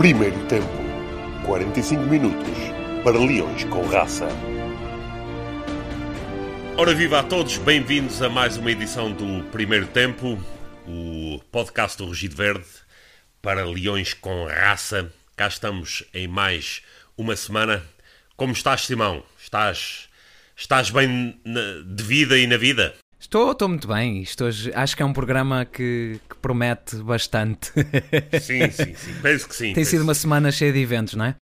Primeiro 0.00 0.46
tempo. 0.46 0.66
45 1.44 2.04
minutos 2.04 2.56
para 3.04 3.18
Leões 3.18 3.64
com 3.64 3.86
Raça. 3.86 4.26
Ora 6.78 6.94
viva 6.94 7.20
a 7.20 7.22
todos, 7.22 7.58
bem-vindos 7.58 8.22
a 8.22 8.30
mais 8.30 8.56
uma 8.56 8.70
edição 8.70 9.12
do 9.12 9.44
Primeiro 9.50 9.86
Tempo, 9.88 10.42
o 10.88 11.38
podcast 11.52 11.98
do 11.98 12.06
Rugido 12.06 12.34
Verde 12.34 12.64
para 13.42 13.62
Leões 13.62 14.14
com 14.14 14.46
Raça. 14.46 15.12
Cá 15.36 15.48
estamos 15.48 16.02
em 16.14 16.26
mais 16.26 16.80
uma 17.14 17.36
semana. 17.36 17.84
Como 18.38 18.54
estás, 18.54 18.86
Simão? 18.86 19.22
Estás, 19.38 20.08
estás 20.56 20.88
bem 20.88 21.38
na- 21.44 21.82
de 21.84 22.02
vida 22.02 22.38
e 22.38 22.46
na 22.46 22.56
vida? 22.56 22.94
Estou, 23.20 23.52
estou 23.52 23.68
muito 23.68 23.86
bem. 23.86 24.24
Hoje, 24.40 24.72
acho 24.74 24.96
que 24.96 25.02
é 25.02 25.06
um 25.06 25.12
programa 25.12 25.64
que, 25.66 26.18
que 26.28 26.36
promete 26.36 26.96
bastante. 26.96 27.70
Sim, 28.40 28.70
sim, 28.70 28.94
sim. 28.94 29.14
Penso 29.20 29.46
que 29.48 29.54
sim. 29.54 29.72
Tem 29.74 29.84
sido 29.84 30.02
uma 30.02 30.14
semana 30.14 30.50
cheia 30.50 30.72
de 30.72 30.78
eventos, 30.80 31.14
não 31.14 31.26
é? 31.26 31.36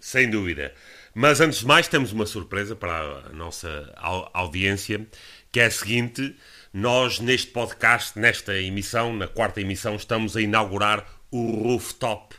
Sem 0.00 0.30
dúvida. 0.30 0.72
Mas 1.14 1.40
antes 1.40 1.60
de 1.60 1.66
mais, 1.66 1.86
temos 1.88 2.10
uma 2.12 2.24
surpresa 2.24 2.74
para 2.74 3.26
a 3.26 3.28
nossa 3.34 3.92
au- 3.96 4.30
audiência, 4.32 5.06
que 5.52 5.60
é 5.60 5.66
a 5.66 5.70
seguinte: 5.70 6.34
nós, 6.72 7.20
neste 7.20 7.48
podcast, 7.48 8.18
nesta 8.18 8.56
emissão, 8.58 9.14
na 9.14 9.28
quarta 9.28 9.60
emissão, 9.60 9.96
estamos 9.96 10.36
a 10.36 10.40
inaugurar 10.40 11.04
o 11.30 11.50
rooftop 11.68 12.34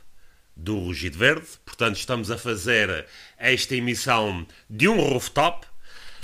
do 0.56 0.80
Rugido 0.80 1.20
Verde. 1.20 1.46
Portanto, 1.64 1.98
estamos 1.98 2.32
a 2.32 2.38
fazer 2.38 3.06
esta 3.38 3.76
emissão 3.76 4.46
de 4.68 4.88
um 4.90 5.00
rooftop. 5.00 5.68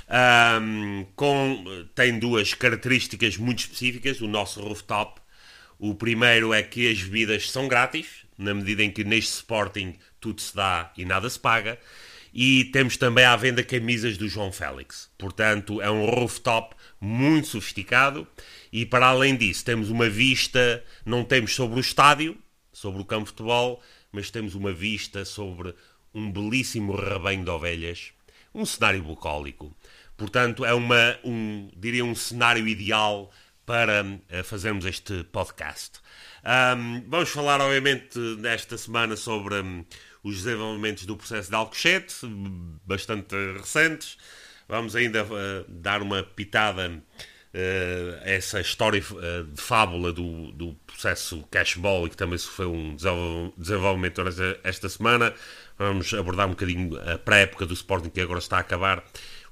Ahm, 0.08 1.06
com, 1.16 1.64
tem 1.96 2.18
duas 2.20 2.54
características 2.54 3.38
muito 3.38 3.60
específicas. 3.60 4.22
O 4.22 4.28
nosso 4.28 4.62
rooftop 4.62 5.22
o 5.80 5.94
primeiro 5.94 6.54
é 6.54 6.64
que 6.64 6.90
as 6.90 7.04
bebidas 7.04 7.52
são 7.52 7.68
grátis, 7.68 8.26
na 8.38 8.54
medida 8.54 8.84
em 8.84 8.92
que 8.92 9.04
neste 9.04 9.34
Sporting 9.34 9.96
tudo 10.20 10.42
se 10.42 10.56
dá 10.56 10.92
e 10.98 11.06
nada 11.06 11.30
se 11.30 11.40
paga. 11.40 11.78
E 12.34 12.66
temos 12.66 12.98
também 12.98 13.26
à 13.26 13.36
venda 13.36 13.64
camisas 13.64 14.18
do 14.18 14.28
João 14.28 14.52
Félix. 14.52 15.10
Portanto, 15.18 15.82
é 15.82 15.90
um 15.90 16.06
rooftop 16.06 16.76
muito 17.00 17.48
sofisticado. 17.48 18.28
E 18.72 18.86
para 18.86 19.08
além 19.08 19.36
disso, 19.36 19.64
temos 19.64 19.90
uma 19.90 20.10
vista, 20.10 20.84
não 21.06 21.24
temos 21.24 21.54
sobre 21.54 21.78
o 21.78 21.82
estádio, 21.82 22.38
sobre 22.72 23.02
o 23.02 23.06
campo 23.06 23.26
de 23.26 23.32
futebol, 23.32 23.82
mas 24.12 24.30
temos 24.32 24.56
uma 24.56 24.74
vista 24.74 25.26
sobre 25.26 25.74
um 26.14 26.32
belíssimo 26.32 26.96
rebanho 26.96 27.44
de 27.44 27.50
ovelhas, 27.50 28.12
um 28.54 28.66
cenário 28.66 29.04
bucólico. 29.04 29.76
Portanto, 30.18 30.66
é 30.66 30.74
uma, 30.74 31.18
um, 31.24 31.70
diria 31.78 32.04
um 32.04 32.16
cenário 32.16 32.68
ideal 32.68 33.32
para 33.66 34.04
eh, 34.30 34.44
fazermos 34.44 34.86
este 34.86 35.24
podcast. 35.26 36.00
Ahm, 36.44 37.04
vamos 37.08 37.30
falar, 37.30 37.62
obviamente, 37.62 38.18
nesta 38.40 38.78
semana 38.78 39.16
sobre 39.16 39.56
hum, 39.56 39.86
os 40.24 40.38
desenvolvimentos 40.38 41.06
do 41.06 41.16
processo 41.16 41.50
de 41.50 41.56
Alcochete, 41.56 42.16
bastante 42.86 43.36
recentes. 43.58 44.18
Vamos 44.68 44.96
ainda 44.96 45.20
eh, 45.20 45.66
dar 45.68 46.02
uma 46.02 46.24
pitada 46.24 47.02
eh, 47.54 48.22
a 48.24 48.30
essa 48.30 48.60
história 48.60 49.00
eh, 49.22 49.44
de 49.44 49.62
fábula 49.62 50.12
do, 50.12 50.52
do 50.54 50.74
processo 50.86 51.44
cashball 51.52 52.08
e 52.08 52.10
que 52.10 52.18
também 52.18 52.38
sofreu 52.38 52.74
um 52.74 52.96
desenvol- 52.96 53.54
desenvolvimento 53.58 54.22
esta 54.64 54.90
semana. 54.90 55.34
Vamos 55.78 56.14
abordar 56.14 56.48
um 56.48 56.52
bocadinho 56.52 56.98
a 57.10 57.18
pré-época 57.18 57.66
do 57.66 57.74
Sporting 57.74 58.10
que 58.10 58.20
agora 58.22 58.40
está 58.40 58.58
a 58.58 58.62
acabar, 58.62 59.04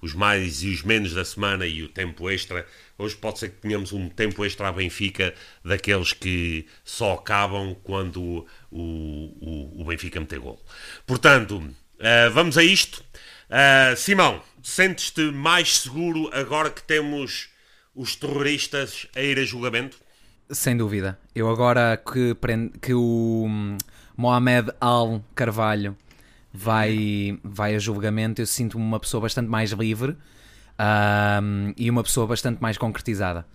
os 0.06 0.14
mais 0.14 0.64
e 0.64 0.70
os 0.70 0.84
menos 0.84 1.14
da 1.14 1.26
semana 1.26 1.66
e 1.66 1.84
o 1.84 1.90
tempo 1.90 2.30
extra. 2.30 2.66
Hoje 2.98 3.16
pode 3.16 3.40
ser 3.40 3.50
que 3.50 3.58
tenhamos 3.62 3.92
um 3.92 4.08
tempo 4.08 4.46
extra 4.46 4.70
à 4.70 4.72
Benfica 4.72 5.34
daqueles 5.64 6.14
que 6.14 6.66
só 6.84 7.14
acabam 7.14 7.76
quando 7.84 8.46
o, 8.72 9.78
o, 9.82 9.82
o 9.82 9.86
Benfica 9.86 10.20
meter 10.20 10.40
gol. 10.40 10.64
Portanto, 11.06 11.62
eh, 12.00 12.30
vamos 12.30 12.58
a 12.58 12.64
isto. 12.64 13.04
Eh, 13.50 13.96
Simão, 13.98 14.42
sentes-te 14.64 15.22
mais 15.32 15.80
seguro 15.80 16.30
agora 16.34 16.70
que 16.70 16.84
temos 16.84 17.50
os 17.94 18.16
terroristas 18.16 19.08
a 19.16 19.22
ir 19.22 19.40
a 19.40 19.44
julgamento? 19.44 19.98
Sem 20.52 20.78
dúvida. 20.78 21.18
Eu 21.34 21.50
agora 21.50 21.98
que, 21.98 22.36
prende- 22.36 22.78
que 22.80 22.94
o 22.94 23.46
hum, 23.48 23.78
Mohamed 24.16 24.72
Al 24.80 25.24
Carvalho 25.34 25.98
vai, 26.56 27.40
vai 27.44 27.76
a 27.76 27.80
julgamento, 27.80 28.42
eu 28.42 28.46
sinto-me 28.46 28.84
uma 28.84 29.00
pessoa 29.00 29.22
bastante 29.22 29.50
mais 29.50 29.72
livre 29.72 30.16
ahm, 30.78 31.74
e 31.78 31.90
uma 31.90 32.04
pessoa 32.04 32.26
bastante 32.26 32.62
mais 32.62 32.78
concretizada. 32.78 33.46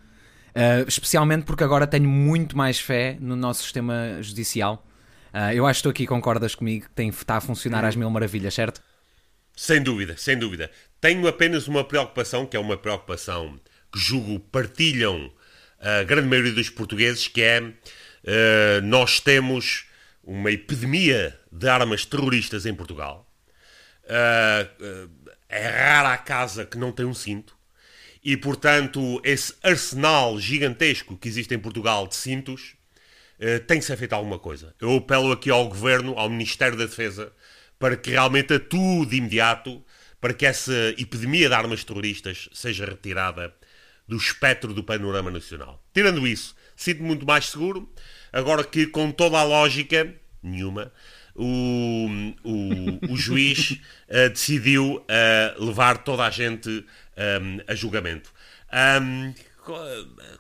Ah, 0.55 0.85
especialmente 0.87 1.45
porque 1.45 1.65
agora 1.65 1.87
tenho 1.87 2.09
muito 2.09 2.57
mais 2.57 2.79
fé 2.79 3.17
no 3.21 3.37
nosso 3.37 3.63
sistema 3.63 4.19
judicial. 4.21 4.87
Ah, 5.33 5.55
eu 5.55 5.67
acho 5.67 5.81
que 5.81 5.83
tu 5.85 5.89
aqui 5.91 6.07
concordas 6.07 6.55
comigo 6.55 6.87
que 6.87 6.91
tem, 6.91 7.09
está 7.09 7.37
a 7.37 7.41
funcionar 7.41 7.85
às 7.85 7.97
mil 7.97 8.11
maravilhas, 8.11 8.55
certo? 8.55 8.83
Sem 9.57 9.83
dúvida, 9.83 10.17
sem 10.17 10.39
dúvida. 10.39 10.71
Tenho 11.01 11.27
apenas 11.27 11.69
uma 11.69 11.85
preocupação, 11.85 12.47
que 12.47 12.57
é 12.57 12.61
uma 12.61 12.77
preocupação 12.77 13.59
que 13.93 13.99
julgo 13.99 14.39
partilham 14.39 15.31
a 15.81 16.03
grande 16.03 16.29
maioria 16.29 16.53
dos 16.53 16.69
portugueses, 16.69 17.27
que 17.27 17.43
é 17.43 17.73
eh, 18.25 18.81
nós 18.83 19.21
temos 19.21 19.87
uma 20.31 20.53
epidemia 20.53 21.37
de 21.51 21.69
armas 21.69 22.05
terroristas 22.05 22.65
em 22.65 22.73
Portugal. 22.73 23.29
Eh, 24.05 24.69
eh, 24.81 25.09
é 25.49 25.69
rara 25.69 26.13
a 26.13 26.19
casa 26.19 26.65
que 26.65 26.79
não 26.79 26.93
tem 26.93 27.05
um 27.05 27.13
cinto. 27.13 27.57
E, 28.23 28.37
portanto, 28.37 29.21
esse 29.25 29.53
arsenal 29.61 30.39
gigantesco 30.39 31.17
que 31.17 31.27
existe 31.27 31.53
em 31.53 31.59
Portugal 31.59 32.07
de 32.07 32.15
cintos 32.15 32.77
eh, 33.41 33.59
tem 33.59 33.81
que 33.81 33.85
ser 33.85 33.97
feito 33.97 34.13
alguma 34.13 34.39
coisa. 34.39 34.73
Eu 34.81 34.99
apelo 34.99 35.33
aqui 35.33 35.51
ao 35.51 35.69
Governo, 35.69 36.17
ao 36.17 36.31
Ministério 36.31 36.79
da 36.79 36.85
Defesa, 36.85 37.33
para 37.77 37.97
que 37.97 38.11
realmente 38.11 38.55
atue 38.55 39.07
de 39.07 39.17
imediato 39.17 39.85
para 40.21 40.33
que 40.33 40.47
essa 40.47 40.95
epidemia 40.97 41.49
de 41.49 41.55
armas 41.55 41.83
terroristas 41.83 42.49
seja 42.53 42.85
retirada 42.85 43.53
do 44.07 44.17
espectro 44.17 44.73
do 44.73 44.85
panorama 44.85 45.31
nacional. 45.31 45.85
Tirando 45.93 46.25
isso, 46.25 46.55
sinto-me 46.77 47.09
muito 47.09 47.27
mais 47.27 47.47
seguro, 47.47 47.93
agora 48.33 48.63
que 48.63 48.87
com 48.87 49.11
toda 49.11 49.39
a 49.39 49.45
lógica, 49.45 50.20
nenhuma, 50.43 50.93
o, 51.35 52.07
o, 52.45 53.13
o 53.13 53.17
juiz 53.17 53.79
eh, 54.09 54.29
decidiu 54.29 55.05
eh, 55.09 55.55
levar 55.59 55.99
toda 56.05 56.25
a 56.25 56.31
gente 56.31 56.85
eh, 57.17 57.41
a 57.67 57.75
julgamento. 57.75 58.31
Ahm, 58.73 59.33
co- 59.33 59.50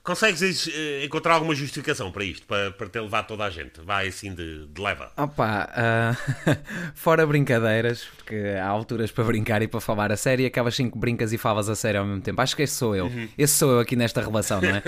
consegues 0.03 0.69
eh, 0.69 1.05
encontrar 1.05 1.35
alguma 1.35 1.55
justificação 1.55 2.11
para 2.11 2.25
isto, 2.25 2.47
para, 2.47 2.71
para 2.73 2.89
ter 2.89 3.01
levado 3.01 3.27
toda 3.27 3.45
a 3.45 3.51
gente? 3.51 3.81
Vai 3.81 4.09
assim 4.09 4.35
de, 4.35 4.67
de 4.67 4.81
leva. 4.81 5.13
Opa, 5.17 5.69
ah, 5.73 6.17
fora 6.95 7.27
brincadeiras, 7.27 8.05
porque 8.17 8.37
há 8.61 8.67
alturas 8.67 9.11
para 9.11 9.25
brincar 9.25 9.63
e 9.63 9.69
para 9.69 9.81
falar 9.81 10.13
a 10.13 10.17
sério, 10.17 10.43
e 10.43 10.47
acabas 10.47 10.75
sim 10.75 10.91
que 10.91 10.99
brincas 10.99 11.33
e 11.33 11.39
falas 11.39 11.69
a 11.69 11.77
sério 11.77 12.01
ao 12.01 12.07
mesmo 12.07 12.23
tempo. 12.23 12.41
Acho 12.41 12.57
que 12.57 12.63
esse 12.63 12.75
sou 12.75 12.95
eu. 12.97 13.11
Esse 13.37 13.55
sou 13.55 13.73
eu 13.73 13.81
aqui 13.81 13.97
nesta 13.97 14.21
relação, 14.21 14.61
não 14.61 14.71
é? 14.71 14.83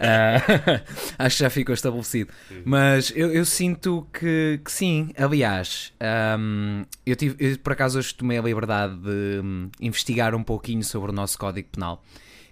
Ah, 0.00 0.82
acho 1.18 1.36
que 1.36 1.42
já 1.42 1.50
ficou 1.50 1.74
estabelecido. 1.74 2.32
Mas 2.64 3.12
eu, 3.14 3.32
eu 3.32 3.44
sinto 3.44 4.06
que, 4.12 4.60
que 4.64 4.72
sim. 4.72 5.10
Aliás, 5.16 5.92
ahm, 6.00 6.84
eu, 7.04 7.16
tive, 7.16 7.36
eu 7.38 7.58
por 7.58 7.72
acaso 7.72 7.98
hoje 7.98 8.14
tomei 8.14 8.38
a 8.38 8.42
liberdade 8.42 8.96
de 8.96 9.40
hum, 9.42 9.70
investigar 9.80 10.34
um 10.34 10.42
pouquinho 10.42 10.82
sobre 10.82 11.10
o 11.10 11.14
nosso 11.14 11.38
Código 11.38 11.68
Penal. 11.70 12.02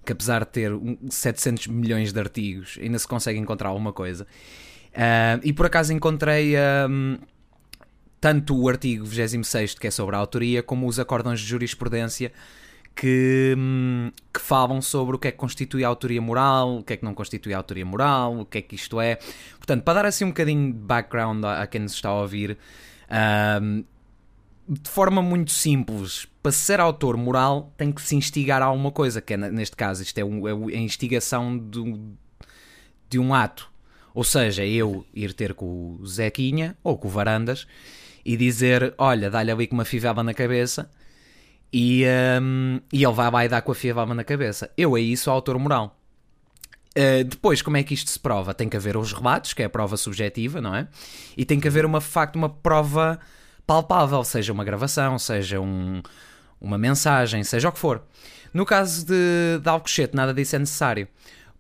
Que 0.05 0.13
apesar 0.13 0.41
de 0.45 0.51
ter 0.51 0.73
um- 0.73 0.99
700 1.09 1.67
milhões 1.69 2.13
de 2.13 2.19
artigos, 2.21 2.79
ainda 2.81 2.99
se 2.99 3.07
consegue 3.07 3.39
encontrar 3.39 3.69
alguma 3.69 3.93
coisa. 3.93 4.27
Ah, 4.95 5.39
e 5.43 5.53
por 5.53 5.67
acaso 5.67 5.93
encontrei 5.93 6.55
hum, 6.89 7.19
tanto 8.21 8.57
o 8.57 8.69
artigo 8.69 9.05
26, 9.05 9.75
que 9.75 9.87
é 9.87 9.91
sobre 9.91 10.15
a 10.17 10.19
autoria, 10.19 10.63
como 10.63 10.87
os 10.87 10.99
acórdãos 10.99 11.41
de 11.41 11.47
jurisprudência 11.47 12.33
que, 12.95 13.55
hum, 13.57 14.11
que 14.33 14.41
falam 14.41 14.83
sobre 14.83 15.17
o 15.17 15.19
que 15.19 15.29
é 15.29 15.31
que 15.33 15.39
constitui 15.39 15.83
a 15.85 15.89
autoria 15.89 16.21
moral, 16.21 16.79
o 16.79 16.83
que 16.83 16.93
é 16.93 16.97
que 16.97 17.05
não 17.05 17.15
constitui 17.15 17.55
a 17.55 17.57
autoria 17.57 17.87
moral, 17.87 18.41
o 18.41 18.45
que 18.45 18.59
é 18.59 18.63
que 18.63 18.75
isto 18.75 19.01
é. 19.01 19.17
Portanto, 19.57 19.83
para 19.83 19.95
dar 19.95 20.07
assim 20.07 20.25
um 20.25 20.29
bocadinho 20.29 20.73
de 20.73 20.79
background 20.79 21.43
a, 21.45 21.63
a 21.63 21.67
quem 21.67 21.81
nos 21.81 21.95
está 21.95 22.11
a 22.11 22.21
ouvir, 22.21 22.59
hum, 23.63 23.85
de 24.69 24.91
forma 24.91 25.23
muito 25.23 25.51
simples, 25.51 26.27
para 26.43 26.53
ser 26.53 26.81
autor 26.81 27.17
moral 27.17 27.73
tem 27.77 27.93
que 27.93 28.03
se 28.03 28.17
instigar 28.17 28.61
a 28.63 28.67
alguma 28.67 28.91
coisa, 28.91 29.21
que 29.21 29.35
é, 29.35 29.37
neste 29.37 29.77
caso, 29.77 30.03
isto 30.03 30.19
é, 30.19 30.25
um- 30.25 30.49
é 30.71 30.77
a 30.77 30.81
instigação 30.81 31.57
do, 31.57 32.17
de 33.09 33.19
um 33.19 33.33
ato. 33.33 33.71
Ou 34.15 34.25
seja, 34.25 34.65
eu 34.67 35.07
ir 35.15 35.33
ter 35.33 35.55
com 35.55 35.97
o 36.01 36.07
Zequinha 36.07 36.77
ou 36.83 36.99
com 36.99 37.09
o 37.09 37.11
Varandas 37.11 37.67
e 38.25 38.37
dizer: 38.37 38.95
Olha, 38.99 39.31
dá-lhe 39.31 39.51
ali 39.51 39.67
com 39.67 39.75
uma 39.75 39.85
fivela 39.85 40.23
na 40.23 40.35
cabeça 40.35 40.91
e, 41.73 42.05
hum, 42.43 42.81
e 42.93 43.03
ele 43.05 43.15
vai 43.15 43.47
e 43.47 43.49
dá 43.49 43.63
com 43.63 43.73
a 43.73 43.75
fivela 43.75 44.15
na 44.15 44.25
cabeça. 44.25 44.71
Eu 44.77 44.95
aí 44.95 45.17
sou 45.17 45.33
autor 45.33 45.59
moral. 45.59 45.99
Uh, 46.97 47.25
depois, 47.25 47.63
como 47.63 47.79
é 47.79 47.83
que 47.83 47.95
isto 47.95 48.11
se 48.11 48.19
prova? 48.19 48.53
Tem 48.53 48.69
que 48.69 48.77
haver 48.77 48.99
os 48.99 49.15
relatos, 49.15 49.55
que 49.55 49.63
é 49.63 49.65
a 49.65 49.71
prova 49.71 49.97
subjetiva, 49.97 50.61
não 50.61 50.75
é? 50.75 50.87
E 51.35 51.45
tem 51.45 51.59
que 51.59 51.67
haver 51.67 51.87
uma 51.87 52.01
de 52.01 52.05
facto 52.05 52.37
uma 52.37 52.51
prova 52.51 53.19
palpável, 53.67 54.23
seja 54.25 54.53
uma 54.53 54.63
gravação, 54.63 55.19
seja 55.19 55.59
um, 55.59 56.03
uma 56.63 56.79
mensagem, 56.79 57.43
seja 57.43 57.69
o 57.69 57.73
que 57.73 57.79
for. 57.79 58.03
No 58.55 58.65
caso 58.65 59.05
de, 59.05 59.59
de 59.61 59.69
Alcochete, 59.69 60.15
nada 60.15 60.33
disso 60.33 60.57
é 60.57 60.59
necessário. 60.59 61.09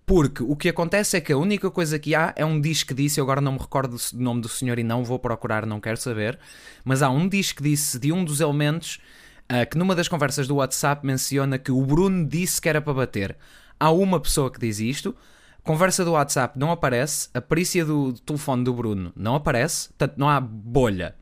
Porque 0.06 0.42
o 0.42 0.56
que 0.56 0.68
acontece 0.68 1.16
é 1.16 1.20
que 1.20 1.32
a 1.32 1.36
única 1.36 1.70
coisa 1.70 1.98
que 1.98 2.14
há 2.14 2.32
é 2.36 2.44
um 2.44 2.60
disco 2.60 2.88
que 2.88 2.94
disse, 2.94 3.20
eu 3.20 3.24
agora 3.24 3.40
não 3.40 3.52
me 3.52 3.58
recordo 3.58 3.96
do 3.96 4.22
nome 4.22 4.40
do 4.40 4.48
senhor 4.48 4.78
e 4.78 4.82
não 4.82 5.04
vou 5.04 5.18
procurar, 5.18 5.64
não 5.64 5.80
quero 5.80 5.96
saber, 5.96 6.38
mas 6.84 7.02
há 7.02 7.10
um 7.10 7.28
disco 7.28 7.58
que 7.58 7.70
disse 7.70 7.98
de 7.98 8.12
um 8.12 8.24
dos 8.24 8.40
elementos 8.40 9.00
uh, 9.44 9.68
que 9.68 9.78
numa 9.78 9.94
das 9.94 10.08
conversas 10.08 10.48
do 10.48 10.56
WhatsApp 10.56 11.06
menciona 11.06 11.56
que 11.56 11.70
o 11.70 11.80
Bruno 11.86 12.26
disse 12.26 12.60
que 12.60 12.68
era 12.68 12.80
para 12.80 12.94
bater. 12.94 13.36
Há 13.78 13.90
uma 13.90 14.20
pessoa 14.20 14.50
que 14.50 14.58
diz 14.58 14.80
isto, 14.80 15.14
conversa 15.62 16.04
do 16.04 16.12
WhatsApp 16.12 16.58
não 16.58 16.72
aparece, 16.72 17.28
a 17.32 17.40
perícia 17.40 17.84
do 17.84 18.12
telefone 18.12 18.64
do 18.64 18.74
Bruno 18.74 19.12
não 19.16 19.36
aparece, 19.36 19.88
portanto 19.90 20.18
não 20.18 20.28
há 20.28 20.40
bolha. 20.40 21.14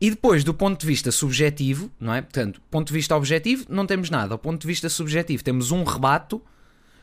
E 0.00 0.08
depois, 0.08 0.42
do 0.42 0.54
ponto 0.54 0.80
de 0.80 0.86
vista 0.86 1.12
subjetivo, 1.12 1.90
não 2.00 2.14
é? 2.14 2.22
Portanto, 2.22 2.62
ponto 2.70 2.88
de 2.88 2.94
vista 2.94 3.14
objetivo, 3.14 3.66
não 3.68 3.86
temos 3.86 4.08
nada. 4.08 4.28
Do 4.28 4.38
ponto 4.38 4.62
de 4.62 4.66
vista 4.66 4.88
subjetivo, 4.88 5.44
temos 5.44 5.70
um 5.70 5.84
rebato 5.84 6.42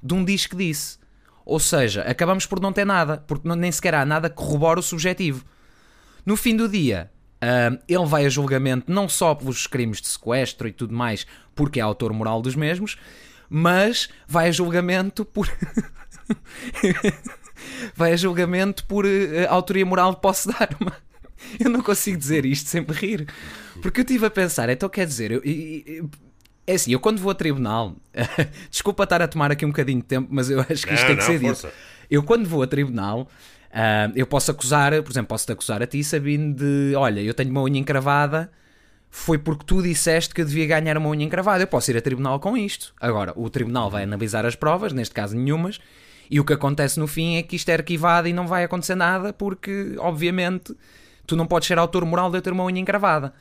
de 0.02 0.14
um 0.16 0.26
diz 0.26 0.48
que 0.48 0.56
disse. 0.56 0.98
Ou 1.46 1.60
seja, 1.60 2.02
acabamos 2.02 2.46
por 2.46 2.60
não 2.60 2.74
ter 2.74 2.86
nada, 2.86 3.24
porque 3.28 3.48
nem 3.48 3.72
sequer 3.72 3.94
há 3.94 4.04
nada 4.04 4.30
que 4.30 4.36
corrobore 4.36 4.80
o 4.80 4.84
subjetivo. 4.84 5.46
No 6.26 6.36
fim 6.36 6.56
do 6.58 6.68
dia, 6.68 7.12
uh, 7.36 7.80
ele 7.88 8.06
vai 8.06 8.26
a 8.26 8.30
julgamento 8.30 8.92
não 8.92 9.08
só 9.08 9.36
pelos 9.36 9.68
crimes 9.68 10.02
de 10.02 10.08
sequestro 10.08 10.68
e 10.68 10.74
tudo 10.74 10.94
mais, 10.94 11.26
porque 11.56 11.80
é 11.80 11.84
autor 11.84 12.12
moral 12.14 12.42
dos 12.42 12.56
mesmos, 12.56 12.98
mas 13.48 14.10
vai 14.28 14.50
a 14.50 14.52
julgamento 14.52 15.24
por. 15.24 15.48
vai 17.96 18.14
a 18.14 18.18
julgamento 18.18 18.84
por 18.86 19.06
uh, 19.06 19.10
autoria 19.50 19.86
moral 19.86 20.16
de 20.16 20.20
posse 20.20 20.50
de 20.50 20.56
arma. 20.60 21.07
Eu 21.60 21.70
não 21.70 21.82
consigo 21.82 22.18
dizer 22.18 22.46
isto 22.46 22.70
sem 22.70 22.82
me 22.82 22.94
rir. 22.94 23.28
Porque 23.82 24.02
eu 24.02 24.04
estive 24.04 24.26
a 24.26 24.30
pensar, 24.30 24.70
então 24.70 24.90
quer 24.90 25.06
dizer, 25.06 25.32
eu, 25.32 25.42
eu, 25.44 26.10
é 26.66 26.74
assim, 26.74 26.92
eu 26.92 27.00
quando 27.00 27.20
vou 27.20 27.32
a 27.32 27.36
tribunal, 27.36 27.96
desculpa 28.70 29.04
estar 29.04 29.22
a 29.22 29.28
tomar 29.28 29.52
aqui 29.52 29.66
um 29.66 29.70
bocadinho 29.70 30.02
de 30.02 30.06
tempo, 30.06 30.28
mas 30.32 30.50
eu 30.50 30.60
acho 30.60 30.86
que 30.86 30.94
isto 30.94 31.02
não, 31.02 31.08
tem 31.08 31.16
que 31.16 31.22
não, 31.22 31.28
ser 31.28 31.40
força. 31.40 31.68
dito. 31.68 31.80
Eu 32.10 32.24
quando 32.24 32.48
vou 32.48 32.64
a 32.64 32.68
tribunal, 32.68 33.22
uh, 33.72 34.12
eu 34.16 34.26
posso 34.26 34.52
acusar, 34.52 34.92
por 35.04 35.12
exemplo, 35.12 35.30
posso-te 35.30 35.52
acusar 35.52 35.82
a 35.82 35.88
ti, 35.88 36.04
Sabine, 36.04 36.54
de 36.54 36.94
olha, 36.96 37.22
eu 37.22 37.34
tenho 37.34 37.52
uma 37.52 37.62
unha 37.62 37.80
encravada, 37.80 38.52
foi 39.10 39.38
porque 39.38 39.64
tu 39.66 39.82
disseste 39.82 40.34
que 40.34 40.42
eu 40.42 40.46
devia 40.46 40.66
ganhar 40.66 40.98
uma 40.98 41.10
unha 41.10 41.24
encravada. 41.24 41.64
Eu 41.64 41.68
posso 41.68 41.90
ir 41.92 41.98
a 41.98 42.02
tribunal 42.02 42.40
com 42.40 42.58
isto. 42.58 42.94
Agora, 43.00 43.34
o 43.36 43.50
tribunal 43.50 43.90
vai 43.90 44.04
analisar 44.04 44.46
as 44.46 44.56
provas, 44.56 44.94
neste 44.94 45.14
caso 45.14 45.36
nenhumas, 45.36 45.80
e 46.30 46.40
o 46.40 46.46
que 46.46 46.54
acontece 46.54 47.00
no 47.00 47.08
fim 47.08 47.38
é 47.38 47.44
que 47.44 47.56
isto 47.56 47.70
é 47.70 47.74
arquivado 47.74 48.28
e 48.28 48.34
não 48.34 48.48
vai 48.48 48.64
acontecer 48.64 48.96
nada, 48.96 49.32
porque, 49.32 49.96
obviamente, 49.98 50.76
tu 51.28 51.36
não 51.36 51.46
podes 51.46 51.68
ser 51.68 51.78
autor 51.78 52.04
moral 52.06 52.32
de 52.32 52.38
eu 52.38 52.42
ter 52.42 52.52
uma 52.52 52.64
unha 52.64 52.80
encravada. 52.80 53.34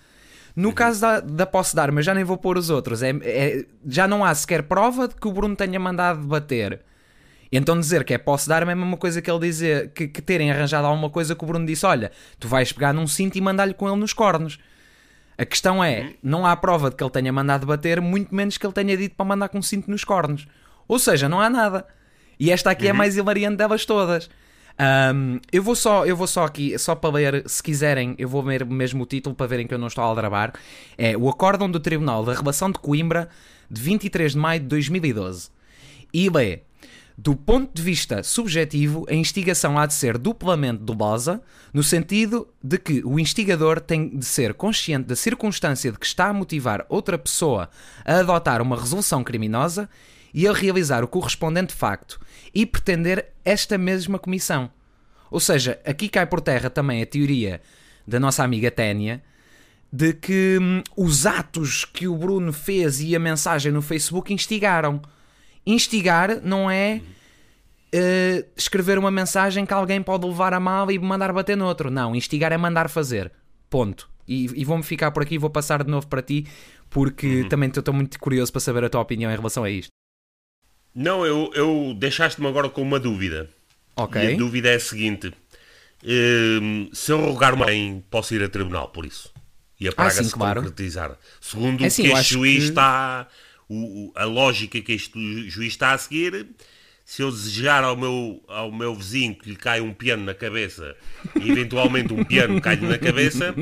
No 0.55 0.73
caso 0.73 1.01
da, 1.01 1.21
da 1.21 1.47
posse 1.47 1.75
de 1.75 1.81
armas, 1.81 2.05
já 2.05 2.15
nem 2.15 2.25
vou 2.25 2.37
pôr 2.37 2.59
os 2.59 2.71
outros. 2.71 3.03
É, 3.03 3.11
é, 3.23 3.65
já 3.87 4.09
não 4.09 4.25
há 4.25 4.35
sequer 4.35 4.65
prova 4.65 5.07
de 5.07 5.15
que 5.15 5.29
o 5.29 5.33
Bruno 5.33 5.55
tenha 5.55 5.79
mandado 5.79 6.21
bater. 6.27 6.81
Então 7.53 7.79
dizer 7.79 8.05
que 8.05 8.13
é 8.13 8.19
posse 8.19 8.47
de 8.47 8.53
arma 8.53 8.73
é 8.73 8.75
a 8.75 8.77
mesma 8.77 8.97
coisa 8.97 9.23
que 9.23 9.31
ele 9.31 9.39
dizer 9.39 9.91
que, 9.93 10.09
que 10.09 10.21
terem 10.21 10.51
arranjado 10.51 10.87
alguma 10.87 11.11
coisa 11.11 11.35
que 11.35 11.45
o 11.45 11.47
Bruno 11.47 11.65
disse: 11.65 11.87
olha, 11.87 12.11
tu 12.41 12.49
vais 12.49 12.73
pegar 12.73 12.93
num 12.93 13.07
cinto 13.07 13.37
e 13.37 13.41
mandar-lhe 13.41 13.75
com 13.75 13.87
ele 13.89 13.99
nos 13.99 14.13
cornos. 14.13 14.59
A 15.39 15.45
questão 15.45 15.85
é, 15.85 16.01
uhum. 16.01 16.15
não 16.23 16.47
há 16.47 16.57
prova 16.57 16.89
de 16.89 16.97
que 16.97 17.05
ele 17.05 17.11
tenha 17.11 17.33
mandado 17.33 17.67
bater, 17.67 18.01
muito 18.01 18.35
menos 18.35 18.57
que 18.57 18.67
ele 18.67 18.73
tenha 18.73 18.97
dito 18.97 19.15
para 19.15 19.27
mandar 19.27 19.51
com 19.51 19.59
um 19.59 19.63
cinto 19.63 19.91
nos 19.91 20.03
cornos. 20.03 20.49
Ou 20.89 20.99
seja, 20.99 21.29
não 21.29 21.41
há 21.41 21.51
nada. 21.51 21.87
E 22.41 22.51
esta 22.51 22.71
aqui 22.71 22.87
é 22.87 22.91
uhum. 22.91 22.95
é 22.95 22.97
a 22.97 22.99
mais 22.99 23.17
hilariante 23.17 23.57
delas 23.57 23.85
todas. 23.85 24.31
Um, 24.79 25.41
eu 25.51 25.63
vou 25.63 25.75
só, 25.75 26.05
eu 26.05 26.17
vou 26.17 26.27
só 26.27 26.45
aqui, 26.45 26.79
só 26.79 26.95
para 26.95 27.11
ler, 27.11 27.49
se 27.49 27.63
quiserem, 27.63 28.15
eu 28.19 28.29
vou 28.29 28.43
ler 28.43 28.65
mesmo 28.67 29.05
o 29.05 29.07
título 29.07 29.35
para 29.35 29.47
verem 29.47 29.67
que 29.67 29.73
eu 29.73 29.79
não 29.79 29.87
estou 29.87 30.05
a 30.05 30.07
aldrabar. 30.07 30.53
É 30.99 31.17
o 31.17 31.29
Acórdão 31.29 31.71
do 31.71 31.81
Tribunal 31.81 32.25
da 32.25 32.35
Relação 32.35 32.71
de 32.71 32.79
Coimbra 32.79 33.29
de 33.71 33.81
23 33.81 34.33
de 34.33 34.39
maio 34.39 34.61
de 34.61 34.67
2012. 34.67 35.49
E 36.13 36.29
lê: 36.29 36.61
do 37.17 37.35
ponto 37.35 37.75
de 37.75 37.81
vista 37.81 38.23
subjetivo, 38.23 39.07
a 39.09 39.15
instigação 39.15 39.79
há 39.79 39.87
de 39.87 39.95
ser 39.95 40.19
duplamente 40.19 40.83
dolosa, 40.83 41.41
no 41.73 41.83
sentido 41.83 42.47
de 42.63 42.77
que 42.77 43.03
o 43.05 43.19
instigador 43.19 43.81
tem 43.81 44.19
de 44.19 44.27
ser 44.27 44.53
consciente 44.53 45.09
da 45.09 45.17
circunstância 45.17 45.91
de 45.91 45.99
que 45.99 46.05
está 46.05 46.27
a 46.27 46.33
motivar 46.35 46.85
outra 46.91 47.17
pessoa 47.17 47.71
a 48.05 48.19
adotar 48.19 48.61
uma 48.61 48.79
resolução 48.79 49.25
criminosa 49.25 49.89
e 50.37 50.47
a 50.47 50.53
realizar 50.53 51.03
o 51.03 51.09
correspondente 51.09 51.73
facto 51.73 52.21
e 52.55 52.67
pretender 52.67 53.33
esta 53.43 53.79
mesma 53.79 54.19
comissão. 54.19 54.71
Ou 55.31 55.41
seja, 55.41 55.81
aqui 55.83 56.11
cai 56.11 56.27
por 56.27 56.43
terra 56.43 56.69
também 56.69 57.03
a 57.03 57.07
teoria 57.07 57.63
da 58.07 58.21
nossa 58.21 58.45
amiga 58.45 58.71
Ténia 58.71 59.23
de 59.91 60.13
que 60.13 60.59
hum, 60.61 60.83
os 60.95 61.25
atos 61.25 61.87
que 61.87 62.07
o 62.07 62.15
Bruno 62.15 62.53
fez 62.53 63.01
e 63.01 63.17
a 63.17 63.19
mensagem 63.19 63.73
no 63.73 63.81
Facebook 63.81 64.31
instigaram. 64.31 65.01
Instigar 65.65 66.39
não 66.43 66.71
é 66.71 67.01
uh, 67.95 68.47
escrever 68.55 68.99
uma 68.99 69.11
mensagem 69.11 69.65
que 69.65 69.73
alguém 69.73 70.03
pode 70.03 70.27
levar 70.27 70.53
a 70.53 70.61
mal 70.61 70.91
e 70.91 70.99
mandar 70.99 71.33
bater 71.33 71.57
no 71.57 71.65
outro. 71.65 71.91
Não, 71.91 72.15
instigar 72.15 72.53
é 72.53 72.59
mandar 72.59 72.91
fazer. 72.91 73.33
Ponto. 73.71 74.07
E, 74.29 74.45
e 74.55 74.65
vou-me 74.67 74.83
ficar 74.83 75.13
por 75.13 75.23
aqui 75.23 75.37
e 75.37 75.39
vou 75.39 75.49
passar 75.49 75.83
de 75.83 75.91
novo 75.91 76.07
para 76.09 76.21
ti, 76.21 76.47
porque 76.91 77.43
uhum. 77.43 77.49
também 77.49 77.71
estou 77.71 77.95
muito 77.95 78.21
curioso 78.21 78.53
para 78.53 78.61
saber 78.61 78.85
a 78.85 78.91
tua 78.91 79.01
opinião 79.01 79.33
em 79.33 79.37
relação 79.37 79.65
a 79.65 79.71
isto. 79.71 79.91
Não, 80.97 81.27
eu, 81.27 81.51
eu 81.55 81.95
deixaste-me 81.95 82.47
agora 82.47 82.71
com 82.71 82.81
uma 82.81 82.99
dúvida. 82.99 83.51
Ok. 83.95 84.19
E 84.19 84.33
a 84.33 84.37
dúvida 84.39 84.71
é 84.71 84.77
a 84.77 84.81
seguinte: 84.81 85.31
um, 86.03 86.89
se 86.91 87.13
eu 87.13 87.21
rogar 87.21 87.53
uma 87.53 87.67
bem, 87.67 88.03
posso 88.11 88.35
ir 88.35 88.43
a 88.43 88.49
tribunal 88.49 88.89
por 88.89 89.05
isso? 89.05 89.31
E 89.79 89.87
a 89.87 89.93
praga 89.93 90.13
ah, 90.13 90.15
sim, 90.15 90.25
se 90.25 90.33
claro. 90.33 90.63
concretizar. 90.63 91.19
Segundo 91.39 91.85
é, 91.85 91.91
sim, 91.91 92.01
o 92.01 92.05
que 92.07 92.13
este 92.13 92.33
juiz 92.33 92.63
que... 92.65 92.69
está. 92.71 93.29
O, 93.69 94.11
a 94.15 94.25
lógica 94.25 94.81
que 94.81 94.93
este 94.93 95.51
juiz 95.51 95.73
está 95.73 95.93
a 95.93 95.99
seguir, 95.99 96.47
se 97.05 97.21
eu 97.21 97.31
desejar 97.31 97.85
ao 97.85 97.97
meu, 97.97 98.43
ao 98.49 98.73
meu 98.73 98.95
vizinho 98.95 99.35
que 99.35 99.51
lhe 99.51 99.57
caia 99.57 99.83
um 99.83 99.93
piano 99.93 100.25
na 100.25 100.33
cabeça 100.33 100.97
e 101.35 101.51
eventualmente 101.51 102.15
um 102.15 102.25
piano 102.25 102.61
cai-lhe 102.61 102.87
na 102.87 102.97
cabeça, 102.97 103.55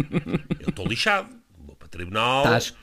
eu 0.61 0.69
estou 0.69 0.87
lixado. 0.87 1.31
Vou 1.59 1.75
para 1.75 1.87
o 1.87 1.89
tribunal. 1.89 2.45
Estás 2.45 2.75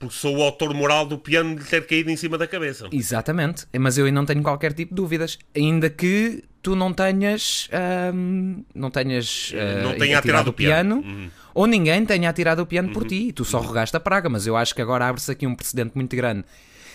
porque 0.00 0.14
sou 0.14 0.38
o 0.38 0.42
autor 0.42 0.72
moral 0.72 1.04
do 1.04 1.18
piano 1.18 1.54
de 1.54 1.64
ter 1.64 1.86
caído 1.86 2.10
em 2.10 2.16
cima 2.16 2.38
da 2.38 2.46
cabeça. 2.46 2.88
Exatamente, 2.90 3.66
mas 3.78 3.98
eu 3.98 4.10
não 4.10 4.24
tenho 4.24 4.42
qualquer 4.42 4.72
tipo 4.72 4.94
de 4.94 4.96
dúvidas, 4.96 5.38
ainda 5.54 5.90
que 5.90 6.42
tu 6.62 6.74
não 6.74 6.92
tenhas 6.92 7.68
hum, 8.14 8.64
não 8.74 8.90
tenhas 8.90 9.52
uh, 9.52 9.82
não 9.82 9.96
tenha 9.96 10.18
atirado 10.18 10.48
o 10.48 10.52
piano, 10.52 11.02
piano 11.02 11.16
uhum. 11.16 11.30
ou 11.54 11.66
ninguém 11.66 12.04
tenha 12.04 12.28
atirado 12.30 12.60
o 12.60 12.66
piano 12.66 12.88
uhum. 12.88 12.94
por 12.94 13.06
ti, 13.06 13.30
tu 13.32 13.44
só 13.44 13.60
uhum. 13.60 13.66
rogaste 13.66 13.96
a 13.96 14.00
praga, 14.00 14.28
mas 14.28 14.46
eu 14.46 14.56
acho 14.56 14.74
que 14.74 14.80
agora 14.80 15.06
abre-se 15.06 15.30
aqui 15.30 15.46
um 15.46 15.54
precedente 15.54 15.92
muito 15.94 16.16
grande 16.16 16.44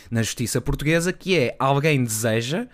na 0.09 0.21
justiça 0.21 0.59
portuguesa 0.59 1.13
que 1.13 1.37
é 1.37 1.55
alguém 1.59 2.03
deseja 2.03 2.67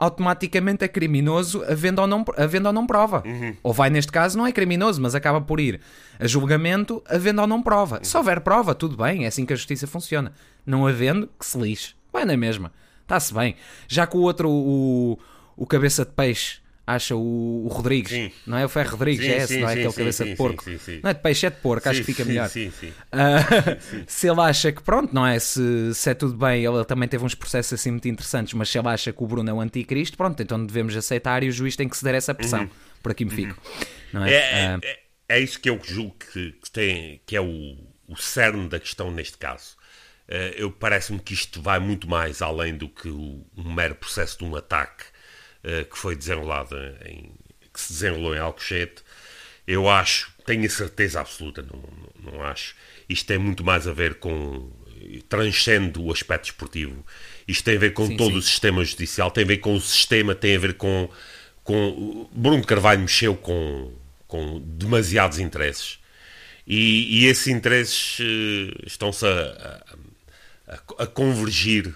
automaticamente 0.00 0.82
é 0.82 0.88
criminoso 0.88 1.62
havendo 1.68 2.00
ou 2.00 2.06
não, 2.06 2.24
havendo 2.38 2.66
ou 2.66 2.72
não 2.72 2.86
prova. 2.86 3.22
Uhum. 3.26 3.54
Ou 3.62 3.72
vai, 3.72 3.90
neste 3.90 4.10
caso, 4.10 4.38
não 4.38 4.46
é 4.46 4.50
criminoso, 4.50 5.00
mas 5.00 5.14
acaba 5.14 5.42
por 5.42 5.60
ir 5.60 5.78
a 6.18 6.26
julgamento 6.26 7.02
havendo 7.06 7.42
ou 7.42 7.46
não 7.46 7.62
prova. 7.62 7.98
Uhum. 7.98 8.04
Se 8.04 8.16
houver 8.16 8.40
prova, 8.40 8.74
tudo 8.74 8.96
bem, 8.96 9.26
é 9.26 9.28
assim 9.28 9.44
que 9.44 9.52
a 9.52 9.56
justiça 9.56 9.86
funciona. 9.86 10.32
Não 10.64 10.86
havendo, 10.86 11.28
que 11.38 11.44
se 11.44 11.58
lixe. 11.58 11.94
Vai 12.10 12.24
na 12.24 12.34
mesma. 12.34 12.72
Está-se 13.02 13.34
bem. 13.34 13.56
Já 13.86 14.06
que 14.06 14.16
o 14.16 14.20
outro, 14.20 14.48
o, 14.48 15.18
o 15.54 15.66
cabeça 15.66 16.04
de 16.04 16.12
peixe, 16.12 16.60
acha 16.94 17.14
o, 17.14 17.64
o 17.64 17.68
Rodrigues, 17.68 18.10
sim. 18.10 18.32
não 18.46 18.58
é? 18.58 18.64
O 18.64 18.68
Ferro 18.68 18.90
Rodrigues, 18.90 19.24
sim, 19.24 19.32
é 19.32 19.36
esse, 19.38 19.54
sim, 19.54 19.60
não 19.60 19.68
é? 19.68 19.72
Aquele 19.72 19.92
cabeça 19.92 20.24
de 20.24 20.34
porco. 20.36 20.64
Não 21.02 21.10
é 21.10 21.14
de 21.14 21.20
peixe, 21.20 21.46
é 21.46 21.50
de 21.50 21.56
porco, 21.56 21.88
acho 21.88 22.00
que 22.00 22.06
fica 22.06 22.24
melhor. 22.24 22.48
Uh, 22.48 24.04
se 24.06 24.28
ele 24.28 24.40
acha 24.40 24.72
que, 24.72 24.82
pronto, 24.82 25.14
não 25.14 25.26
é? 25.26 25.38
Se, 25.38 25.94
se 25.94 26.10
é 26.10 26.14
tudo 26.14 26.36
bem, 26.36 26.64
ele 26.64 26.84
também 26.84 27.08
teve 27.08 27.24
uns 27.24 27.34
processos 27.34 27.74
assim 27.74 27.92
muito 27.92 28.08
interessantes, 28.08 28.54
mas 28.54 28.68
se 28.68 28.78
ele 28.78 28.88
acha 28.88 29.12
que 29.12 29.22
o 29.22 29.26
Bruno 29.26 29.48
é 29.48 29.52
o 29.52 29.60
anticristo, 29.60 30.16
pronto, 30.16 30.42
então 30.42 30.64
devemos 30.64 30.96
aceitar 30.96 31.42
e 31.42 31.48
o 31.48 31.52
juiz 31.52 31.76
tem 31.76 31.88
que 31.88 31.96
ceder 31.96 32.14
essa 32.14 32.34
pressão. 32.34 32.62
Uhum. 32.62 32.70
Por 33.02 33.12
aqui 33.12 33.24
me 33.24 33.30
fico. 33.30 33.56
Uhum. 34.12 34.24
É? 34.24 34.34
É, 34.34 34.76
uh, 34.76 34.80
é, 34.82 34.98
é, 35.28 35.40
isso 35.40 35.60
que 35.60 35.70
eu 35.70 35.80
julgo 35.82 36.16
que, 36.32 36.52
que, 36.52 36.70
tem, 36.70 37.20
que 37.24 37.36
é 37.36 37.40
o, 37.40 37.76
o 38.08 38.16
cerne 38.16 38.68
da 38.68 38.80
questão 38.80 39.10
neste 39.10 39.38
caso. 39.38 39.76
Uh, 40.28 40.54
eu 40.54 40.70
parece-me 40.70 41.18
que 41.18 41.34
isto 41.34 41.60
vai 41.60 41.80
muito 41.80 42.08
mais 42.08 42.42
além 42.42 42.76
do 42.76 42.88
que 42.88 43.08
o, 43.08 43.44
um 43.56 43.72
mero 43.72 43.94
processo 43.94 44.38
de 44.38 44.44
um 44.44 44.54
ataque 44.54 45.04
que 45.62 45.98
foi 45.98 46.16
desenrolado 46.16 46.76
em, 47.04 47.32
que 47.72 47.80
se 47.80 47.92
desenrolou 47.92 48.34
em 48.34 48.38
Alcochete, 48.38 49.02
eu 49.66 49.88
acho, 49.88 50.32
tenho 50.44 50.64
a 50.64 50.68
certeza 50.68 51.20
absoluta, 51.20 51.62
não, 51.62 51.80
não, 52.24 52.32
não 52.32 52.42
acho, 52.42 52.74
isto 53.08 53.26
tem 53.26 53.38
muito 53.38 53.62
mais 53.64 53.86
a 53.86 53.92
ver 53.92 54.14
com 54.14 54.70
transcende 55.28 55.98
o 55.98 56.12
aspecto 56.12 56.46
esportivo. 56.46 57.04
Isto 57.46 57.64
tem 57.64 57.76
a 57.76 57.80
ver 57.80 57.92
com 57.92 58.06
sim, 58.06 58.16
todo 58.16 58.32
sim. 58.32 58.38
o 58.38 58.42
sistema 58.42 58.84
judicial, 58.84 59.30
tem 59.30 59.44
a 59.44 59.46
ver 59.46 59.58
com 59.58 59.74
o 59.74 59.80
sistema, 59.80 60.34
tem 60.34 60.56
a 60.56 60.58
ver 60.58 60.74
com. 60.74 61.08
com 61.64 62.28
Bruno 62.32 62.64
Carvalho 62.64 63.00
mexeu 63.00 63.34
com, 63.34 63.92
com 64.26 64.60
demasiados 64.60 65.38
interesses. 65.38 65.98
E, 66.66 67.22
e 67.22 67.26
esses 67.26 67.48
interesses 67.48 68.20
uh, 68.20 68.86
estão-se 68.86 69.26
a, 69.26 69.82
a, 70.68 71.02
a, 71.02 71.06
convergir 71.06 71.92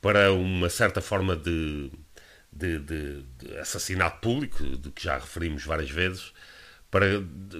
para 0.00 0.32
uma 0.32 0.68
certa 0.68 1.00
forma 1.00 1.34
de, 1.34 1.90
de, 2.60 2.78
de, 2.78 3.22
de, 3.38 3.58
assassinato 3.58 4.20
público, 4.20 4.62
de 4.64 4.90
que 4.90 5.04
já 5.04 5.18
referimos 5.18 5.64
várias 5.64 5.90
vezes, 5.90 6.32
para 6.90 7.06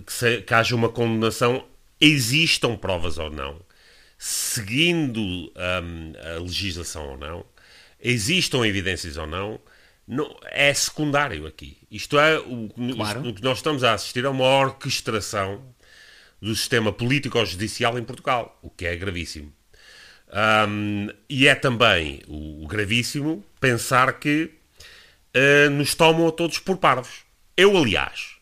que, 0.04 0.12
se, 0.12 0.42
que 0.42 0.54
haja 0.54 0.76
uma 0.76 0.90
condenação, 0.90 1.66
existam 2.00 2.76
provas 2.76 3.18
ou 3.18 3.30
não, 3.30 3.60
seguindo 4.18 5.20
um, 5.20 6.12
a 6.36 6.40
legislação 6.40 7.10
ou 7.10 7.18
não, 7.18 7.44
existam 8.00 8.66
evidências 8.66 9.16
ou 9.16 9.26
não, 9.26 9.60
não, 10.06 10.36
é 10.44 10.72
secundário 10.74 11.46
aqui. 11.46 11.78
Isto 11.90 12.18
é, 12.18 12.38
o, 12.38 12.68
Claro. 12.94 13.28
o 13.28 13.34
que 13.34 13.42
nós 13.42 13.58
estamos 13.58 13.84
a 13.84 13.94
assistir 13.94 14.26
a 14.26 14.30
uma 14.30 14.44
orquestração 14.44 15.62
do 16.40 16.54
sistema 16.54 16.92
político-judicial 16.92 17.98
em 17.98 18.04
Portugal, 18.04 18.58
o 18.62 18.70
que 18.70 18.86
é 18.86 18.96
gravíssimo. 18.96 19.52
Ahm, 20.32 21.08
e 21.28 21.46
é 21.46 21.54
também 21.54 22.22
o, 22.26 22.64
o 22.64 22.66
gravíssimo 22.66 23.44
pensar 23.60 24.18
que 24.18 24.59
ah, 25.34 25.70
nos 25.70 25.94
tomam 25.94 26.28
a 26.28 26.32
todos 26.32 26.58
por 26.58 26.76
parvos. 26.76 27.24
Eu, 27.56 27.76
aliás, 27.76 28.36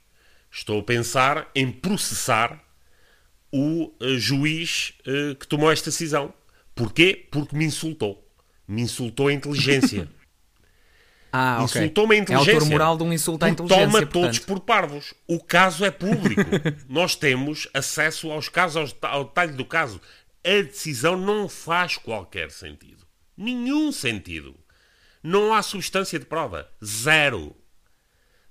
estou 0.50 0.80
a 0.80 0.82
pensar 0.82 1.50
em 1.54 1.70
processar 1.70 2.62
o 3.52 3.92
ah, 4.00 4.06
juiz 4.18 4.92
ah, 5.06 5.34
que 5.34 5.46
tomou 5.46 5.70
esta 5.70 5.90
decisão. 5.90 6.32
Porquê? 6.74 7.26
Porque 7.30 7.56
me 7.56 7.64
insultou. 7.64 8.24
Me 8.66 8.82
insultou 8.82 9.28
a 9.28 9.32
inteligência. 9.32 10.08
Ah, 11.30 11.62
ok. 11.62 11.82
Insultou-me 11.82 12.14
a 12.14 12.18
É 12.18 12.20
inteligência. 12.22 12.54
autor 12.54 12.68
moral 12.70 12.96
de 12.96 13.02
um 13.02 13.12
insulto 13.12 13.44
à 13.44 13.50
inteligência. 13.50 13.84
Toma 13.84 13.98
portanto. 13.98 14.12
todos 14.12 14.38
por 14.38 14.60
parvos. 14.60 15.12
O 15.26 15.38
caso 15.38 15.84
é 15.84 15.90
público. 15.90 16.40
Nós 16.88 17.14
temos 17.14 17.68
acesso 17.74 18.30
aos 18.30 18.48
casos, 18.48 18.96
ao 19.02 19.24
detalhe 19.24 19.52
do 19.52 19.64
caso. 19.64 20.00
A 20.42 20.62
decisão 20.62 21.18
não 21.18 21.46
faz 21.46 21.98
qualquer 21.98 22.50
sentido. 22.50 23.06
Nenhum 23.36 23.92
sentido. 23.92 24.54
Não 25.22 25.52
há 25.52 25.62
substância 25.62 26.18
de 26.18 26.26
prova. 26.26 26.70
Zero. 26.84 27.56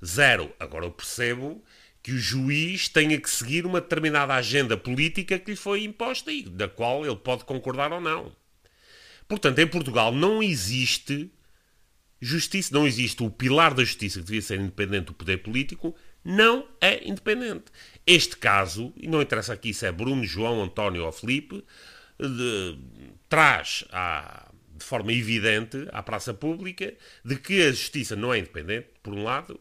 Zero. 0.03 0.53
Agora 0.59 0.85
eu 0.85 0.91
percebo 0.91 1.63
que 2.03 2.11
o 2.13 2.17
juiz 2.17 2.87
tenha 2.87 3.19
que 3.19 3.29
seguir 3.29 3.65
uma 3.65 3.81
determinada 3.81 4.33
agenda 4.33 4.77
política 4.77 5.37
que 5.37 5.51
lhe 5.51 5.57
foi 5.57 5.83
imposta 5.83 6.31
e 6.31 6.43
da 6.43 6.67
qual 6.67 7.05
ele 7.05 7.15
pode 7.17 7.43
concordar 7.43 7.91
ou 7.91 7.99
não. 7.99 8.33
Portanto, 9.27 9.59
em 9.59 9.67
Portugal 9.67 10.11
não 10.11 10.41
existe 10.41 11.29
justiça, 12.21 12.73
não 12.73 12.87
existe 12.87 13.21
o 13.21 13.29
pilar 13.29 13.73
da 13.73 13.83
justiça 13.83 14.19
que 14.19 14.25
devia 14.25 14.41
ser 14.41 14.59
independente 14.59 15.07
do 15.07 15.13
poder 15.13 15.37
político, 15.39 15.95
não 16.23 16.67
é 16.79 17.07
independente. 17.07 17.65
Este 18.05 18.37
caso, 18.37 18.93
e 18.95 19.07
não 19.07 19.21
interessa 19.21 19.53
aqui 19.53 19.73
se 19.73 19.85
é 19.85 19.91
Bruno, 19.91 20.23
João, 20.23 20.63
António 20.63 21.05
ou 21.05 21.11
Felipe, 21.11 21.63
de- 22.19 22.79
traz 23.29 23.83
à- 23.91 24.46
de 24.77 24.83
forma 24.83 25.11
evidente 25.13 25.87
à 25.91 26.01
praça 26.03 26.33
pública 26.33 26.93
de 27.25 27.35
que 27.35 27.61
a 27.63 27.69
justiça 27.71 28.15
não 28.15 28.33
é 28.33 28.39
independente, 28.39 28.87
por 29.03 29.13
um 29.13 29.23
lado, 29.23 29.59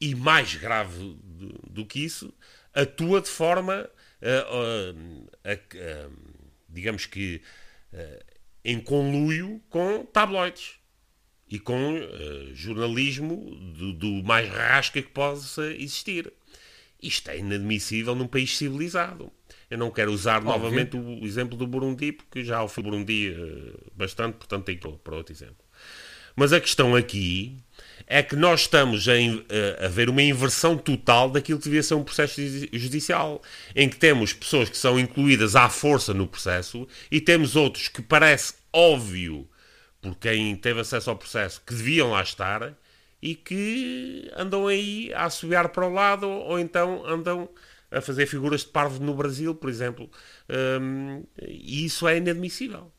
e 0.00 0.14
mais 0.14 0.54
grave 0.54 0.98
do, 1.22 1.48
do 1.70 1.86
que 1.86 2.00
isso, 2.04 2.32
atua 2.74 3.20
de 3.20 3.28
forma, 3.28 3.88
ah, 4.22 4.94
a- 5.44 5.52
a- 5.52 6.10
digamos 6.68 7.06
que, 7.06 7.42
em 8.64 8.80
conluio 8.80 9.60
com 9.68 10.04
tabloides 10.06 10.74
e 11.50 11.58
com 11.58 11.96
jornalismo 12.54 13.36
do, 13.76 13.92
do 13.92 14.22
mais 14.24 14.48
rasca 14.48 15.02
que 15.02 15.08
possa 15.10 15.66
existir. 15.74 16.32
Isto 17.02 17.30
é 17.30 17.38
inadmissível 17.38 18.14
num 18.14 18.28
país 18.28 18.56
civilizado. 18.56 19.32
Eu 19.72 19.78
não 19.78 19.90
quero 19.90 20.12
usar 20.12 20.42
novamente 20.42 20.96
o 20.96 21.24
exemplo 21.26 21.56
do 21.56 21.66
Burundi, 21.66 22.12
porque 22.12 22.44
já 22.44 22.62
o 22.62 22.68
fui 22.68 22.82
Burundi 22.82 23.34
eh, 23.36 23.74
bastante, 23.96 24.34
portanto 24.36 24.64
tenho 24.66 24.78
que 24.78 24.86
ir 24.88 24.92
para 24.98 25.14
outro 25.16 25.32
exemplo. 25.32 25.64
Mas 26.36 26.52
a 26.52 26.60
questão 26.60 26.94
aqui 26.96 27.58
é 28.06 28.22
que 28.22 28.34
nós 28.36 28.62
estamos 28.62 29.06
a, 29.08 29.12
a- 29.12 29.86
a 29.86 29.88
ver 29.88 30.08
uma 30.10 30.22
inversão 30.22 30.76
total 30.76 31.30
daquilo 31.30 31.58
que 31.58 31.64
devia 31.64 31.82
ser 31.82 31.94
um 31.94 32.02
processo 32.04 32.40
judi- 32.42 32.70
judicial, 32.72 33.40
em 33.74 33.88
que 33.88 33.96
temos 33.96 34.32
pessoas 34.32 34.68
que 34.68 34.76
são 34.76 34.98
incluídas 34.98 35.56
à 35.56 35.68
força 35.68 36.12
no 36.14 36.26
processo 36.26 36.86
e 37.10 37.20
temos 37.20 37.54
outros 37.56 37.88
que 37.88 38.02
parece 38.02 38.54
óbvio 38.72 39.48
por 40.00 40.16
quem 40.16 40.56
teve 40.56 40.80
acesso 40.80 41.10
ao 41.10 41.16
processo 41.16 41.62
que 41.66 41.74
deviam 41.74 42.10
lá 42.10 42.22
estar 42.22 42.74
e 43.20 43.34
que 43.36 44.30
andam 44.36 44.66
aí 44.66 45.12
a 45.14 45.24
assobiar 45.26 45.68
para 45.68 45.86
o 45.86 45.92
lado 45.92 46.28
ou 46.28 46.58
então 46.58 47.04
andam 47.06 47.48
a 47.92 48.00
fazer 48.00 48.26
figuras 48.26 48.62
de 48.62 48.68
parvo 48.68 49.02
no 49.02 49.14
Brasil, 49.14 49.54
por 49.54 49.68
exemplo. 49.70 50.10
Hum, 50.80 51.24
e 51.40 51.84
isso 51.84 52.08
é 52.08 52.16
inadmissível. 52.16 52.92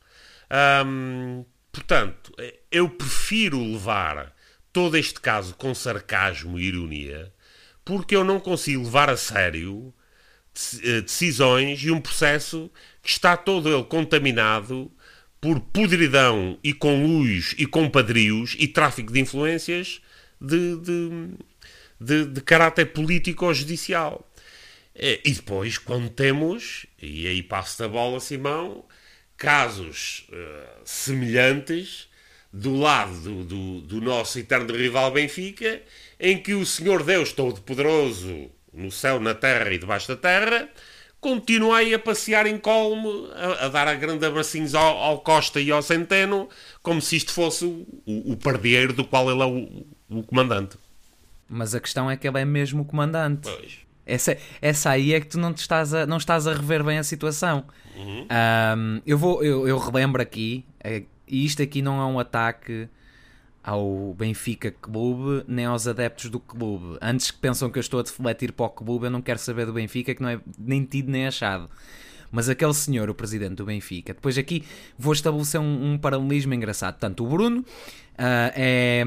Hum, 0.86 1.46
portanto, 1.72 2.34
eu 2.72 2.90
prefiro 2.90 3.60
levar 3.60 4.34
todo 4.72 4.96
este 4.98 5.20
caso 5.20 5.56
com 5.56 5.74
sarcasmo 5.74 6.60
e 6.60 6.68
ironia 6.68 7.34
porque 7.86 8.16
eu 8.16 8.24
não 8.24 8.40
consigo 8.40 8.84
levar 8.84 9.10
a 9.10 9.18
sério 9.18 9.94
eh, 10.84 11.02
decisões 11.02 11.84
e 11.84 11.92
um 11.92 12.00
processo 12.00 12.72
que 13.02 13.10
está 13.10 13.36
todo 13.36 13.74
ele 13.74 13.84
contaminado 13.84 14.92
por 15.42 15.60
podridão 15.60 16.58
e 16.64 16.74
conluios 16.74 17.54
e 17.58 17.66
compadrios 17.66 18.56
e 18.58 18.68
tráfico 18.68 19.12
de 19.12 19.20
influências 19.20 20.02
de, 20.40 20.78
de, 20.78 21.10
de, 22.00 22.26
de 22.26 22.42
caráter 22.42 22.88
político 22.94 23.46
ou 23.46 23.54
judicial. 23.54 24.30
Eh, 24.96 25.22
E 25.26 25.32
depois, 25.34 25.78
quando 25.78 26.10
temos, 26.10 26.86
e 27.02 27.28
aí 27.28 27.42
passo 27.44 27.84
a 27.84 27.88
bola, 27.88 28.20
Simão, 28.20 28.86
casos 29.38 30.28
eh, 30.32 30.68
semelhantes 30.86 32.08
do 32.52 32.76
lado 32.76 33.20
do, 33.20 33.44
do, 33.44 33.82
do 33.82 34.02
nosso 34.02 34.38
eterno 34.40 34.76
rival 34.76 35.12
Benfica, 35.12 35.82
em 36.20 36.38
que 36.42 36.54
o 36.54 36.66
Senhor 36.66 37.04
Deus 37.04 37.34
Todo-Poderoso, 37.34 38.50
no 38.72 38.92
céu, 38.92 39.20
na 39.20 39.34
terra 39.34 39.72
e 39.74 39.78
debaixo 39.80 40.08
da 40.10 40.16
terra, 40.16 40.70
continua 41.20 41.78
aí 41.78 41.94
a 41.94 42.00
passear 42.00 42.46
em 42.46 42.58
colmo, 42.60 43.28
a, 43.34 43.66
a 43.66 43.70
dar 43.70 43.88
a 43.88 43.96
grande 43.96 44.26
abracinhos 44.26 44.76
ao, 44.76 44.98
ao 44.98 45.22
Costa 45.22 45.60
e 45.60 45.72
ao 45.72 45.82
Centeno, 45.82 46.48
como 46.84 47.02
se 47.02 47.16
isto 47.16 47.32
fosse 47.32 47.66
o, 47.66 47.88
o, 48.06 48.34
o 48.34 48.38
pardieiro 48.38 48.94
do 48.94 49.04
qual 49.06 49.32
ele 49.32 49.42
é 49.42 49.46
o, 49.46 49.86
o 50.20 50.24
comandante. 50.24 50.78
Mas 51.50 51.74
a 51.74 51.80
questão 51.80 52.10
é 52.10 52.18
que 52.18 52.28
ele 52.28 52.40
é 52.40 52.46
mesmo 52.46 52.84
o 52.84 52.86
comandante. 52.86 53.50
Pois. 53.50 53.80
Essa, 54.06 54.38
essa 54.62 54.90
aí 54.90 55.14
é 55.14 55.20
que 55.20 55.28
tu 55.28 55.40
não, 55.40 55.52
estás 55.52 55.94
a, 55.94 56.06
não 56.06 56.18
estás 56.18 56.48
a 56.48 56.54
rever 56.54 56.84
bem 56.84 56.98
a 56.98 57.04
situação. 57.04 57.66
Ahm, 58.30 59.02
eu, 59.06 59.18
vou, 59.18 59.44
eu, 59.44 59.68
eu 59.68 59.78
relembro 59.78 60.22
aqui, 60.22 60.66
eh, 60.84 61.04
e 61.28 61.46
isto 61.46 61.62
aqui 61.62 61.82
não 61.82 62.02
é 62.02 62.06
um 62.06 62.20
ataque 62.20 62.90
ao 63.64 64.14
Benfica 64.14 64.72
Clube 64.72 65.46
nem 65.48 65.66
aos 65.66 65.88
adeptos 65.88 66.30
do 66.30 66.40
clube. 66.40 66.98
Antes 67.02 67.32
que 67.32 67.38
pensam 67.38 67.70
que 67.70 67.80
eu 67.80 67.82
estou 67.82 68.00
a 68.00 68.04
defletir 68.04 68.52
para 68.52 68.66
o 68.66 68.70
clube, 68.70 69.06
eu 69.06 69.12
não 69.12 69.22
quero 69.22 69.40
saber 69.40 69.66
do 69.66 69.74
Benfica, 69.74 70.14
que 70.14 70.22
não 70.22 70.30
é 70.30 70.40
nem 70.60 70.84
tido 70.84 71.10
nem 71.10 71.28
achado. 71.28 71.70
Mas 72.30 72.50
aquele 72.50 72.74
senhor, 72.74 73.10
o 73.10 73.14
presidente 73.14 73.56
do 73.56 73.66
Benfica, 73.66 74.14
depois 74.14 74.38
aqui 74.38 74.66
vou 74.98 75.14
estabelecer 75.14 75.62
um, 75.62 75.94
um 75.94 75.98
paralelismo 75.98 76.54
engraçado. 76.54 76.96
Portanto, 76.96 77.24
o 77.24 77.30
Bruno 77.30 77.64
ah, 78.18 78.52
é, 78.56 79.04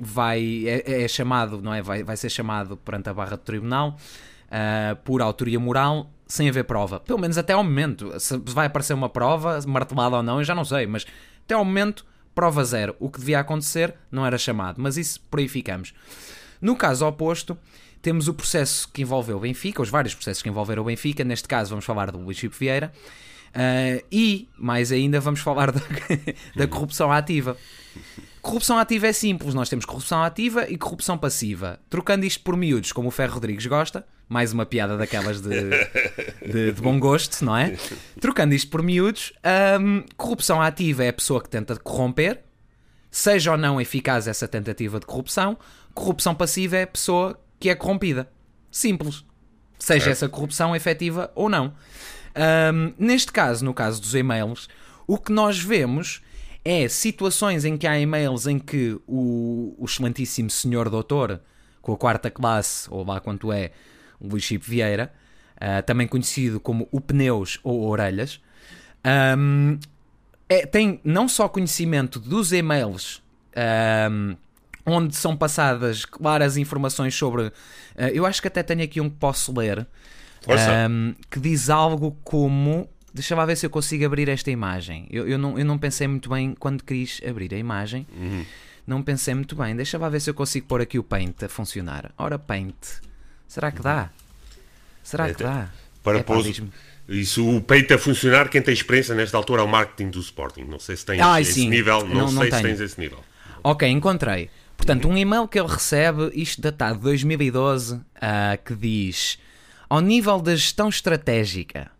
vai, 0.00 0.64
é, 0.66 1.02
é 1.02 1.08
chamado, 1.08 1.60
não 1.62 1.74
é? 1.74 1.82
Vai, 1.82 2.02
vai 2.02 2.16
ser 2.16 2.30
chamado 2.30 2.78
perante 2.78 3.10
a 3.10 3.14
barra 3.14 3.36
do 3.36 3.42
tribunal 3.42 3.98
ah, 4.50 4.96
por 5.04 5.22
autoria 5.22 5.58
moral 5.58 6.10
sem 6.26 6.48
haver 6.48 6.64
prova. 6.64 7.00
Pelo 7.00 7.18
menos 7.18 7.36
até 7.36 7.52
ao 7.52 7.64
momento. 7.64 8.18
Se 8.18 8.36
vai 8.38 8.66
aparecer 8.66 8.94
uma 8.94 9.08
prova, 9.08 9.58
martelada 9.66 10.16
ou 10.16 10.22
não, 10.22 10.38
eu 10.38 10.44
já 10.44 10.54
não 10.54 10.64
sei, 10.64 10.86
mas 10.86 11.06
até 11.44 11.54
ao 11.54 11.64
momento, 11.64 12.06
prova 12.34 12.64
zero. 12.64 12.94
O 12.98 13.10
que 13.10 13.18
devia 13.18 13.40
acontecer 13.40 13.94
não 14.10 14.24
era 14.24 14.38
chamado, 14.38 14.80
mas 14.80 14.96
isso 14.96 15.20
por 15.30 15.40
aí 15.40 15.48
ficamos. 15.48 15.92
No 16.60 16.76
caso 16.76 17.06
oposto, 17.06 17.58
temos 18.00 18.28
o 18.28 18.34
processo 18.34 18.88
que 18.92 19.02
envolveu 19.02 19.36
o 19.36 19.40
Benfica, 19.40 19.82
os 19.82 19.88
vários 19.88 20.14
processos 20.14 20.42
que 20.42 20.48
envolveram 20.48 20.82
o 20.82 20.86
Benfica, 20.86 21.24
neste 21.24 21.48
caso 21.48 21.70
vamos 21.70 21.84
falar 21.84 22.10
do 22.10 22.18
Luís 22.18 22.36
Chico 22.36 22.54
Vieira, 22.54 22.92
ah, 23.54 24.02
e, 24.10 24.48
mais 24.56 24.92
ainda, 24.92 25.20
vamos 25.20 25.40
falar 25.40 25.72
da, 25.72 25.80
da 26.54 26.66
corrupção 26.66 27.10
ativa. 27.10 27.56
Corrupção 28.42 28.78
ativa 28.78 29.06
é 29.06 29.12
simples, 29.12 29.54
nós 29.54 29.68
temos 29.68 29.84
corrupção 29.84 30.22
ativa 30.22 30.68
e 30.68 30.78
corrupção 30.78 31.18
passiva. 31.18 31.78
Trocando 31.90 32.24
isto 32.24 32.42
por 32.42 32.56
miúdos, 32.56 32.90
como 32.90 33.08
o 33.08 33.10
Ferro 33.10 33.34
Rodrigues 33.34 33.66
gosta, 33.66 34.06
mais 34.28 34.52
uma 34.52 34.64
piada 34.64 34.96
daquelas 34.96 35.42
de, 35.42 35.70
de, 36.46 36.72
de 36.72 36.80
bom 36.80 36.98
gosto, 36.98 37.44
não 37.44 37.56
é? 37.56 37.76
Trocando 38.18 38.54
isto 38.54 38.70
por 38.70 38.82
miúdos, 38.82 39.32
hum, 39.80 40.04
corrupção 40.16 40.62
ativa 40.62 41.04
é 41.04 41.08
a 41.08 41.12
pessoa 41.12 41.42
que 41.42 41.50
tenta 41.50 41.76
corromper, 41.76 42.42
seja 43.10 43.52
ou 43.52 43.58
não 43.58 43.80
eficaz 43.80 44.26
essa 44.26 44.48
tentativa 44.48 44.98
de 44.98 45.04
corrupção, 45.04 45.58
corrupção 45.92 46.34
passiva 46.34 46.76
é 46.76 46.84
a 46.84 46.86
pessoa 46.86 47.38
que 47.58 47.68
é 47.68 47.74
corrompida. 47.74 48.30
Simples. 48.70 49.24
Seja 49.78 50.10
essa 50.10 50.28
corrupção 50.28 50.74
efetiva 50.74 51.30
ou 51.34 51.48
não. 51.48 51.74
Hum, 52.72 52.94
neste 52.98 53.32
caso, 53.32 53.64
no 53.64 53.74
caso 53.74 54.00
dos 54.00 54.14
e-mails, 54.14 54.68
o 55.06 55.18
que 55.18 55.32
nós 55.32 55.58
vemos 55.58 56.22
é 56.64 56.88
situações 56.88 57.64
em 57.64 57.76
que 57.76 57.86
há 57.86 57.98
e-mails 57.98 58.46
em 58.46 58.58
que 58.58 58.98
o, 59.06 59.74
o 59.78 59.84
excelentíssimo 59.84 60.50
senhor 60.50 60.88
doutor, 60.90 61.40
com 61.80 61.92
a 61.92 61.96
quarta 61.96 62.30
classe, 62.30 62.88
ou 62.90 63.04
lá 63.04 63.20
quanto 63.20 63.52
é, 63.52 63.70
Luís 64.20 64.44
Chico 64.44 64.64
Vieira, 64.66 65.12
ah, 65.58 65.82
também 65.82 66.06
conhecido 66.06 66.60
como 66.60 66.88
o 66.90 67.00
Pneus 67.00 67.58
ou 67.62 67.82
Orelhas, 67.88 68.40
hum, 69.38 69.78
é- 70.48 70.66
tem 70.66 71.00
não 71.04 71.28
só 71.28 71.48
conhecimento 71.48 72.18
dos 72.18 72.52
e-mails 72.52 73.22
ahm, 73.56 74.34
onde 74.84 75.14
são 75.16 75.36
passadas 75.36 76.04
claras 76.04 76.56
informações 76.56 77.14
sobre. 77.14 77.52
ah, 77.96 78.08
eu 78.10 78.26
acho 78.26 78.40
que 78.42 78.48
até 78.48 78.62
tenho 78.62 78.82
aqui 78.82 79.00
um 79.00 79.08
que 79.08 79.16
posso 79.16 79.52
ler 79.58 79.86
ahm, 80.86 81.12
que 81.30 81.40
diz 81.40 81.70
algo 81.70 82.16
como. 82.24 82.88
Deixa 83.12 83.34
lá 83.34 83.44
ver 83.44 83.56
se 83.56 83.66
eu 83.66 83.70
consigo 83.70 84.04
abrir 84.06 84.28
esta 84.28 84.50
imagem. 84.50 85.06
Eu, 85.10 85.26
eu, 85.28 85.36
não, 85.38 85.58
eu 85.58 85.64
não 85.64 85.78
pensei 85.78 86.06
muito 86.06 86.28
bem 86.30 86.54
quando 86.58 86.84
quis 86.84 87.20
abrir 87.28 87.52
a 87.54 87.58
imagem. 87.58 88.06
Não 88.86 89.02
pensei 89.02 89.34
muito 89.34 89.54
bem. 89.56 89.74
Deixa 89.76 89.98
lá 89.98 90.08
ver 90.08 90.20
se 90.20 90.30
eu 90.30 90.34
consigo 90.34 90.66
pôr 90.66 90.80
aqui 90.80 90.98
o 90.98 91.02
Paint 91.02 91.42
a 91.42 91.48
funcionar. 91.48 92.12
Ora, 92.16 92.38
Paint. 92.38 92.74
Será 93.48 93.70
que 93.72 93.82
dá? 93.82 94.10
Será 95.02 95.32
que 95.32 95.42
dá? 95.42 95.70
Para 96.02 96.18
Epá, 96.20 96.34
pôr 96.34 96.44
isso 97.08 97.44
o 97.56 97.60
peito 97.60 97.92
a 97.92 97.98
funcionar, 97.98 98.48
quem 98.48 98.62
tem 98.62 98.72
experiência 98.72 99.14
nesta 99.16 99.36
altura 99.36 99.62
é 99.62 99.64
o 99.64 99.68
marketing 99.68 100.10
do 100.10 100.20
Sporting. 100.20 100.62
Não 100.62 100.78
sei 100.78 100.96
se 100.96 101.04
tens 101.04 101.20
Ai, 101.20 101.42
esse 101.42 101.54
sim. 101.54 101.68
nível, 101.68 102.06
não, 102.06 102.14
Não- 102.14 102.32
não 102.32 102.42
sei 102.42 102.44
se 102.44 102.50
tenho. 102.50 102.62
tens 102.62 102.80
esse 102.80 103.00
nível. 103.00 103.18
Ok, 103.64 103.88
encontrei. 103.88 104.48
Portanto, 104.76 105.08
um 105.08 105.16
e-mail 105.18 105.46
que 105.48 105.58
ele 105.58 105.68
recebe, 105.68 106.30
isto 106.32 106.62
datado 106.62 106.98
de 106.98 107.02
2012, 107.02 108.00
ah, 108.20 108.56
que 108.64 108.74
diz: 108.74 109.38
Ao 109.88 110.00
nível 110.00 110.40
da 110.40 110.54
gestão 110.54 110.88
estratégica, 110.88 111.90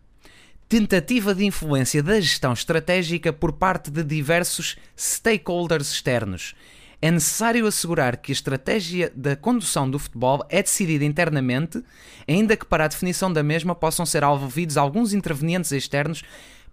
tentativa 0.71 1.35
de 1.35 1.43
influência 1.43 2.01
da 2.01 2.17
gestão 2.17 2.53
estratégica 2.53 3.33
por 3.33 3.51
parte 3.51 3.91
de 3.91 4.05
diversos 4.05 4.77
stakeholders 4.97 5.91
externos. 5.91 6.55
É 7.01 7.11
necessário 7.11 7.67
assegurar 7.67 8.15
que 8.15 8.31
a 8.31 8.33
estratégia 8.33 9.11
da 9.13 9.35
condução 9.35 9.91
do 9.91 9.99
futebol 9.99 10.45
é 10.49 10.63
decidida 10.63 11.03
internamente, 11.03 11.83
ainda 12.25 12.55
que 12.55 12.65
para 12.65 12.85
a 12.85 12.87
definição 12.87 13.33
da 13.33 13.43
mesma 13.43 13.75
possam 13.75 14.05
ser 14.05 14.23
envolvidos 14.23 14.77
alguns 14.77 15.11
intervenientes 15.11 15.73
externos 15.73 16.23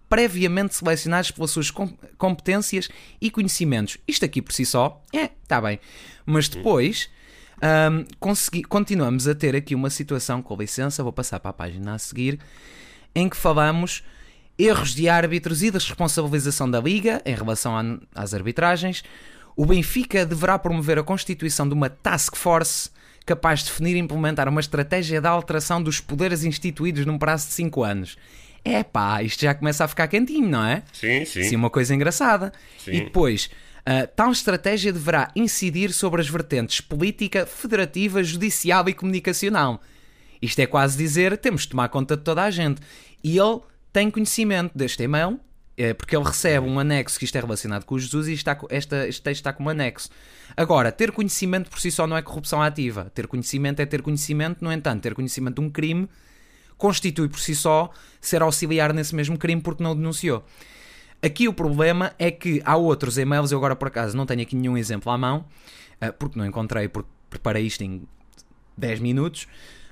previamente 0.07 0.75
selecionados 0.75 1.31
pelas 1.31 1.51
suas 1.51 1.69
com- 1.69 1.93
competências 2.17 2.87
e 3.19 3.29
conhecimentos. 3.29 3.97
Isto 4.07 4.23
aqui 4.23 4.41
por 4.41 4.53
si 4.53 4.65
só, 4.65 5.03
é, 5.13 5.25
está 5.43 5.59
bem. 5.59 5.77
Mas 6.25 6.47
depois, 6.47 7.09
ahm, 7.61 8.05
consegui- 8.17 8.63
continuamos 8.63 9.27
a 9.27 9.35
ter 9.35 9.57
aqui 9.57 9.75
uma 9.75 9.89
situação, 9.89 10.41
com 10.41 10.55
licença, 10.55 11.03
vou 11.03 11.11
passar 11.11 11.41
para 11.41 11.49
a 11.49 11.53
página 11.53 11.95
a 11.95 11.99
seguir, 11.99 12.39
em 13.15 13.27
que 13.29 13.37
falamos 13.37 14.03
erros 14.57 14.93
de 14.93 15.07
árbitros 15.07 15.63
e 15.63 15.71
da 15.71 15.79
responsabilização 15.79 16.69
da 16.69 16.79
Liga 16.81 17.21
em 17.25 17.33
relação 17.35 17.77
a- 17.77 17.97
às 18.13 18.33
arbitragens. 18.33 19.03
O 19.55 19.65
Benfica 19.65 20.25
deverá 20.25 20.57
promover 20.59 20.97
a 20.99 21.03
constituição 21.03 21.67
de 21.67 21.73
uma 21.73 21.89
task 21.89 22.35
force 22.35 22.89
capaz 23.25 23.59
de 23.59 23.65
definir 23.65 23.95
e 23.95 23.99
implementar 23.99 24.47
uma 24.49 24.59
estratégia 24.59 25.21
de 25.21 25.27
alteração 25.27 25.81
dos 25.81 25.99
poderes 25.99 26.43
instituídos 26.43 27.05
num 27.05 27.17
prazo 27.17 27.47
de 27.47 27.53
5 27.53 27.83
anos. 27.83 28.17
É 28.65 28.83
pá, 28.83 29.21
isto 29.23 29.41
já 29.41 29.53
começa 29.53 29.85
a 29.85 29.87
ficar 29.87 30.07
quentinho, 30.07 30.49
não 30.49 30.63
é? 30.65 30.83
Sim, 30.91 31.23
sim. 31.25 31.43
Sim, 31.43 31.55
uma 31.55 31.69
coisa 31.69 31.93
engraçada. 31.95 32.51
Sim. 32.83 32.91
E 32.91 33.01
depois, 33.01 33.49
ah, 33.85 34.07
tal 34.07 34.31
estratégia 34.31 34.91
deverá 34.91 35.31
incidir 35.35 35.93
sobre 35.93 36.19
as 36.21 36.27
vertentes 36.27 36.81
política, 36.81 37.45
federativa, 37.45 38.21
judicial 38.23 38.87
e 38.89 38.93
comunicacional. 38.93 39.81
Isto 40.41 40.59
é 40.59 40.65
quase 40.65 40.97
dizer, 40.97 41.37
temos 41.37 41.63
de 41.63 41.69
tomar 41.69 41.89
conta 41.89 42.15
de 42.15 42.23
toda 42.23 42.43
a 42.43 42.51
gente. 42.51 42.81
E 43.23 43.37
ele 43.37 43.59
tem 43.91 44.09
conhecimento 44.09 44.77
deste 44.77 45.03
e-mail, 45.03 45.39
eh, 45.77 45.93
porque 45.93 46.15
ele 46.15 46.25
recebe 46.25 46.65
um 46.67 46.79
anexo 46.79 47.17
que 47.19 47.25
isto 47.25 47.35
é 47.35 47.41
relacionado 47.41 47.85
com 47.85 47.97
Jesus 47.97 48.27
e 48.27 48.33
está, 48.33 48.57
esta, 48.69 49.07
este 49.07 49.21
texto 49.21 49.41
está 49.41 49.53
como 49.53 49.69
anexo. 49.69 50.09
Agora, 50.55 50.91
ter 50.91 51.11
conhecimento 51.11 51.69
por 51.69 51.79
si 51.79 51.91
só 51.91 52.07
não 52.07 52.15
é 52.15 52.21
corrupção 52.21 52.61
ativa. 52.61 53.11
Ter 53.13 53.27
conhecimento 53.27 53.81
é 53.81 53.85
ter 53.85 54.01
conhecimento, 54.01 54.63
no 54.63 54.71
entanto, 54.71 55.01
ter 55.01 55.13
conhecimento 55.13 55.55
de 55.55 55.61
um 55.61 55.69
crime 55.69 56.07
constitui 56.79 57.27
por 57.27 57.39
si 57.39 57.53
só 57.53 57.91
ser 58.21 58.41
auxiliar 58.41 58.93
nesse 58.93 59.13
mesmo 59.13 59.37
crime 59.37 59.61
porque 59.61 59.83
não 59.83 59.91
o 59.91 59.95
denunciou. 59.95 60.43
Aqui 61.21 61.47
o 61.47 61.53
problema 61.53 62.13
é 62.17 62.31
que 62.31 62.61
há 62.63 62.77
outros 62.77 63.17
e-mails, 63.17 63.51
eu 63.51 63.57
agora 63.57 63.75
por 63.75 63.89
acaso 63.89 64.15
não 64.15 64.25
tenho 64.25 64.41
aqui 64.41 64.55
nenhum 64.55 64.77
exemplo 64.77 65.11
à 65.11 65.17
mão, 65.17 65.45
ah, 65.99 66.13
porque 66.13 66.39
não 66.39 66.45
encontrei, 66.45 66.87
porque 66.87 67.09
preparei 67.29 67.65
isto 67.65 67.83
em 67.83 68.07
10 68.77 69.01
minutos, 69.01 69.45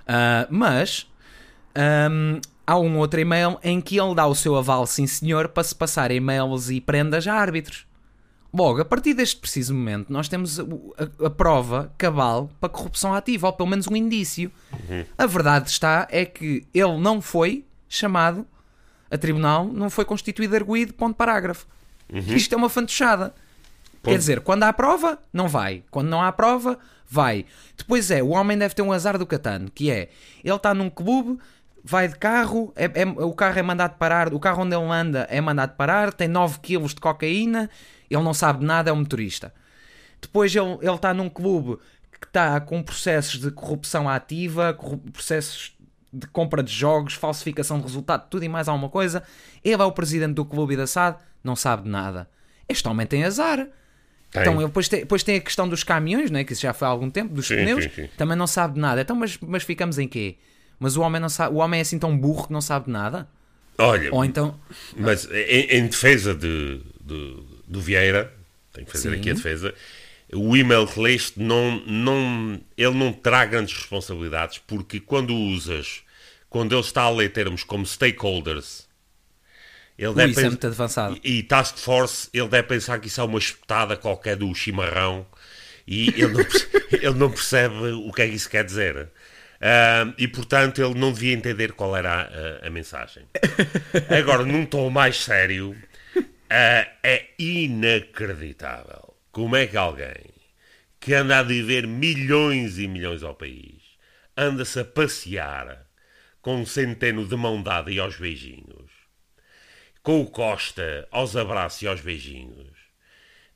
ah, 0.07 0.47
mas 0.49 1.07
ahm, 1.75 2.39
há 2.65 2.77
um 2.77 2.97
outro 2.97 3.19
e-mail 3.19 3.57
em 3.63 3.79
que 3.81 3.99
ele 3.99 4.15
dá 4.15 4.25
o 4.25 4.35
seu 4.35 4.55
aval, 4.55 4.85
sim 4.85 5.07
senhor, 5.07 5.49
para 5.49 5.63
se 5.63 5.75
passar 5.75 6.11
e-mails 6.11 6.69
e 6.69 6.81
prendas 6.81 7.27
a 7.27 7.33
árbitros. 7.33 7.85
Logo, 8.53 8.81
a 8.81 8.85
partir 8.85 9.13
deste 9.13 9.35
preciso 9.35 9.73
momento, 9.75 10.11
nós 10.11 10.27
temos 10.27 10.57
o- 10.57 10.93
a, 11.21 11.27
a 11.27 11.29
prova 11.29 11.91
cabal 11.97 12.49
para 12.59 12.69
corrupção 12.69 13.13
ativa, 13.13 13.47
ou 13.47 13.53
pelo 13.53 13.69
menos 13.69 13.87
um 13.87 13.95
indício. 13.95 14.51
A 15.17 15.25
verdade 15.25 15.69
está 15.69 16.07
é 16.09 16.25
que 16.25 16.65
ele 16.73 16.97
não 16.97 17.21
foi 17.21 17.65
chamado 17.89 18.47
a 19.11 19.17
tribunal, 19.17 19.65
não 19.65 19.89
foi 19.89 20.05
constituído 20.05 20.55
arguído, 20.55 20.93
ponto 20.93 21.15
parágrafo. 21.15 21.67
Isto 22.35 22.53
é 22.53 22.57
uma 22.57 22.69
fantochada. 22.69 23.35
Quer 24.01 24.17
dizer, 24.17 24.39
quando 24.41 24.63
há 24.63 24.71
prova, 24.71 25.19
não 25.33 25.47
vai. 25.49 25.83
Quando 25.91 26.07
não 26.07 26.21
há 26.21 26.31
prova, 26.31 26.79
vai. 27.07 27.45
Depois 27.77 28.11
é, 28.11 28.21
o 28.21 28.29
homem 28.29 28.57
deve 28.57 28.75
ter 28.75 28.81
um 28.81 28.91
azar 28.91 29.17
do 29.17 29.25
catano, 29.25 29.71
que 29.71 29.89
é, 29.89 30.09
ele 30.43 30.55
está 30.55 30.73
num 30.73 30.89
clube, 30.89 31.39
vai 31.83 32.07
de 32.07 32.15
carro, 32.17 32.73
é- 32.75 33.01
é- 33.01 33.05
o 33.05 33.33
carro 33.33 33.57
é 33.59 33.61
mandado 33.61 33.97
parar, 33.97 34.33
o 34.33 34.39
carro 34.39 34.63
onde 34.63 34.75
ele 34.75 34.85
anda 34.91 35.25
é 35.29 35.39
mandado 35.39 35.75
parar, 35.75 36.11
tem 36.13 36.27
9 36.27 36.59
kg 36.59 36.85
de 36.87 36.95
cocaína, 37.01 37.69
ele 38.09 38.21
não 38.23 38.33
sabe 38.33 38.59
de 38.59 38.65
nada, 38.65 38.89
é 38.89 38.93
um 38.93 38.97
motorista. 38.97 39.53
Depois 40.21 40.53
ele, 40.55 40.77
ele 40.81 40.95
está 40.95 41.13
num 41.13 41.29
clube 41.29 41.77
que 42.19 42.25
está 42.27 42.59
com 42.59 42.81
processos 42.81 43.39
de 43.39 43.51
corrupção 43.51 44.09
ativa, 44.09 44.73
corru- 44.73 44.97
processos 45.13 45.75
de 46.11 46.25
compra 46.27 46.63
de 46.63 46.73
jogos, 46.73 47.13
falsificação 47.13 47.77
de 47.77 47.83
resultado, 47.83 48.27
tudo 48.29 48.43
e 48.43 48.49
mais 48.49 48.67
alguma 48.67 48.89
coisa. 48.89 49.21
Ele 49.63 49.81
é 49.81 49.85
o 49.85 49.91
presidente 49.91 50.33
do 50.33 50.43
clube 50.45 50.73
e 50.73 50.77
da 50.77 50.87
SAD, 50.87 51.17
não 51.43 51.55
sabe 51.55 51.83
de 51.83 51.89
nada. 51.89 52.27
Este 52.67 52.87
homem 52.87 53.05
tem 53.05 53.23
azar. 53.23 53.67
Tem. 54.37 54.41
Então, 54.41 54.55
ele 54.55 54.67
depois, 54.67 54.87
tem, 54.89 54.99
depois 55.01 55.23
tem 55.23 55.35
a 55.37 55.41
questão 55.41 55.67
dos 55.67 55.83
caminhões, 55.83 56.31
né, 56.31 56.43
que 56.43 56.53
isso 56.53 56.61
já 56.61 56.73
foi 56.73 56.87
há 56.87 56.91
algum 56.91 57.09
tempo, 57.09 57.33
dos 57.33 57.47
Sim, 57.47 57.55
pneus, 57.55 57.83
sim, 57.85 57.89
sim. 57.95 58.09
também 58.17 58.37
não 58.37 58.47
sabe 58.47 58.75
de 58.75 58.79
nada. 58.79 59.01
Então, 59.01 59.15
mas, 59.15 59.37
mas 59.41 59.63
ficamos 59.63 59.97
em 59.97 60.07
quê? 60.07 60.35
Mas 60.79 60.95
o 60.95 61.01
homem, 61.01 61.19
não 61.19 61.29
sabe, 61.29 61.55
o 61.55 61.57
homem 61.59 61.79
é 61.79 61.81
assim 61.81 61.97
tão 61.99 62.15
burro 62.17 62.47
que 62.47 62.53
não 62.53 62.61
sabe 62.61 62.85
de 62.85 62.91
nada? 62.91 63.27
Olha, 63.79 64.13
Ou 64.13 64.25
então, 64.25 64.59
mas 64.95 65.29
em, 65.31 65.77
em 65.77 65.87
defesa 65.87 66.33
de, 66.33 66.81
de- 67.03 67.43
do 67.67 67.79
Vieira, 67.81 68.33
tenho 68.73 68.85
que 68.85 68.91
fazer 68.91 69.13
aqui 69.13 69.29
a 69.29 69.33
defesa, 69.33 69.73
o 70.33 70.55
e-mail 70.57 70.87
que 70.87 70.99
leste, 70.99 71.39
não, 71.39 71.79
não, 71.85 72.59
ele 72.77 72.93
não 72.95 73.13
terá 73.13 73.45
grandes 73.45 73.75
responsabilidades, 73.75 74.59
porque 74.65 74.99
quando 74.99 75.35
usas, 75.35 76.01
quando 76.49 76.73
ele 76.73 76.81
está 76.81 77.03
a 77.03 77.09
ler 77.09 77.31
termos 77.31 77.63
como 77.63 77.85
stakeholders, 77.85 78.86
ele 79.97 80.09
ui, 80.09 80.15
deve 80.15 80.31
isso 80.31 80.39
é 80.41 80.49
muito 80.49 80.67
avançado. 80.67 81.19
e 81.23 81.43
Task 81.43 81.77
Force, 81.77 82.29
ele 82.33 82.47
deve 82.47 82.67
pensar 82.67 82.99
que 82.99 83.07
isso 83.07 83.19
é 83.19 83.23
uma 83.23 83.39
espetada 83.39 83.97
qualquer 83.97 84.35
do 84.35 84.53
chimarrão 84.53 85.25
e 85.87 86.09
ele 86.09 86.33
não, 86.33 86.45
ele 86.91 87.15
não 87.15 87.31
percebe 87.31 87.75
o 87.75 88.11
que 88.11 88.21
é 88.21 88.27
que 88.27 88.35
isso 88.35 88.49
quer 88.49 88.63
dizer. 88.63 89.09
Ah, 89.59 90.13
e 90.17 90.27
portanto 90.27 90.79
ele 90.81 90.93
não 90.93 91.11
devia 91.11 91.33
entender 91.33 91.71
qual 91.71 91.97
era 91.97 92.29
a, 92.61 92.67
a 92.67 92.69
mensagem. 92.69 93.25
Agora, 94.15 94.45
num 94.45 94.65
tom 94.65 94.89
mais 94.89 95.23
sério, 95.23 95.75
ah, 96.49 96.87
é 97.01 97.29
inacreditável 97.39 99.15
como 99.31 99.55
é 99.55 99.65
que 99.65 99.77
alguém 99.77 100.33
que 100.99 101.13
anda 101.13 101.39
a 101.39 101.43
viver 101.43 101.87
milhões 101.87 102.77
e 102.77 102.87
milhões 102.87 103.23
ao 103.23 103.33
país 103.33 103.81
anda-se 104.35 104.79
a 104.79 104.85
passear 104.85 105.87
com 106.41 106.61
um 106.61 106.65
centeno 106.65 107.25
de 107.25 107.35
mão 107.35 107.61
dada 107.61 107.91
e 107.91 107.99
aos 107.99 108.17
beijinhos 108.17 108.86
com 110.07 110.21
o 110.21 110.25
Costa 110.25 111.05
aos 111.11 111.35
abraços 111.35 111.81
e 111.81 111.87
aos 111.87 111.99
beijinhos, 111.99 112.71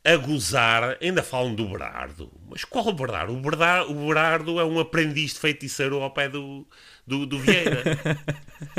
a 0.04 0.18
gozar, 0.18 0.98
ainda 1.02 1.24
falam 1.24 1.56
do 1.56 1.66
Berardo. 1.66 2.30
Mas 2.50 2.66
qual 2.66 2.92
Berardo? 2.92 3.32
O 3.32 3.40
Berardo, 3.40 3.90
o 3.90 4.08
Berardo 4.10 4.60
é 4.60 4.66
um 4.66 4.78
aprendiz 4.78 5.34
de 5.34 5.40
feiticeiro 5.40 6.02
ao 6.02 6.12
pé 6.12 6.28
do, 6.28 6.68
do, 7.08 7.26
do 7.26 7.40
Vieira. 7.40 7.82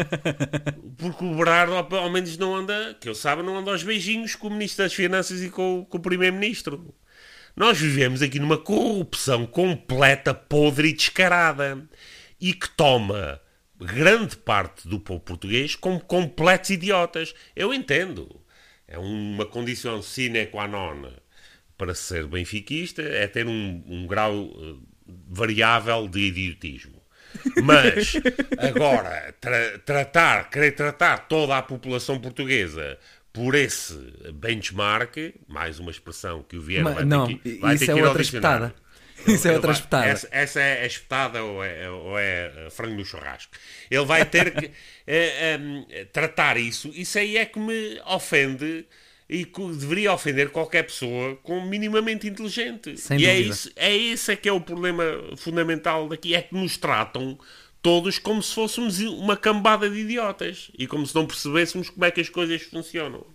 Porque 0.98 1.24
o 1.24 1.34
Berardo, 1.34 1.72
ao, 1.72 1.94
ao 1.94 2.10
menos, 2.10 2.36
não 2.36 2.54
anda, 2.54 2.94
que 3.00 3.08
eu 3.08 3.14
saiba, 3.14 3.42
não 3.42 3.56
anda 3.56 3.70
aos 3.70 3.82
beijinhos 3.82 4.34
com 4.34 4.48
o 4.48 4.50
Ministro 4.50 4.84
das 4.84 4.92
Finanças 4.92 5.42
e 5.42 5.48
com, 5.48 5.86
com 5.88 5.96
o 5.96 6.02
Primeiro-Ministro. 6.02 6.94
Nós 7.56 7.78
vivemos 7.78 8.20
aqui 8.20 8.38
numa 8.38 8.58
corrupção 8.58 9.46
completa, 9.46 10.34
podre 10.34 10.90
e 10.90 10.92
descarada. 10.92 11.88
E 12.38 12.52
que 12.52 12.68
toma 12.68 13.40
grande 13.84 14.36
parte 14.36 14.88
do 14.88 15.00
povo 15.00 15.20
português 15.20 15.74
como 15.76 16.00
completos 16.00 16.70
idiotas. 16.70 17.34
Eu 17.56 17.72
entendo. 17.74 18.40
É 18.86 18.98
uma 18.98 19.46
condição 19.46 20.02
sine 20.02 20.46
qua 20.46 20.68
non 20.68 21.10
para 21.78 21.94
ser 21.94 22.26
benfiquista, 22.26 23.02
é 23.02 23.26
ter 23.26 23.46
um, 23.46 23.82
um 23.86 24.06
grau 24.06 24.50
eh, 24.60 24.74
variável 25.28 26.06
de 26.08 26.20
idiotismo. 26.20 27.02
Mas, 27.56 28.12
agora, 28.58 29.32
tra- 29.40 29.78
tratar, 29.80 30.50
querer 30.50 30.72
tratar 30.72 31.26
toda 31.28 31.56
a 31.58 31.62
população 31.62 32.20
portuguesa 32.20 32.98
por 33.32 33.54
esse 33.54 33.94
benchmark, 34.34 35.16
mais 35.48 35.78
uma 35.78 35.90
expressão 35.90 36.42
que 36.42 36.56
o 36.56 36.60
Vieira 36.60 36.92
vai 36.92 37.06
ter 37.06 37.06
não, 37.06 37.24
que, 37.24 37.40
vai 37.58 37.76
isso 37.76 37.78
ter 37.78 37.86
é 37.86 37.88
que 37.88 37.98
ir 37.98 38.04
ao 38.04 38.08
outra 38.08 38.22
dicionário. 38.22 38.66
espetada. 38.66 38.74
Isso 39.26 39.48
é 39.48 39.52
outra 39.52 39.68
vai- 39.72 39.76
espetada. 39.76 40.06
Essa, 40.06 40.28
essa 40.30 40.60
é 40.60 40.82
a 40.82 40.86
espetada 40.86 41.42
ou 41.44 41.62
é, 41.64 41.90
ou 41.90 42.18
é 42.18 42.68
frango 42.70 42.94
no 42.96 43.04
churrasco. 43.04 43.52
Ele 43.90 44.04
vai 44.04 44.24
ter 44.24 44.52
que 44.54 44.70
eh, 45.06 45.56
em, 45.56 46.06
tratar 46.12 46.56
isso. 46.56 46.90
Isso 46.94 47.18
aí 47.18 47.36
é 47.36 47.44
que 47.46 47.58
me 47.58 48.00
ofende 48.06 48.84
e 49.28 49.44
que 49.46 49.60
deveria 49.72 50.12
ofender 50.12 50.50
qualquer 50.50 50.82
pessoa 50.82 51.36
com 51.36 51.60
minimamente 51.62 52.26
inteligente. 52.28 52.96
Sem 52.98 53.20
e 53.20 53.26
é 53.26 53.34
dúvida. 53.36 53.54
isso, 53.54 53.72
é 53.76 53.96
esse 53.96 54.32
é 54.32 54.36
que 54.36 54.48
é 54.48 54.52
o 54.52 54.60
problema 54.60 55.04
fundamental 55.36 56.08
daqui. 56.08 56.34
É 56.34 56.42
que 56.42 56.54
nos 56.54 56.76
tratam 56.76 57.38
todos 57.80 58.18
como 58.18 58.42
se 58.42 58.54
fôssemos 58.54 59.00
uma 59.00 59.36
cambada 59.36 59.88
de 59.88 59.98
idiotas 60.00 60.70
e 60.78 60.86
como 60.86 61.06
se 61.06 61.14
não 61.14 61.26
percebêssemos 61.26 61.88
como 61.90 62.04
é 62.04 62.10
que 62.10 62.20
as 62.20 62.28
coisas 62.28 62.62
funcionam. 62.62 63.26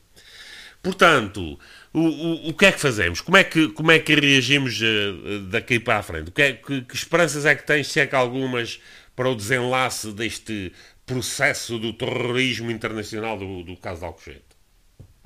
Portanto, 0.81 1.59
o, 1.99 2.49
o, 2.49 2.53
que 2.53 2.65
é 2.65 2.71
que 2.71 2.79
fazemos? 2.79 3.21
Como 3.21 3.37
é 3.37 3.43
que, 3.43 3.69
como 3.69 3.91
é 3.91 3.99
que 3.99 4.13
reagimos 4.15 4.79
uh, 4.81 5.41
daqui 5.49 5.79
para 5.79 5.99
a 5.99 6.03
frente? 6.03 6.31
Que, 6.31 6.41
é, 6.41 6.53
que, 6.53 6.81
que 6.81 6.95
esperanças 6.95 7.45
é 7.45 7.55
que 7.55 7.65
tens, 7.65 7.87
se 7.87 7.99
é 7.99 8.05
que 8.05 8.15
algumas, 8.15 8.79
para 9.15 9.29
o 9.29 9.35
desenlace 9.35 10.11
deste 10.11 10.71
processo 11.05 11.79
do 11.79 11.93
terrorismo 11.93 12.69
internacional 12.69 13.37
do, 13.37 13.63
do 13.63 13.77
caso 13.77 14.01
de 14.01 14.05
Alcochete? 14.05 14.47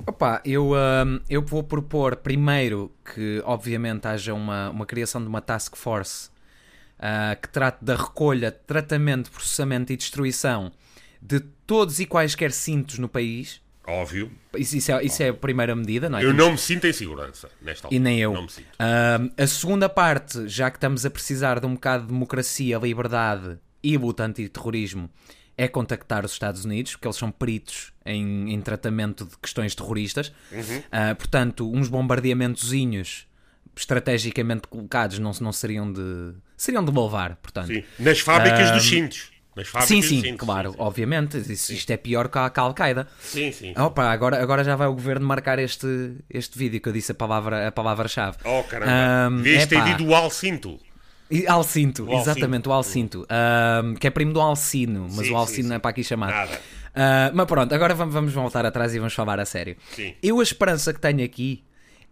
Opa, 0.05 0.41
eu, 0.43 0.71
eu 1.29 1.43
vou 1.43 1.63
propor 1.63 2.15
primeiro 2.15 2.91
que, 3.13 3.41
obviamente, 3.45 4.07
haja 4.07 4.33
uma, 4.33 4.69
uma 4.71 4.85
criação 4.85 5.21
de 5.21 5.27
uma 5.27 5.41
task 5.41 5.75
force 5.75 6.29
uh, 6.97 7.39
que 7.39 7.49
trate 7.49 7.83
da 7.83 7.95
recolha, 7.95 8.51
tratamento, 8.51 9.31
processamento 9.31 9.91
e 9.91 9.97
destruição 9.97 10.71
de 11.21 11.39
todos 11.39 11.99
e 11.99 12.05
quaisquer 12.05 12.51
cintos 12.51 12.97
no 12.97 13.09
país. 13.09 13.61
Óbvio. 13.85 14.31
Isso, 14.55 14.77
isso, 14.77 14.91
é, 14.91 15.03
isso 15.03 15.23
é, 15.23 15.29
a 15.29 15.33
primeira 15.33 15.75
medida, 15.75 16.09
não 16.09 16.19
é? 16.19 16.23
Eu 16.23 16.33
não 16.33 16.51
me 16.51 16.57
sinto 16.57 16.85
em 16.85 16.93
segurança 16.93 17.49
nesta 17.61 17.87
altura. 17.87 17.95
E 17.95 17.99
nem 17.99 18.19
eu. 18.19 18.33
Não 18.33 18.43
me 18.43 18.51
sinto. 18.51 18.67
Uh, 18.67 19.33
a 19.35 19.47
segunda 19.47 19.89
parte, 19.89 20.47
já 20.47 20.69
que 20.69 20.77
estamos 20.77 21.05
a 21.05 21.09
precisar 21.09 21.59
de 21.59 21.65
um 21.65 21.73
bocado 21.73 22.03
de 22.03 22.13
democracia, 22.13 22.77
liberdade 22.77 23.57
e 23.83 23.97
luta 23.97 24.23
antiterrorismo, 24.23 25.09
é 25.57 25.67
contactar 25.67 26.25
os 26.25 26.31
Estados 26.31 26.63
Unidos, 26.63 26.93
porque 26.93 27.07
eles 27.07 27.17
são 27.17 27.31
peritos 27.31 27.91
em, 28.05 28.53
em 28.53 28.61
tratamento 28.61 29.25
de 29.25 29.37
questões 29.37 29.73
terroristas. 29.73 30.31
Uhum. 30.51 30.61
Uh, 30.61 31.15
portanto, 31.15 31.71
uns 31.71 31.87
bombardeamentozinhos 31.87 33.27
estrategicamente 33.75 34.67
colocados 34.67 35.17
não, 35.17 35.31
não 35.39 35.51
seriam 35.51 35.91
de 35.91 36.33
seriam 36.55 36.83
de 36.85 36.91
louvar, 36.91 37.37
portanto. 37.37 37.67
Sim. 37.67 37.83
Nas 37.97 38.19
fábricas 38.19 38.69
uh, 38.69 38.73
dos 38.73 38.83
cintos. 38.83 39.31
Fábricas 39.53 39.87
sim, 39.87 40.01
sim, 40.01 40.21
cintos, 40.21 40.45
claro, 40.45 40.71
sim, 40.71 40.77
obviamente. 40.79 41.37
Isto, 41.37 41.73
isto, 41.73 41.91
é 41.91 41.97
pior 41.97 42.29
que 42.29 42.37
a, 42.37 42.49
que 42.49 42.59
a 42.59 42.63
Al-Qaeda. 42.63 43.07
Sim, 43.19 43.51
sim. 43.51 43.73
Opa, 43.77 44.09
agora, 44.09 44.41
agora 44.41 44.63
já 44.63 44.75
vai 44.77 44.87
o 44.87 44.93
governo 44.93 45.25
marcar 45.25 45.59
este, 45.59 46.15
este 46.29 46.57
vídeo 46.57 46.79
que 46.79 46.87
eu 46.87 46.93
disse 46.93 47.11
a 47.11 47.15
palavra-chave. 47.15 47.67
A 47.67 47.71
palavra 47.71 48.07
-chave. 48.07 48.37
oh, 48.45 48.63
caramba. 48.63 49.29
Um, 49.29 49.41
Devias 49.41 49.65
ter 49.67 49.83
dito 49.83 50.05
o 50.05 50.15
Alcinto. 50.15 50.79
Alcinto, 51.47 52.05
o 52.05 52.13
exatamente, 52.19 52.67
o 52.67 52.71
Alcinto. 52.71 53.25
Um, 53.83 53.95
que 53.95 54.07
é 54.07 54.09
primo 54.09 54.33
do 54.33 54.41
Alcino, 54.41 55.07
mas 55.11 55.27
sim, 55.27 55.33
o 55.33 55.37
Alcino 55.37 55.69
não 55.69 55.75
é 55.75 55.79
para 55.79 55.91
aqui 55.91 56.03
chamar. 56.03 56.31
Nada. 56.31 56.55
Uh, 56.55 57.31
mas 57.33 57.45
pronto, 57.47 57.73
agora 57.73 57.93
vamos, 57.93 58.13
vamos 58.13 58.33
voltar 58.33 58.65
atrás 58.65 58.93
e 58.93 58.99
vamos 58.99 59.13
falar 59.13 59.39
a 59.39 59.45
sério. 59.45 59.77
Sim. 59.91 60.13
Eu 60.21 60.39
a 60.39 60.43
esperança 60.43 60.93
que 60.93 60.99
tenho 60.99 61.23
aqui 61.23 61.63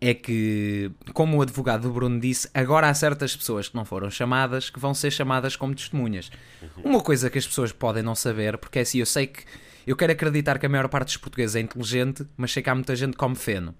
é 0.01 0.13
que, 0.13 0.91
como 1.13 1.37
o 1.37 1.41
advogado 1.41 1.81
do 1.83 1.91
Bruno 1.91 2.19
disse, 2.19 2.49
agora 2.53 2.89
há 2.89 2.93
certas 2.93 3.35
pessoas 3.35 3.67
que 3.67 3.75
não 3.75 3.83
foram 3.83 4.09
chamadas 4.09 4.69
que 4.69 4.79
vão 4.79 4.93
ser 4.93 5.11
chamadas 5.11 5.55
como 5.55 5.75
testemunhas. 5.75 6.31
Uhum. 6.61 6.91
Uma 6.91 7.01
coisa 7.01 7.29
que 7.29 7.37
as 7.37 7.45
pessoas 7.45 7.71
podem 7.71 8.01
não 8.01 8.15
saber, 8.15 8.57
porque 8.57 8.79
é 8.79 8.81
assim, 8.83 8.99
eu 8.99 9.05
sei 9.05 9.27
que 9.27 9.43
eu 9.85 9.95
quero 9.95 10.13
acreditar 10.13 10.57
que 10.59 10.65
a 10.65 10.69
maior 10.69 10.87
parte 10.87 11.07
dos 11.07 11.17
portugueses 11.17 11.55
é 11.55 11.59
inteligente, 11.59 12.25
mas 12.37 12.51
sei 12.51 12.63
que 12.63 12.69
há 12.69 12.75
muita 12.75 12.95
gente 12.95 13.17
como 13.17 13.35
feno. 13.35 13.75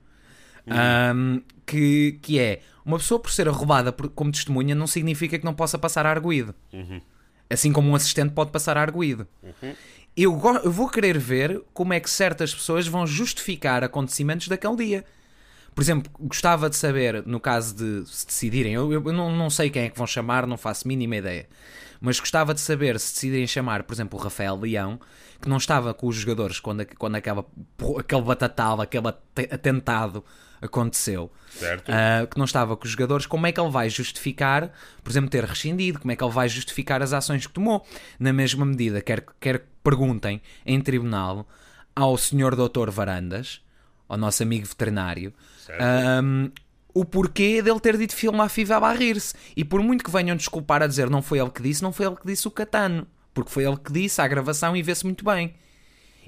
Uhum. 0.67 1.35
Um, 1.35 1.41
que, 1.65 2.19
que 2.21 2.39
é 2.39 2.61
uma 2.83 2.97
pessoa 2.97 3.19
por 3.19 3.31
ser 3.31 3.47
roubada 3.47 3.91
por, 3.91 4.09
como 4.09 4.31
testemunha 4.31 4.75
não 4.75 4.87
significa 4.87 5.37
que 5.37 5.45
não 5.45 5.53
possa 5.53 5.77
passar 5.77 6.05
a 6.05 6.09
arguído. 6.09 6.53
Uhum. 6.73 6.99
Assim 7.49 7.71
como 7.71 7.89
um 7.89 7.95
assistente 7.95 8.33
pode 8.33 8.51
passar 8.51 8.77
a 8.77 8.81
arguído. 8.81 9.27
Uhum. 9.41 9.73
Eu, 10.17 10.41
eu 10.63 10.71
vou 10.71 10.89
querer 10.89 11.17
ver 11.17 11.61
como 11.73 11.93
é 11.93 11.99
que 11.99 12.09
certas 12.09 12.53
pessoas 12.53 12.87
vão 12.87 13.07
justificar 13.07 13.83
acontecimentos 13.83 14.47
daquele 14.47 14.75
dia. 14.75 15.05
Por 15.79 15.83
exemplo, 15.83 16.11
gostava 16.19 16.69
de 16.69 16.75
saber, 16.75 17.25
no 17.25 17.39
caso 17.39 17.73
de 17.73 18.05
se 18.05 18.27
decidirem, 18.27 18.73
eu, 18.73 18.91
eu 18.91 19.01
não, 19.13 19.33
não 19.33 19.49
sei 19.49 19.69
quem 19.69 19.83
é 19.83 19.89
que 19.89 19.97
vão 19.97 20.05
chamar, 20.05 20.45
não 20.45 20.57
faço 20.57 20.85
mínima 20.85 21.15
ideia, 21.15 21.47
mas 22.01 22.19
gostava 22.19 22.53
de 22.53 22.59
saber 22.59 22.99
se 22.99 23.13
decidirem 23.13 23.47
chamar, 23.47 23.83
por 23.83 23.93
exemplo, 23.93 24.19
o 24.19 24.21
Rafael 24.21 24.57
Leão, 24.57 24.99
que 25.41 25.47
não 25.47 25.55
estava 25.55 25.93
com 25.93 26.07
os 26.07 26.17
jogadores 26.17 26.59
quando, 26.59 26.85
quando 26.97 27.15
aquela, 27.15 27.45
aquele 27.97 28.21
batatal, 28.21 28.81
aquele 28.81 29.07
atentado 29.49 30.21
aconteceu, 30.61 31.31
uh, 31.55 32.27
que 32.27 32.37
não 32.37 32.43
estava 32.43 32.75
com 32.75 32.83
os 32.83 32.91
jogadores, 32.91 33.25
como 33.25 33.47
é 33.47 33.53
que 33.53 33.61
ele 33.61 33.71
vai 33.71 33.89
justificar, 33.89 34.73
por 35.01 35.09
exemplo, 35.09 35.29
ter 35.29 35.45
rescindido, 35.45 35.97
como 35.99 36.11
é 36.11 36.15
que 36.17 36.21
ele 36.21 36.33
vai 36.33 36.49
justificar 36.49 37.01
as 37.01 37.13
ações 37.13 37.47
que 37.47 37.53
tomou? 37.53 37.87
Na 38.19 38.33
mesma 38.33 38.65
medida, 38.65 39.01
quer, 39.01 39.23
quer 39.39 39.59
que 39.59 39.65
perguntem 39.81 40.41
em 40.65 40.81
tribunal 40.81 41.47
ao 41.95 42.17
senhor 42.17 42.53
doutor 42.53 42.91
Varandas, 42.91 43.61
ao 44.09 44.17
nosso 44.17 44.43
amigo 44.43 44.65
veterinário, 44.65 45.33
um, 46.23 46.51
o 46.93 47.05
porquê 47.05 47.61
dele 47.61 47.79
ter 47.79 47.97
dito 47.97 48.15
filme 48.15 48.39
à 48.41 48.49
Fivela 48.49 48.89
a 48.89 48.93
rir-se. 48.93 49.33
E 49.55 49.63
por 49.63 49.81
muito 49.81 50.03
que 50.03 50.11
venham 50.11 50.35
desculpar 50.35 50.81
a 50.81 50.87
dizer 50.87 51.09
não 51.09 51.21
foi 51.21 51.39
ele 51.39 51.49
que 51.49 51.61
disse, 51.61 51.83
não 51.83 51.91
foi 51.91 52.07
ele 52.07 52.15
que 52.15 52.25
disse 52.25 52.47
o 52.47 52.51
Catano. 52.51 53.07
Porque 53.33 53.51
foi 53.51 53.63
ele 53.65 53.77
que 53.77 53.91
disse 53.91 54.21
a 54.21 54.27
gravação 54.27 54.75
e 54.75 54.81
vê-se 54.81 55.05
muito 55.05 55.23
bem. 55.23 55.53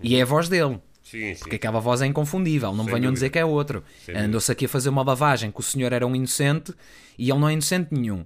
E 0.02 0.16
é 0.16 0.22
a 0.22 0.26
voz 0.26 0.48
dele. 0.48 0.80
Sim, 1.04 1.34
sim. 1.34 1.40
Porque 1.40 1.56
aquela 1.56 1.80
voz 1.80 2.02
é 2.02 2.06
inconfundível, 2.06 2.70
não 2.72 2.86
Sem 2.86 2.94
venham 2.94 3.00
dúvida. 3.02 3.14
dizer 3.14 3.30
que 3.32 3.40
é 3.40 3.46
outro. 3.46 3.84
Andou-se 4.16 4.52
aqui 4.52 4.66
a 4.66 4.70
fazer 4.70 4.90
uma 4.90 5.04
lavagem 5.04 5.52
que 5.52 5.60
o 5.60 5.64
senhor 5.64 5.92
era 5.92 6.06
um 6.08 6.16
inocente 6.16 6.74
e 7.18 7.30
ele 7.30 7.40
não 7.40 7.50
é 7.50 7.54
inocente 7.54 7.90
nenhum. 7.92 8.26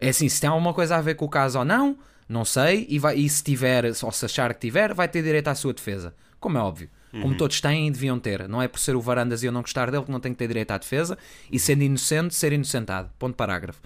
É 0.00 0.08
assim, 0.08 0.28
se 0.28 0.40
tem 0.40 0.48
alguma 0.48 0.72
coisa 0.72 0.96
a 0.96 1.00
ver 1.00 1.14
com 1.14 1.24
o 1.24 1.28
caso 1.28 1.58
ou 1.58 1.64
não, 1.64 1.98
não 2.28 2.44
sei, 2.44 2.86
e, 2.88 2.98
vai, 2.98 3.16
e 3.16 3.28
se 3.28 3.42
tiver, 3.42 3.84
ou 3.84 4.12
se 4.12 4.24
achar 4.24 4.52
que 4.54 4.60
tiver, 4.60 4.94
vai 4.94 5.08
ter 5.08 5.22
direito 5.22 5.48
à 5.48 5.54
sua 5.54 5.72
defesa. 5.74 6.14
Como 6.40 6.56
é 6.56 6.60
óbvio. 6.60 6.88
Como 7.20 7.32
uhum. 7.32 7.36
todos 7.36 7.60
têm 7.60 7.88
e 7.88 7.90
deviam 7.90 8.18
ter. 8.18 8.48
Não 8.48 8.60
é 8.60 8.68
por 8.68 8.78
ser 8.78 8.96
o 8.96 9.00
Varandas 9.00 9.42
e 9.42 9.46
eu 9.46 9.52
não 9.52 9.62
gostar 9.62 9.90
dele 9.90 10.04
que 10.04 10.10
não 10.10 10.20
tem 10.20 10.32
que 10.32 10.38
ter 10.38 10.48
direito 10.48 10.70
à 10.70 10.78
defesa 10.78 11.16
e 11.50 11.58
sendo 11.58 11.82
inocente, 11.82 12.34
ser 12.34 12.52
inocentado. 12.52 13.10
Ponto 13.18 13.34
parágrafo. 13.34 13.80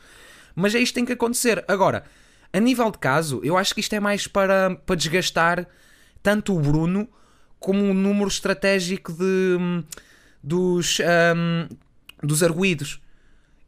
Mas 0.55 0.75
é 0.75 0.79
isto 0.79 0.93
que 0.93 1.01
tem 1.01 1.05
que 1.05 1.13
acontecer. 1.13 1.65
Agora, 1.69 2.05
a 2.53 2.61
nível 2.61 2.91
de 2.91 2.99
caso, 2.99 3.41
eu 3.45 3.57
acho 3.57 3.75
que 3.75 3.81
isto 3.81 3.95
é 3.95 4.01
mais 4.01 4.27
para, 4.27 4.77
para 4.85 4.97
desgastar 4.97 5.67
tanto 6.23 6.57
o 6.57 6.61
Bruno 6.61 7.09
como 7.59 7.85
o 7.91 7.95
número 7.95 8.29
estratégico 8.29 9.13
de, 9.13 9.85
dos, 10.43 10.99
um, 11.01 11.69
dos 12.23 12.43
arguídos. 12.43 13.01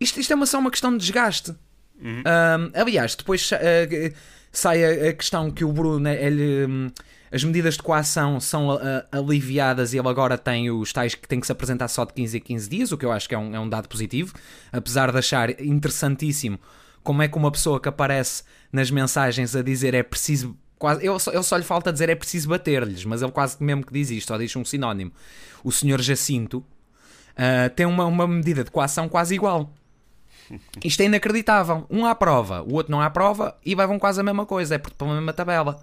Isto, 0.01 0.19
isto 0.19 0.33
é 0.33 0.37
uma, 0.37 0.47
só 0.47 0.59
uma 0.59 0.71
questão 0.71 0.91
de 0.93 0.99
desgaste. 0.99 1.55
Uhum. 2.01 2.23
Um, 2.27 2.71
aliás, 2.75 3.15
depois 3.15 3.51
uh, 3.53 4.15
sai 4.51 4.85
a, 4.85 5.11
a, 5.11 5.13
questão 5.13 5.51
que 5.51 5.65
o 5.65 5.73
Bruno 5.73 6.09
ele, 6.09 6.67
hum, 6.67 6.91
as 7.33 7.43
medidas 7.43 7.75
de 7.75 7.83
coação 7.83 8.39
são 8.39 8.69
uh, 8.69 8.81
aliviadas 9.11 9.95
e 9.95 9.99
ele 9.99 10.09
agora 10.09 10.37
tem 10.37 10.71
os 10.71 10.93
tais 10.93 11.15
que 11.15 11.27
tem 11.27 11.41
que 11.41 11.47
se 11.47 11.53
apresentar 11.53 11.89
só 11.89 12.05
de 12.05 12.13
15 12.13 12.37
a 12.37 12.41
15 12.41 12.69
dias, 12.69 12.93
o 12.93 12.99
que 12.99 13.07
eu 13.07 13.11
acho 13.11 13.27
que 13.27 13.35
é 13.35 13.39
um, 13.39 13.57
é 13.57 13.59
um 13.59 13.69
dado 13.69 13.89
positivo, 13.89 14.35
apesar 14.71 15.11
de 15.11 15.19
achar 15.19 15.61
interessantíssimo 15.63 16.61
como 17.03 17.23
é 17.23 17.29
que 17.29 17.37
uma 17.37 17.51
pessoa 17.51 17.81
que 17.81 17.89
aparece 17.89 18.43
nas 18.71 18.91
mensagens 18.91 19.57
a 19.57 19.63
dizer 19.63 19.95
é 19.95 20.03
preciso. 20.03 20.57
Quase, 20.79 21.05
eu, 21.05 21.19
só, 21.19 21.31
eu 21.31 21.43
só 21.43 21.57
lhe 21.57 21.65
falta 21.65 21.93
dizer 21.93 22.09
é 22.09 22.15
preciso 22.15 22.49
bater-lhes, 22.49 23.05
mas 23.05 23.23
ele 23.23 23.33
quase 23.33 23.57
mesmo 23.63 23.85
que 23.85 23.93
diz 23.93 24.11
isto, 24.11 24.29
só 24.29 24.37
diz 24.37 24.55
um 24.55 24.65
sinónimo. 24.65 25.13
O 25.65 25.73
senhor 25.73 26.01
Jacinto 26.01 26.59
uh, 26.59 27.71
tem 27.75 27.87
uma, 27.87 28.05
uma 28.05 28.27
medida 28.27 28.63
de 28.63 28.71
coação 28.71 29.09
quase 29.09 29.35
igual. 29.35 29.73
Isto 30.85 31.01
é 31.01 31.05
inacreditável. 31.07 31.87
Um 31.89 32.05
à 32.05 32.15
prova, 32.15 32.63
o 32.63 32.75
outro 32.75 32.91
não 32.91 33.01
à 33.01 33.09
prova 33.09 33.57
e 33.65 33.75
levam 33.75 33.99
quase 33.99 34.21
a 34.21 34.25
mesma 34.25 34.45
coisa, 34.45 34.75
é 34.75 34.79
pela 34.79 35.15
mesma 35.15 35.33
tabela. 35.33 35.81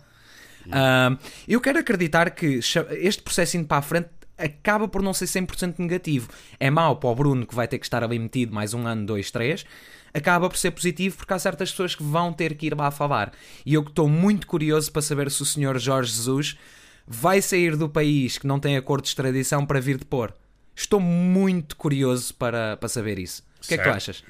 Uh, 0.69 1.17
eu 1.47 1.59
quero 1.59 1.79
acreditar 1.79 2.29
que 2.31 2.59
este 2.91 3.21
processo 3.21 3.57
indo 3.57 3.67
para 3.67 3.77
a 3.77 3.81
frente 3.81 4.09
acaba 4.37 4.87
por 4.87 5.01
não 5.01 5.13
ser 5.13 5.25
100% 5.25 5.75
negativo. 5.79 6.29
É 6.59 6.69
mau 6.69 6.95
para 6.95 7.09
o 7.09 7.15
Bruno, 7.15 7.45
que 7.45 7.53
vai 7.53 7.67
ter 7.67 7.77
que 7.77 7.85
estar 7.85 8.03
ali 8.03 8.17
metido 8.17 8.53
mais 8.53 8.73
um 8.73 8.87
ano, 8.87 9.05
dois, 9.05 9.29
três. 9.29 9.65
Acaba 10.13 10.49
por 10.49 10.57
ser 10.57 10.71
positivo 10.71 11.17
porque 11.17 11.33
há 11.33 11.39
certas 11.39 11.69
pessoas 11.71 11.93
que 11.93 12.01
vão 12.01 12.33
ter 12.33 12.55
que 12.55 12.67
ir 12.67 12.75
lá 12.75 12.89
falar. 12.89 13.31
E 13.65 13.73
eu 13.73 13.81
estou 13.81 14.07
muito 14.07 14.47
curioso 14.47 14.91
para 14.91 15.01
saber 15.01 15.29
se 15.29 15.41
o 15.41 15.45
senhor 15.45 15.77
Jorge 15.77 16.13
Jesus 16.13 16.57
vai 17.05 17.41
sair 17.41 17.75
do 17.75 17.89
país 17.89 18.37
que 18.37 18.47
não 18.47 18.59
tem 18.59 18.77
acordo 18.77 19.03
de 19.03 19.09
extradição 19.09 19.65
para 19.65 19.79
vir 19.79 19.97
depor. 19.97 20.33
Estou 20.75 20.99
muito 20.99 21.75
curioso 21.75 22.33
para, 22.35 22.77
para 22.77 22.87
saber 22.87 23.19
isso. 23.19 23.43
O 23.57 23.61
que 23.61 23.75
certo. 23.75 23.81
é 23.81 23.83
que 23.83 23.89
tu 23.89 23.95
achas? 23.95 24.23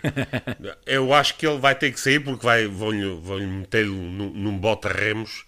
eu 0.86 1.14
acho 1.14 1.38
que 1.38 1.46
ele 1.46 1.60
vai 1.60 1.76
ter 1.76 1.92
que 1.92 2.00
sair 2.00 2.20
porque 2.20 2.44
vai, 2.44 2.68
vão-lhe 2.68 3.14
vão 3.22 3.40
meter-lo 3.40 3.94
num, 3.94 4.34
num 4.34 4.58
bota-remos 4.58 5.46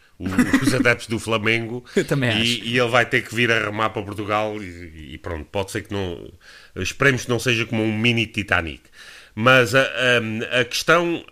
os 0.62 0.73
adeptos 0.73 1.07
do 1.07 1.19
Flamengo. 1.19 1.84
E, 2.43 2.73
e, 2.73 2.79
ele 2.79 2.89
vai 2.89 3.05
ter 3.05 3.21
que 3.21 3.34
vir 3.34 3.51
a 3.51 3.65
remar 3.65 3.89
para 3.89 4.03
Portugal 4.03 4.62
e, 4.62 5.13
e, 5.13 5.17
pronto, 5.17 5.45
pode 5.45 5.71
ser 5.71 5.84
que 5.84 5.93
não. 5.93 6.31
Esperemos 6.75 7.23
que 7.23 7.29
não 7.29 7.39
seja 7.39 7.65
como 7.65 7.84
um 7.84 7.97
mini 7.97 8.25
Titanic. 8.25 8.81
Mas 9.34 9.73
a, 9.73 9.81
a, 9.81 10.60
a 10.62 10.65
questão 10.65 11.23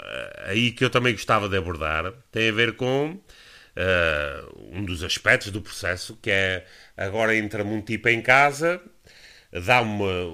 aí 0.48 0.72
que 0.72 0.84
eu 0.84 0.90
também 0.90 1.14
gostava 1.14 1.50
de 1.50 1.58
abordar 1.58 2.14
tem 2.32 2.50
a 2.50 2.52
ver 2.52 2.74
com 2.74 3.12
uh, 3.12 4.70
um 4.72 4.84
dos 4.84 5.04
aspectos 5.04 5.52
do 5.52 5.62
processo, 5.62 6.18
que 6.22 6.32
é 6.32 6.66
agora 6.96 7.36
entra-me 7.36 7.72
um 7.72 7.82
tipo 7.82 8.10
em 8.10 8.22
casa, 8.22 8.82
dá 9.66 9.82
uma, 9.82 10.26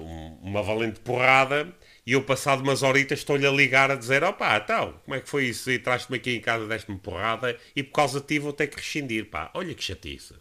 uma 0.42 0.62
valente 0.62 1.00
porrada 1.00 1.66
e 2.06 2.12
eu, 2.12 2.22
passado 2.22 2.62
umas 2.62 2.84
horitas, 2.84 3.18
estou-lhe 3.18 3.46
a 3.46 3.50
ligar 3.50 3.90
a 3.90 3.96
dizer: 3.96 4.22
opá, 4.22 4.56
então, 4.62 4.94
como 5.04 5.16
é 5.16 5.20
que 5.20 5.28
foi 5.28 5.46
isso? 5.46 5.70
E 5.70 5.78
traz-me 5.78 6.16
aqui 6.16 6.36
em 6.36 6.40
casa, 6.40 6.66
deste-me 6.66 6.98
porrada 6.98 7.56
e 7.74 7.82
por 7.82 7.92
causa 7.92 8.20
de 8.20 8.26
ti 8.26 8.38
vou 8.38 8.52
ter 8.52 8.68
que 8.68 8.76
rescindir, 8.76 9.26
pá. 9.26 9.50
Olha 9.54 9.74
que 9.74 9.82
chatice. 9.82 10.34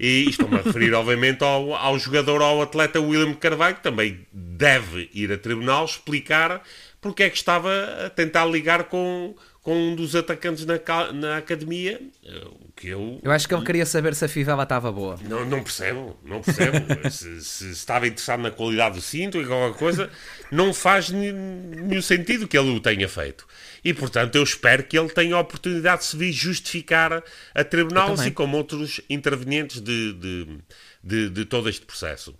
E 0.00 0.28
estou-me 0.28 0.56
a 0.56 0.62
referir, 0.62 0.92
obviamente, 0.94 1.42
ao, 1.44 1.74
ao 1.74 1.98
jogador, 1.98 2.40
ao 2.40 2.62
atleta 2.62 3.00
William 3.00 3.34
Carvalho, 3.34 3.76
que 3.76 3.82
também 3.82 4.26
deve 4.32 5.10
ir 5.12 5.30
a 5.30 5.38
tribunal 5.38 5.84
explicar 5.84 6.62
porque 7.00 7.22
é 7.22 7.30
que 7.30 7.36
estava 7.36 7.70
a 8.06 8.10
tentar 8.10 8.46
ligar 8.46 8.84
com, 8.84 9.34
com 9.66 9.74
um 9.76 9.96
dos 9.96 10.14
atacantes 10.14 10.64
na, 10.64 10.78
na 11.12 11.38
academia, 11.38 12.00
eh, 12.24 12.44
o 12.44 12.70
que 12.76 12.86
eu... 12.86 13.18
Eu 13.20 13.32
acho 13.32 13.48
que 13.48 13.52
ele 13.52 13.64
queria 13.64 13.84
saber 13.84 14.14
se 14.14 14.24
a 14.24 14.28
fivela 14.28 14.62
estava 14.62 14.92
boa. 14.92 15.18
Não, 15.28 15.44
não 15.44 15.60
percebo, 15.60 16.16
não 16.24 16.40
percebo. 16.40 16.86
se, 17.10 17.44
se, 17.44 17.70
estava 17.72 18.06
interessado 18.06 18.42
na 18.42 18.52
qualidade 18.52 18.94
do 18.94 19.00
cinto 19.00 19.42
e 19.42 19.44
qualquer 19.44 19.76
coisa, 19.76 20.08
não 20.52 20.72
faz 20.72 21.10
nenhum 21.10 22.00
sentido 22.00 22.46
que 22.46 22.56
ele 22.56 22.76
o 22.76 22.78
tenha 22.78 23.08
feito. 23.08 23.44
E, 23.82 23.92
portanto, 23.92 24.36
eu 24.36 24.44
espero 24.44 24.84
que 24.84 24.96
ele 24.96 25.08
tenha 25.08 25.34
a 25.34 25.40
oportunidade 25.40 26.02
de 26.02 26.06
se 26.06 26.16
vir 26.16 26.30
justificar 26.30 27.24
a 27.52 27.64
tribunal, 27.64 28.12
assim 28.12 28.30
como 28.30 28.56
outros 28.56 29.00
intervenientes 29.10 29.80
de, 29.80 30.12
de, 30.12 30.58
de, 31.02 31.30
de 31.30 31.44
todo 31.44 31.68
este 31.68 31.84
processo. 31.84 32.38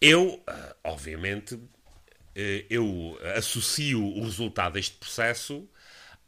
Eu, 0.00 0.40
eh, 0.48 0.74
obviamente, 0.84 1.58
eh, 2.36 2.64
eu 2.70 3.18
associo 3.34 4.00
o 4.00 4.22
resultado 4.22 4.74
deste 4.74 4.96
processo 4.98 5.68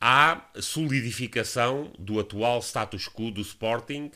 à 0.05 0.51
solidificação 0.61 1.93
do 1.97 2.19
atual 2.19 2.61
status 2.61 3.07
quo 3.09 3.31
do 3.31 3.41
Sporting 3.41 4.07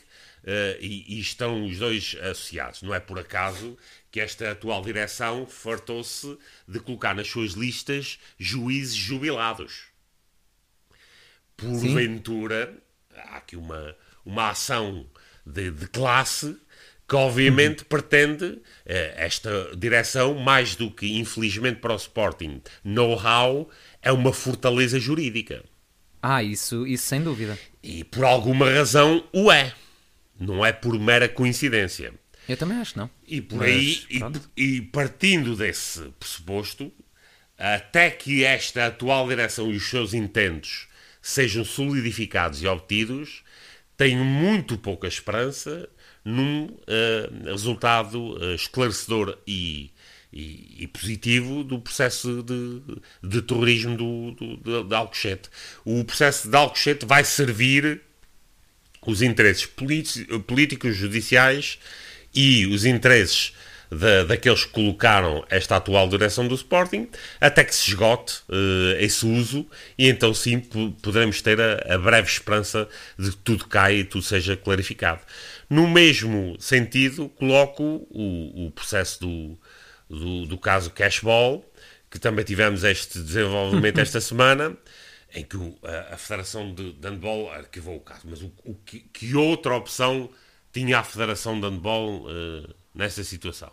uh, 0.43 0.77
e, 0.81 1.15
e, 1.15 1.19
estão 1.21 1.65
os 1.65 1.79
dois 1.79 2.17
associados. 2.21 2.81
Não 2.81 2.93
é 2.93 2.99
por 2.99 3.17
acaso 3.17 3.77
que 4.11 4.19
esta 4.19 4.51
atual 4.51 4.81
direção 4.81 5.47
fartou-se 5.47 6.37
de 6.67 6.81
colocar 6.81 7.15
nas 7.15 7.29
suas 7.29 7.53
listas 7.53 8.19
juízes 8.37 8.97
jubilados. 8.97 9.85
Porventura, 11.55 12.77
há 13.15 13.37
aqui 13.37 13.55
uma, 13.55 13.95
uma 14.25 14.49
ação 14.49 15.09
de, 15.45 15.71
de 15.71 15.87
classe 15.87 16.57
que 17.07 17.15
obviamente 17.15 17.83
uhum. 17.83 17.87
pretende 17.87 18.45
uh, 18.45 18.61
esta 18.85 19.73
direção, 19.77 20.33
mais 20.33 20.75
do 20.75 20.91
que 20.91 21.17
infelizmente 21.17 21.79
para 21.79 21.93
o 21.93 21.95
Sporting, 21.95 22.61
know-how, 22.83 23.69
é 24.01 24.11
uma 24.11 24.33
fortaleza 24.33 24.99
jurídica. 24.99 25.63
Ah, 26.21 26.43
isso, 26.43 26.85
isso 26.87 27.05
sem 27.05 27.21
dúvida. 27.21 27.57
E 27.81 28.03
por 28.03 28.23
alguma 28.23 28.69
razão 28.69 29.23
o 29.31 29.51
é. 29.51 29.73
Não 30.39 30.65
é 30.65 30.71
por 30.71 30.99
mera 30.99 31.27
coincidência. 31.27 32.13
Eu 32.47 32.55
também 32.55 32.77
acho, 32.77 32.97
não. 32.97 33.09
E 33.27 33.41
por 33.41 33.59
Mas, 33.59 33.69
aí, 33.69 34.41
e, 34.55 34.77
e, 34.77 34.81
partindo 34.81 35.55
desse 35.55 36.01
pressuposto, 36.19 36.91
até 37.57 38.09
que 38.09 38.43
esta 38.43 38.87
atual 38.87 39.27
direção 39.27 39.71
e 39.71 39.75
os 39.75 39.89
seus 39.89 40.13
intentos 40.13 40.87
sejam 41.21 41.65
solidificados 41.65 42.61
e 42.61 42.67
obtidos, 42.67 43.43
tenho 43.97 44.23
muito 44.23 44.77
pouca 44.77 45.07
esperança 45.07 45.89
num 46.23 46.65
uh, 46.65 47.45
resultado 47.45 48.37
uh, 48.37 48.53
esclarecedor 48.53 49.37
e 49.45 49.91
e, 50.31 50.83
e, 50.83 50.87
positivo 50.87 51.63
do 51.63 51.79
processo 51.79 52.43
de, 52.43 52.81
de 53.23 53.41
terrorismo 53.41 53.95
do, 53.95 54.31
do, 54.31 54.57
de, 54.57 54.89
de 54.89 54.95
Alcochete. 54.95 55.49
O 55.85 56.03
processo 56.03 56.49
de 56.49 56.55
Alcochete 56.55 57.05
vai 57.05 57.23
servir 57.23 58.01
os 59.05 59.21
interesses 59.21 59.65
políticos, 59.65 60.95
judiciais 60.95 61.79
e 62.35 62.65
os 62.67 62.83
interesses 62.85 63.53
de, 63.89 64.25
daqueles 64.25 64.65
que 64.65 64.71
colocaram 64.71 65.45
esta 65.49 65.77
atual 65.77 66.09
direção 66.09 66.45
do 66.45 66.55
Sporting, 66.55 67.07
até 67.39 67.63
que 67.63 67.73
se 67.73 67.89
esgote 67.89 68.41
uh, 68.49 68.99
esse 68.99 69.25
uso 69.25 69.65
e 69.97 70.09
então 70.09 70.33
sim 70.33 70.59
poderemos 70.59 71.41
ter 71.41 71.59
a, 71.61 71.95
a, 71.95 71.97
breve 71.97 72.27
esperança 72.27 72.87
de 73.17 73.31
que 73.31 73.37
tudo 73.37 73.65
caia 73.65 73.99
e 73.99 74.03
tudo 74.03 74.23
seja 74.23 74.57
clarificado. 74.57 75.21
No 75.69 75.87
mesmo 75.87 76.57
sentido, 76.59 77.29
coloco 77.29 77.83
o, 78.09 78.67
o 78.67 78.71
processo 78.71 79.21
do, 79.21 79.57
do, 80.09 80.45
do 80.45 80.57
caso 80.57 80.91
Cashball, 80.91 81.63
que 82.09 82.19
também 82.19 82.45
tivemos 82.45 82.83
este 82.83 83.19
desenvolvimento 83.19 83.99
esta 84.01 84.21
semana, 84.21 84.77
em 85.33 85.43
que 85.43 85.57
o, 85.57 85.77
a, 85.83 86.13
a, 86.13 86.17
Federação 86.17 86.73
de, 86.73 86.93
de 86.93 87.07
Handball 87.07 87.51
arquivou 87.51 87.97
o 87.97 87.99
caso. 87.99 88.21
Mas 88.25 88.41
o, 88.41 88.51
o 88.63 88.75
que, 88.75 88.99
que, 88.99 89.35
outra 89.35 89.75
opção 89.75 90.29
tinha 90.71 90.99
a 90.99 91.03
Federação 91.03 91.59
de 91.59 91.67
Handball 91.67 92.25
uh, 92.25 92.73
nessa 92.93 93.23
situação? 93.23 93.71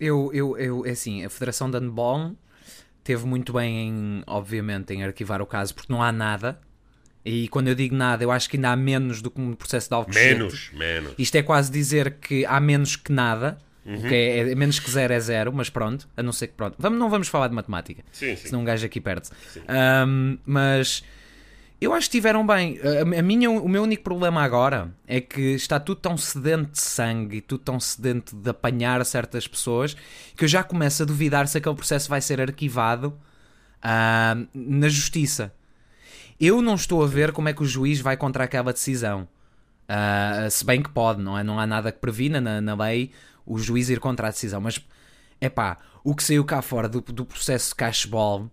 Eu, 0.00 0.30
eu, 0.32 0.56
eu, 0.58 0.86
é 0.86 0.90
assim, 0.90 1.24
a 1.24 1.30
Federação 1.30 1.70
de 1.70 1.78
Handball 1.78 2.34
teve 3.04 3.26
muito 3.26 3.52
bem, 3.52 3.88
em, 3.88 4.22
obviamente, 4.26 4.92
em 4.92 5.04
arquivar 5.04 5.42
o 5.42 5.46
caso, 5.46 5.74
porque 5.74 5.92
não 5.92 6.02
há 6.02 6.10
nada. 6.10 6.58
E 7.24 7.46
quando 7.48 7.68
eu 7.68 7.74
digo 7.74 7.94
nada, 7.94 8.24
eu 8.24 8.32
acho 8.32 8.50
que 8.50 8.56
ainda 8.56 8.70
há 8.70 8.76
menos 8.76 9.22
do 9.22 9.30
que 9.30 9.40
um 9.40 9.54
processo 9.54 9.88
de 9.88 9.94
Alcochete. 9.94 10.34
Menos, 10.34 10.70
menos. 10.72 11.14
Isto 11.18 11.36
é 11.36 11.42
quase 11.42 11.70
dizer 11.70 12.14
que 12.14 12.44
há 12.46 12.58
menos 12.58 12.96
que 12.96 13.12
nada. 13.12 13.58
Uhum. 13.84 14.00
Que 14.00 14.14
é, 14.14 14.38
é, 14.50 14.54
menos 14.54 14.78
que 14.78 14.90
zero 14.90 15.12
é 15.12 15.18
zero, 15.18 15.52
mas 15.52 15.68
pronto, 15.68 16.08
a 16.16 16.22
não 16.22 16.32
ser 16.32 16.48
que 16.48 16.54
pronto. 16.54 16.76
Vamos, 16.78 16.98
não 16.98 17.10
vamos 17.10 17.28
falar 17.28 17.48
de 17.48 17.54
matemática, 17.54 18.04
sim, 18.12 18.36
sim. 18.36 18.48
senão 18.48 18.60
um 18.60 18.64
gajo 18.64 18.86
aqui 18.86 19.00
perde-se. 19.00 19.32
Um, 20.06 20.38
mas 20.46 21.02
eu 21.80 21.92
acho 21.92 22.08
que 22.08 22.16
estiveram 22.16 22.46
bem. 22.46 22.78
A, 22.80 23.18
a, 23.18 23.22
minha, 23.22 23.50
o 23.50 23.68
meu 23.68 23.82
único 23.82 24.04
problema 24.04 24.40
agora 24.40 24.94
é 25.04 25.20
que 25.20 25.40
está 25.54 25.80
tudo 25.80 26.00
tão 26.00 26.16
sedente 26.16 26.70
de 26.70 26.80
sangue 26.80 27.38
e 27.38 27.40
tudo 27.40 27.64
tão 27.64 27.80
sedente 27.80 28.36
de 28.36 28.48
apanhar 28.48 29.04
certas 29.04 29.48
pessoas 29.48 29.96
que 30.36 30.44
eu 30.44 30.48
já 30.48 30.62
começo 30.62 31.02
a 31.02 31.06
duvidar 31.06 31.48
se 31.48 31.58
aquele 31.58 31.74
processo 31.74 32.08
vai 32.08 32.20
ser 32.20 32.40
arquivado 32.40 33.08
uh, 33.78 34.48
na 34.54 34.88
justiça. 34.88 35.52
Eu 36.40 36.62
não 36.62 36.76
estou 36.76 37.02
a 37.02 37.06
ver 37.08 37.32
como 37.32 37.48
é 37.48 37.52
que 37.52 37.62
o 37.62 37.66
juiz 37.66 38.00
vai 38.00 38.16
contra 38.16 38.44
aquela 38.44 38.72
decisão. 38.72 39.28
Uh, 39.88 40.48
se 40.48 40.64
bem 40.64 40.80
que 40.80 40.88
pode, 40.88 41.20
não 41.20 41.36
é? 41.36 41.42
Não 41.42 41.58
há 41.58 41.66
nada 41.66 41.90
que 41.90 41.98
previna 41.98 42.40
na, 42.40 42.60
na 42.60 42.76
lei 42.76 43.10
o 43.46 43.58
juiz 43.58 43.88
ir 43.88 44.00
contra 44.00 44.28
a 44.28 44.30
decisão. 44.30 44.60
Mas, 44.60 44.80
é 45.40 45.48
pá, 45.48 45.78
o 46.04 46.14
que 46.14 46.22
saiu 46.22 46.44
cá 46.44 46.62
fora 46.62 46.88
do, 46.88 47.00
do 47.00 47.24
processo 47.24 47.74
cashball 47.74 48.50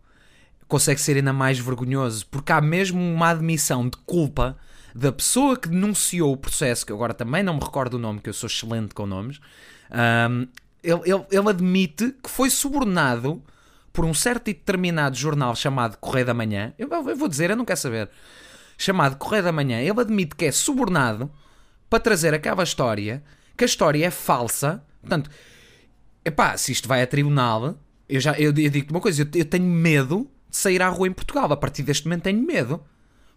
consegue 0.68 1.02
ser 1.02 1.18
ainda 1.18 1.34
mais 1.34 1.58
vergonhoso, 1.58 2.28
porque 2.28 2.52
há 2.52 2.62
mesmo 2.62 3.02
uma 3.02 3.30
admissão 3.30 3.90
de 3.90 3.98
culpa 4.06 4.56
da 4.94 5.12
pessoa 5.12 5.58
que 5.58 5.68
denunciou 5.68 6.34
o 6.34 6.38
processo, 6.38 6.86
que 6.86 6.94
agora 6.94 7.14
também 7.14 7.42
não 7.42 7.56
me 7.56 7.60
recordo 7.60 7.96
o 7.96 8.00
nome, 8.00 8.20
que 8.20 8.30
eu 8.30 8.34
sou 8.34 8.48
excelente 8.48 8.94
com 8.94 9.06
nomes. 9.06 9.40
Um, 9.92 10.48
ele, 10.84 11.02
ele, 11.06 11.26
ele 11.32 11.50
admite 11.50 12.16
que 12.24 12.30
foi 12.30 12.50
subornado 12.50 13.42
por 13.92 14.06
um 14.06 14.14
certo 14.14 14.50
e 14.50 14.54
determinado 14.54 15.16
jornal 15.18 15.56
chamado 15.56 15.98
Correio 15.98 16.28
da 16.28 16.34
Manhã. 16.34 16.74
Eu, 16.78 16.88
eu, 16.90 17.16
vou 17.16 17.28
dizer, 17.28 17.50
eu 17.50 17.56
não 17.56 17.66
quero 17.66 17.80
saber. 17.80 18.10
Chamado 18.78 19.18
Correio 19.18 19.44
da 19.44 19.52
Manhã. 19.52 19.80
Ele 19.80 20.00
admite 20.00 20.36
que 20.36 20.46
é 20.46 20.52
subornado 20.52 21.30
para 21.90 22.00
trazer 22.00 22.34
aquela 22.34 22.64
história 22.64 23.24
que 23.60 23.66
a 23.66 23.68
história 23.68 24.06
é 24.06 24.10
falsa. 24.10 24.82
Portanto, 25.02 25.30
epá, 26.24 26.58
se 26.58 26.72
isto 26.72 26.88
vai 26.88 27.04
a 27.04 27.08
tribunal, 27.08 27.78
eu 28.08 28.20
já 28.20 28.32
eu, 28.34 28.48
eu 28.48 28.54
digo-te 28.54 28.92
uma 28.92 29.02
coisa, 29.02 29.22
eu, 29.22 29.28
eu, 29.36 29.46
tenho 29.46 29.66
medo 29.66 30.30
de 30.50 30.58
sair 30.58 30.82
à 30.82 30.88
rua 30.88 31.08
em 31.08 31.12
Portugal. 31.12 31.52
A 31.52 31.58
partir 31.58 31.84
deste 31.84 32.06
momento 32.06 32.24
tenho 32.24 32.42
medo. 32.42 32.82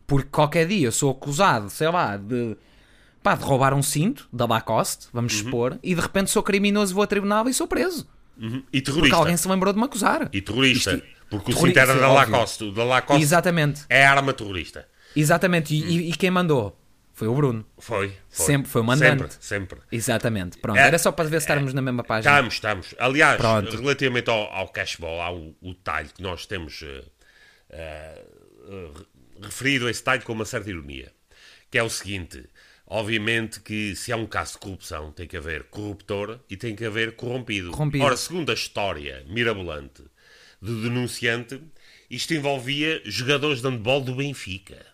Porque 0.07 0.29
qualquer 0.31 0.67
dia 0.67 0.87
eu 0.87 0.93
sou 0.93 1.11
acusado, 1.11 1.71
sei 1.71 1.89
lá, 1.89 2.17
de, 2.17 2.57
pá, 3.23 3.35
de 3.35 3.45
roubar 3.45 3.73
um 3.73 3.83
cinto 3.83 4.29
da 4.33 4.47
Lacoste, 4.47 5.07
vamos 5.13 5.33
uhum. 5.33 5.41
expor, 5.41 5.79
e 5.83 5.95
de 5.95 6.01
repente 6.01 6.31
sou 6.31 6.43
criminoso, 6.43 6.93
vou 6.93 7.05
a 7.05 7.07
tribunal 7.07 7.49
e 7.49 7.55
sou 7.55 7.67
preso. 7.69 8.07
Uhum. 8.37 8.63
E 8.73 8.81
terrorista. 8.81 9.01
Porque 9.01 9.15
alguém 9.15 9.37
se 9.37 9.49
lembrou 9.49 9.73
de 9.73 9.79
me 9.79 9.85
acusar. 9.85 10.29
E 10.33 10.41
terrorista. 10.43 10.95
Isto, 10.95 11.07
porque 11.31 11.53
o 11.53 11.57
cinto 11.57 11.79
era 11.79 11.95
da 11.95 12.13
Lacoste. 12.13 12.65
O 12.65 12.73
da 12.73 12.85
Lacoste 12.85 13.23
Exatamente. 13.23 13.85
é 13.89 14.05
arma 14.05 14.33
terrorista. 14.33 14.87
Exatamente. 15.15 15.75
E, 15.75 15.83
uhum. 15.83 15.89
e, 15.89 16.11
e 16.11 16.13
quem 16.15 16.31
mandou? 16.31 16.77
Foi 17.15 17.29
o 17.29 17.35
Bruno. 17.35 17.65
Foi. 17.79 18.17
foi. 18.31 18.47
Sempre, 18.47 18.71
foi 18.71 18.81
o 18.81 18.85
mandante. 18.85 19.35
Sempre, 19.35 19.37
sempre. 19.41 19.81
Exatamente. 19.91 20.59
Pronto, 20.59 20.79
é, 20.79 20.87
era 20.87 20.99
só 20.99 21.13
para 21.13 21.29
ver 21.29 21.41
se 21.41 21.47
estamos 21.47 21.73
é, 21.73 21.75
na 21.75 21.83
mesma 21.83 22.03
página. 22.03 22.33
Estamos, 22.33 22.55
estamos. 22.55 22.95
Aliás, 22.99 23.37
Pronto. 23.37 23.77
relativamente 23.77 24.31
ao, 24.31 24.53
ao 24.53 24.69
cashball, 24.69 25.21
há 25.21 25.31
o, 25.33 25.55
o 25.61 25.75
detalhe 25.75 26.09
que 26.09 26.23
nós 26.23 26.47
temos 26.47 26.83
uh, 26.83 27.05
uh, 27.73 29.07
referido 29.43 29.87
a 29.87 29.91
esse 29.91 30.01
detalhe 30.01 30.23
com 30.23 30.33
uma 30.33 30.45
certa 30.45 30.71
ironia, 30.71 31.13
que 31.71 31.79
é 31.79 31.83
o 31.83 31.91
seguinte. 31.91 32.45
Obviamente 32.87 33.61
que 33.61 33.97
se 33.97 34.13
há 34.13 34.17
um 34.17 34.27
caso 34.27 34.53
de 34.53 34.59
corrupção, 34.59 35.13
tem 35.13 35.27
que 35.27 35.37
haver 35.37 35.65
corruptor 35.65 36.41
e 36.49 36.57
tem 36.57 36.75
que 36.77 36.85
haver 36.85 37.17
corrompido. 37.17 37.71
corrompido. 37.71 38.05
Ora, 38.05 38.17
segundo 38.17 38.51
a 38.51 38.55
história 38.55 39.25
mirabolante 39.29 40.03
do 40.61 40.83
denunciante, 40.83 41.63
isto 42.11 42.35
envolvia 42.35 43.01
jogadores 43.05 43.63
de 43.63 43.69
handball 43.69 44.03
do 44.03 44.15
Benfica. 44.15 44.92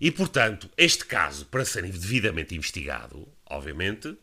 E, 0.00 0.10
portanto, 0.10 0.70
este 0.76 1.04
caso, 1.04 1.46
para 1.46 1.64
ser 1.64 1.82
devidamente 1.82 2.54
investigado, 2.54 3.26
obviamente, 3.46 4.16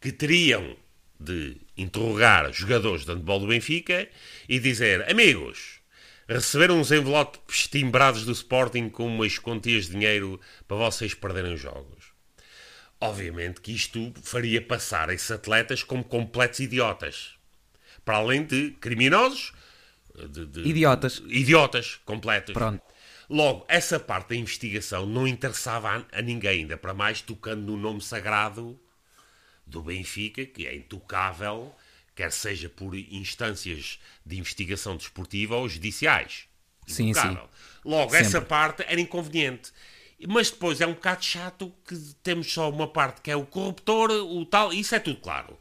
que 0.00 0.12
teriam 0.12 0.76
de 1.20 1.56
interrogar 1.76 2.52
jogadores 2.52 3.04
de 3.04 3.12
handball 3.12 3.40
do 3.40 3.48
Benfica 3.48 4.08
e 4.48 4.58
dizer: 4.58 5.08
Amigos, 5.10 5.80
receberam 6.28 6.80
uns 6.80 6.90
envelopes 6.92 7.66
timbrados 7.66 8.24
do 8.24 8.32
Sporting 8.32 8.88
com 8.88 9.06
umas 9.06 9.38
quantias 9.38 9.86
de 9.86 9.92
dinheiro 9.92 10.40
para 10.66 10.76
vocês 10.76 11.14
perderem 11.14 11.56
jogos. 11.56 12.12
Obviamente 13.00 13.60
que 13.60 13.72
isto 13.72 14.12
faria 14.22 14.60
passar 14.60 15.10
esses 15.10 15.30
atletas 15.30 15.82
como 15.82 16.02
completos 16.02 16.60
idiotas. 16.60 17.34
Para 18.04 18.16
além 18.16 18.44
de 18.44 18.72
criminosos. 18.80 19.52
De, 20.14 20.46
de, 20.46 20.60
idiotas. 20.68 21.22
Idiotas 21.28 22.00
completos. 22.04 22.54
Pronto. 22.54 22.82
Logo, 23.28 23.64
essa 23.68 24.00
parte 24.00 24.30
da 24.30 24.36
investigação 24.36 25.04
não 25.04 25.28
interessava 25.28 26.06
a, 26.12 26.18
a 26.18 26.22
ninguém, 26.22 26.60
ainda 26.60 26.76
para 26.76 26.94
mais 26.94 27.20
tocando 27.20 27.62
no 27.62 27.76
nome 27.76 28.00
sagrado 28.00 28.78
do 29.66 29.82
Benfica, 29.82 30.46
que 30.46 30.66
é 30.66 30.74
intocável, 30.74 31.74
quer 32.16 32.32
seja 32.32 32.68
por 32.68 32.94
instâncias 32.96 33.98
de 34.24 34.38
investigação 34.38 34.96
desportiva 34.96 35.56
ou 35.56 35.68
judiciais. 35.68 36.48
Sim, 36.86 37.10
Intocável. 37.10 37.42
sim. 37.42 37.48
Logo, 37.84 38.10
Sempre. 38.10 38.26
essa 38.26 38.40
parte 38.40 38.82
era 38.82 39.00
inconveniente. 39.00 39.72
Mas 40.26 40.50
depois 40.50 40.80
é 40.80 40.86
um 40.86 40.94
bocado 40.94 41.24
chato 41.24 41.72
que 41.86 41.96
temos 42.22 42.52
só 42.52 42.68
uma 42.70 42.88
parte 42.88 43.20
que 43.20 43.30
é 43.30 43.36
o 43.36 43.46
corruptor, 43.46 44.10
o 44.10 44.44
tal, 44.44 44.72
isso 44.72 44.94
é 44.94 44.98
tudo 44.98 45.20
claro. 45.20 45.56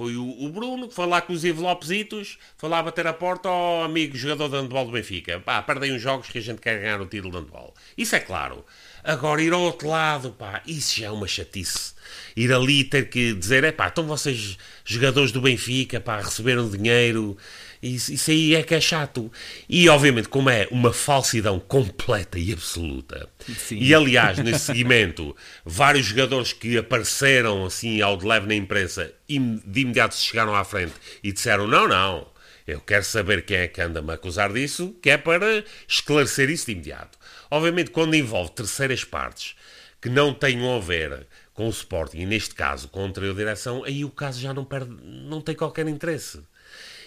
Foi 0.00 0.16
o, 0.16 0.44
o 0.46 0.48
Bruno 0.48 0.88
que 0.88 0.94
foi 0.94 1.04
lá 1.04 1.20
com 1.20 1.34
os 1.34 1.44
envelopesitos, 1.44 2.38
foi 2.56 2.70
lá 2.70 2.82
bater 2.82 3.06
a 3.06 3.12
porta 3.12 3.50
ao 3.50 3.82
amigo 3.82 4.16
jogador 4.16 4.48
de 4.48 4.56
handball 4.56 4.86
do 4.86 4.92
Benfica. 4.92 5.40
Pá, 5.40 5.60
perdem 5.60 5.92
uns 5.92 6.00
jogos 6.00 6.26
que 6.30 6.38
a 6.38 6.40
gente 6.40 6.58
quer 6.58 6.80
ganhar 6.80 7.02
o 7.02 7.06
título 7.06 7.32
de 7.32 7.36
handball. 7.36 7.74
Isso 7.98 8.16
é 8.16 8.20
claro. 8.20 8.64
Agora, 9.04 9.42
ir 9.42 9.52
ao 9.52 9.60
outro 9.60 9.88
lado, 9.88 10.30
pá, 10.30 10.62
isso 10.66 10.98
já 10.98 11.08
é 11.08 11.10
uma 11.10 11.26
chatice. 11.26 11.92
Ir 12.34 12.50
ali 12.50 12.82
ter 12.82 13.10
que 13.10 13.34
dizer, 13.34 13.62
é 13.62 13.72
pá, 13.72 13.88
então 13.88 14.06
vocês, 14.06 14.56
jogadores 14.86 15.32
do 15.32 15.42
Benfica, 15.42 16.00
pá, 16.00 16.16
receberam 16.22 16.70
dinheiro, 16.70 17.36
isso, 17.82 18.12
isso 18.12 18.30
aí 18.30 18.54
é 18.54 18.62
que 18.62 18.74
é 18.74 18.80
chato. 18.80 19.30
E, 19.68 19.88
obviamente, 19.88 20.28
como 20.28 20.50
é 20.50 20.68
uma 20.70 20.92
falsidão 20.92 21.58
completa 21.58 22.38
e 22.38 22.52
absoluta. 22.52 23.28
Sim. 23.56 23.78
E, 23.78 23.94
aliás, 23.94 24.38
nesse 24.38 24.66
seguimento, 24.66 25.34
vários 25.64 26.06
jogadores 26.06 26.52
que 26.52 26.76
apareceram, 26.76 27.64
assim, 27.64 28.00
ao 28.02 28.16
de 28.16 28.26
leve 28.26 28.46
na 28.46 28.54
imprensa, 28.54 29.12
im- 29.28 29.60
de 29.64 29.80
imediato 29.80 30.14
se 30.14 30.26
chegaram 30.26 30.54
à 30.54 30.64
frente 30.64 30.92
e 31.22 31.32
disseram, 31.32 31.66
não, 31.66 31.88
não, 31.88 32.28
eu 32.66 32.80
quero 32.80 33.04
saber 33.04 33.44
quem 33.44 33.56
é 33.56 33.68
que 33.68 33.80
anda-me 33.80 34.10
a 34.10 34.14
acusar 34.14 34.52
disso, 34.52 34.94
que 35.02 35.10
é 35.10 35.16
para 35.16 35.64
esclarecer 35.88 36.50
isso 36.50 36.66
de 36.66 36.72
imediato. 36.72 37.18
Obviamente, 37.50 37.90
quando 37.90 38.14
envolve 38.14 38.52
terceiras 38.52 39.02
partes 39.04 39.56
que 40.00 40.08
não 40.08 40.32
tenham 40.32 40.76
a 40.76 40.80
ver 40.80 41.26
com 41.52 41.66
o 41.66 41.70
Sporting, 41.70 42.18
e 42.20 42.26
neste 42.26 42.54
caso 42.54 42.88
com 42.88 43.02
a 43.02 43.06
anterior 43.06 43.34
direção, 43.34 43.84
aí 43.84 44.04
o 44.04 44.10
caso 44.10 44.40
já 44.40 44.54
não, 44.54 44.64
perde, 44.64 44.94
não 45.02 45.40
tem 45.40 45.54
qualquer 45.54 45.86
interesse. 45.88 46.40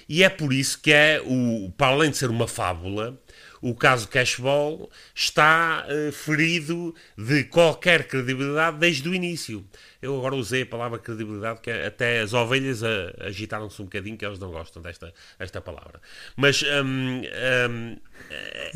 E 0.07 0.23
é 0.23 0.29
por 0.29 0.53
isso 0.53 0.79
que 0.81 0.91
é, 0.91 1.21
o, 1.25 1.71
para 1.77 1.87
além 1.93 2.11
de 2.11 2.17
ser 2.17 2.29
uma 2.29 2.47
fábula, 2.47 3.19
o 3.61 3.73
caso 3.73 4.09
Cashball 4.09 4.89
está 5.15 5.85
eh, 5.87 6.11
ferido 6.11 6.93
de 7.17 7.45
qualquer 7.45 8.05
credibilidade 8.07 8.77
desde 8.77 9.07
o 9.07 9.15
início. 9.15 9.65
Eu 10.01 10.17
agora 10.17 10.35
usei 10.35 10.63
a 10.63 10.65
palavra 10.65 10.99
credibilidade, 10.99 11.61
que 11.61 11.71
é- 11.71 11.87
até 11.87 12.19
as 12.19 12.33
ovelhas 12.33 12.81
agitaram-se 13.21 13.81
um 13.81 13.85
bocadinho, 13.85 14.17
que 14.17 14.25
elas 14.25 14.37
não 14.37 14.51
gostam 14.51 14.81
desta 14.81 15.13
esta 15.39 15.61
palavra. 15.61 16.01
Mas 16.35 16.61
hum, 16.61 17.21
hum, 17.69 17.97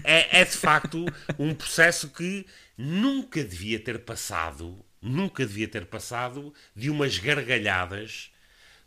é, 0.03 0.39
é 0.41 0.45
de 0.45 0.55
facto 0.55 1.05
um 1.37 1.53
processo 1.53 2.09
que 2.09 2.45
nunca 2.77 3.43
devia 3.43 3.79
ter 3.79 3.99
passado, 3.99 4.77
nunca 5.01 5.45
devia 5.45 5.67
ter 5.67 5.85
passado 5.85 6.53
de 6.75 6.89
umas 6.89 7.17
gargalhadas 7.17 8.31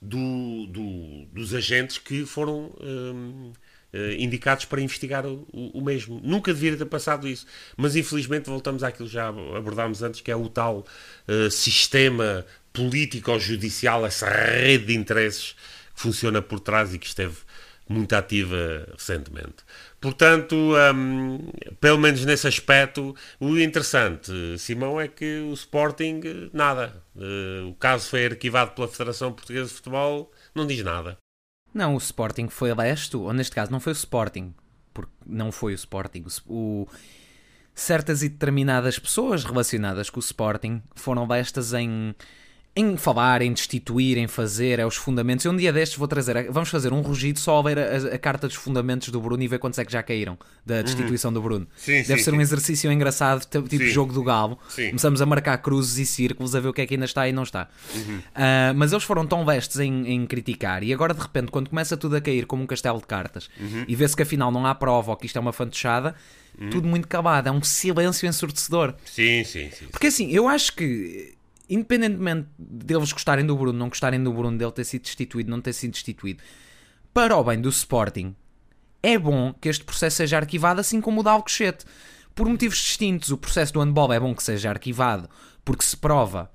do- 0.01 0.67
do- 0.67 1.25
dos 1.33 1.55
agentes 1.55 1.99
que 1.99 2.25
foram 2.25 2.73
hum, 2.81 3.53
eh, 3.93 4.17
indicados 4.19 4.65
para 4.65 4.81
investigar 4.81 5.27
o, 5.27 5.47
o- 5.53 5.81
mesmo. 5.83 6.21
Nunca 6.23 6.53
deveria 6.55 6.79
ter 6.79 6.87
passado 6.87 7.29
isso. 7.29 7.47
Mas 7.77 7.97
infelizmente 7.97 8.49
voltamos 8.49 8.83
àquilo 8.83 9.09
que 9.09 9.15
já 9.15 9.29
abordámos 9.29 10.03
antes, 10.03 10.21
que 10.21 10.31
é 10.31 10.37
o 10.37 10.49
tal 10.49 10.87
eh, 11.29 11.51
sistema 11.51 12.45
político-judicial, 12.73 14.07
essa 14.07 14.29
rede 14.29 14.87
de 14.87 14.95
interesses 14.95 15.53
que 15.95 16.01
funciona 16.03 16.41
por 16.41 16.61
trás 16.61 16.95
e 16.95 16.99
que 16.99 17.07
esteve 17.07 17.37
muito 17.89 18.15
ativa 18.15 18.87
recentemente. 18.97 19.57
Portanto, 20.01 20.57
hum, 20.95 21.51
pelo 21.79 21.99
menos 21.99 22.25
nesse 22.25 22.49
aspecto, 22.49 23.15
o 23.39 23.59
interessante, 23.59 24.33
Simão, 24.59 24.99
é 25.01 25.07
que 25.07 25.41
o 25.41 25.53
Sporting, 25.53 26.21
nada. 26.55 27.03
Eh, 27.17 27.63
o 27.69 27.75
caso 27.75 28.09
foi 28.09 28.25
arquivado 28.25 28.71
pela 28.73 28.89
Federação 28.89 29.31
Portuguesa 29.33 29.69
de 29.69 29.75
Futebol, 29.75 30.33
não 30.55 30.67
diz 30.67 30.83
nada. 30.83 31.19
Não, 31.75 31.95
o 31.95 31.99
Sporting 31.99 32.49
foi 32.49 32.73
lesto, 32.75 33.21
ou 33.23 33.33
neste 33.35 33.55
caso 33.55 33.71
não 33.71 33.79
foi 33.79 33.93
o 33.93 33.95
Sporting, 33.95 34.55
porque 34.95 35.13
não 35.27 35.53
foi 35.53 35.73
o 35.73 35.75
Sporting. 35.75 36.25
O- 36.47 36.89
certas 37.75 38.23
e 38.23 38.29
determinadas 38.29 38.99
pessoas 38.99 39.45
relacionadas 39.45 40.09
com 40.11 40.19
o 40.19 40.23
Sporting 40.23 40.83
foram 40.95 41.27
lestas 41.27 41.73
em, 41.75 42.15
em 42.75 42.97
falar, 42.97 43.43
em 43.43 43.53
destituir, 43.53 44.17
em 44.17 44.29
fazer, 44.29 44.79
é 44.79 44.87
os 44.87 44.95
fundamentos. 44.95 45.45
Eu 45.45 45.53
um 45.53 45.57
dia 45.57 45.73
destes 45.73 45.99
vou 45.99 46.07
trazer, 46.07 46.51
vamos 46.51 46.69
fazer 46.69 46.93
um 46.93 47.01
rugido 47.01 47.39
só 47.39 47.57
ao 47.57 47.65
ver 47.65 47.79
a, 47.79 48.15
a 48.15 48.19
carta 48.19 48.47
dos 48.47 48.57
fundamentos 48.57 49.09
do 49.09 49.21
Bruno 49.21 49.43
e 49.43 49.49
ver 49.49 49.59
quantos 49.59 49.79
é 49.79 49.85
que 49.85 49.93
já 49.93 50.03
caíram 50.03 50.39
da 50.65 50.81
destituição 50.83 51.33
do 51.33 51.43
Bruno. 51.43 51.65
Uhum. 51.65 51.71
Sim, 51.77 52.03
Deve 52.03 52.19
sim, 52.19 52.25
ser 52.25 52.35
um 52.35 52.41
exercício 52.41 52.93
engraçado, 52.93 53.45
tipo 53.45 53.69
Sim. 53.69 53.89
jogo 53.89 54.13
do 54.13 54.23
galo. 54.23 54.57
Sim. 54.69 54.87
Começamos 54.89 55.21
a 55.21 55.27
marcar 55.27 55.59
cruzes 55.59 55.99
e 55.99 56.07
círculos 56.07 56.55
a 56.55 56.61
ver 56.61 56.69
o 56.69 56.73
que 56.73 56.81
é 56.83 56.87
que 56.87 56.95
ainda 56.95 57.07
está 57.07 57.29
e 57.29 57.33
não 57.33 57.43
está. 57.43 57.69
Ah, 58.35 58.73
mas 58.75 58.93
eles 58.93 59.05
foram 59.05 59.27
tão 59.27 59.45
vestes 59.45 59.81
em, 59.81 60.07
em 60.07 60.27
criticar 60.27 60.83
e 60.85 60.93
agora 60.93 61.13
de 61.13 61.21
repente, 61.21 61.51
quando 61.51 61.71
começa 61.71 61.97
tudo 61.97 62.17
a 62.17 62.21
cair 62.21 62.47
como 62.47 62.63
um 62.63 62.67
castelo 62.67 63.01
de 63.01 63.07
cartas 63.07 63.51
e 63.89 63.97
vê-se 63.97 64.15
que 64.15 64.23
afinal 64.23 64.53
não 64.53 64.65
há 64.65 64.75
prova 64.75 65.11
ou 65.11 65.17
que 65.17 65.27
isto 65.27 65.37
é 65.37 65.41
uma 65.41 65.53
fantochada, 65.53 66.15
tudo 66.71 66.87
muito 66.87 67.09
calado, 67.09 67.49
é 67.49 67.53
um 67.53 67.63
silêncio 67.63 68.29
ensurdecedor. 68.29 68.95
Sim, 69.05 69.43
sim, 69.45 69.71
sim. 69.71 69.87
Porque 69.91 70.07
assim, 70.09 70.31
eu 70.31 70.47
acho 70.49 70.75
que, 70.75 71.35
independentemente 71.71 72.49
deles 72.59 73.13
gostarem 73.13 73.47
do 73.47 73.57
Bruno, 73.57 73.79
não 73.79 73.89
gostarem 73.89 74.23
do 74.23 74.33
Bruno, 74.33 74.59
dele 74.59 74.73
ter 74.73 74.85
sido 74.85 75.03
destituído, 75.03 75.51
não 75.51 75.61
ter 75.61 75.73
sido 75.73 75.93
destituído, 75.93 76.43
para 77.15 77.37
o 77.37 77.45
bem 77.45 77.61
do 77.61 77.69
Sporting, 77.69 78.35
é 79.03 79.17
bom 79.17 79.55
que 79.55 79.69
este 79.69 79.85
processo 79.85 80.17
seja 80.17 80.37
arquivado, 80.37 80.81
assim 80.81 81.01
como 81.01 81.21
o 81.21 81.25
da 81.25 81.31
Alcochete. 81.31 81.85
Por 82.35 82.49
motivos 82.49 82.77
distintos, 82.77 83.31
o 83.31 83.39
processo 83.39 83.73
do 83.73 83.81
handball 83.81 84.13
é 84.13 84.21
bom 84.21 84.35
que 84.35 84.43
seja 84.43 84.69
arquivado, 84.69 85.29
porque 85.65 85.85
se 85.85 85.97
prova, 85.97 86.51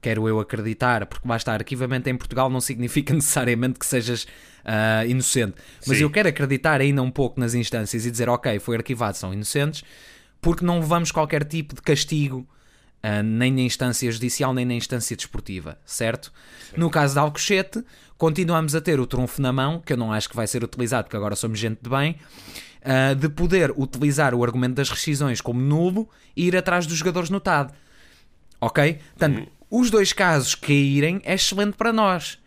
quero 0.00 0.28
eu 0.28 0.40
acreditar, 0.40 1.06
porque 1.06 1.26
está, 1.32 1.54
arquivamento 1.54 2.08
em 2.08 2.16
Portugal 2.16 2.50
não 2.50 2.60
significa 2.60 3.12
necessariamente 3.14 3.78
que 3.78 3.86
sejas 3.86 4.26
ah, 4.64 5.04
inocente. 5.06 5.54
Mas 5.86 5.98
Sim. 5.98 6.04
eu 6.04 6.10
quero 6.10 6.28
acreditar 6.28 6.80
ainda 6.80 7.02
um 7.02 7.10
pouco 7.10 7.38
nas 7.38 7.54
instâncias 7.54 8.04
e 8.04 8.10
dizer, 8.10 8.28
ok, 8.28 8.58
foi 8.58 8.76
arquivado, 8.76 9.16
são 9.16 9.32
inocentes, 9.32 9.82
porque 10.40 10.64
não 10.64 10.80
levamos 10.80 11.12
qualquer 11.12 11.44
tipo 11.44 11.74
de 11.74 11.82
castigo 11.82 12.48
ah, 13.02 13.22
nem 13.22 13.52
na 13.52 13.62
instância 13.62 14.10
judicial, 14.10 14.52
nem 14.52 14.64
na 14.64 14.74
instância 14.74 15.16
desportiva, 15.16 15.78
certo? 15.84 16.32
No 16.76 16.90
caso 16.90 17.14
da 17.14 17.22
Alcochete, 17.22 17.84
continuamos 18.18 18.74
a 18.74 18.80
ter 18.80 19.00
o 19.00 19.06
trunfo 19.06 19.40
na 19.40 19.52
mão, 19.52 19.80
que 19.80 19.92
eu 19.92 19.96
não 19.96 20.12
acho 20.12 20.28
que 20.28 20.36
vai 20.36 20.46
ser 20.46 20.62
utilizado, 20.62 21.04
porque 21.04 21.16
agora 21.16 21.34
somos 21.34 21.58
gente 21.58 21.78
de 21.82 21.88
bem, 21.88 22.16
ah, 22.84 23.14
de 23.14 23.28
poder 23.28 23.72
utilizar 23.76 24.34
o 24.34 24.44
argumento 24.44 24.74
das 24.74 24.90
rescisões 24.90 25.40
como 25.40 25.60
nulo 25.60 26.08
e 26.36 26.46
ir 26.46 26.56
atrás 26.56 26.86
dos 26.86 26.96
jogadores 26.96 27.30
no 27.30 27.40
TAD. 27.40 27.72
Ok? 28.60 29.00
Portanto, 29.16 29.50
os 29.70 29.90
dois 29.90 30.12
casos 30.12 30.54
caírem 30.54 31.20
é 31.24 31.34
excelente 31.34 31.76
para 31.76 31.92
nós. 31.92 32.38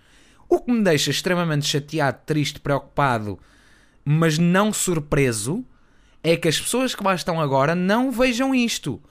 O 0.48 0.60
que 0.60 0.72
me 0.72 0.84
deixa 0.84 1.10
extremamente 1.10 1.66
chateado, 1.66 2.20
triste, 2.26 2.60
preocupado, 2.60 3.40
mas 4.06 4.38
não 4.38 4.72
surpreso, 4.72 5.66
é 6.22 6.38
que 6.38 6.48
as 6.48 6.60
pessoas 6.60 6.94
que 6.94 7.04
lá 7.04 7.16
estão 7.16 7.42
agora 7.42 7.74
não 7.74 8.12
vejam 8.12 8.54
isto. 8.54 9.02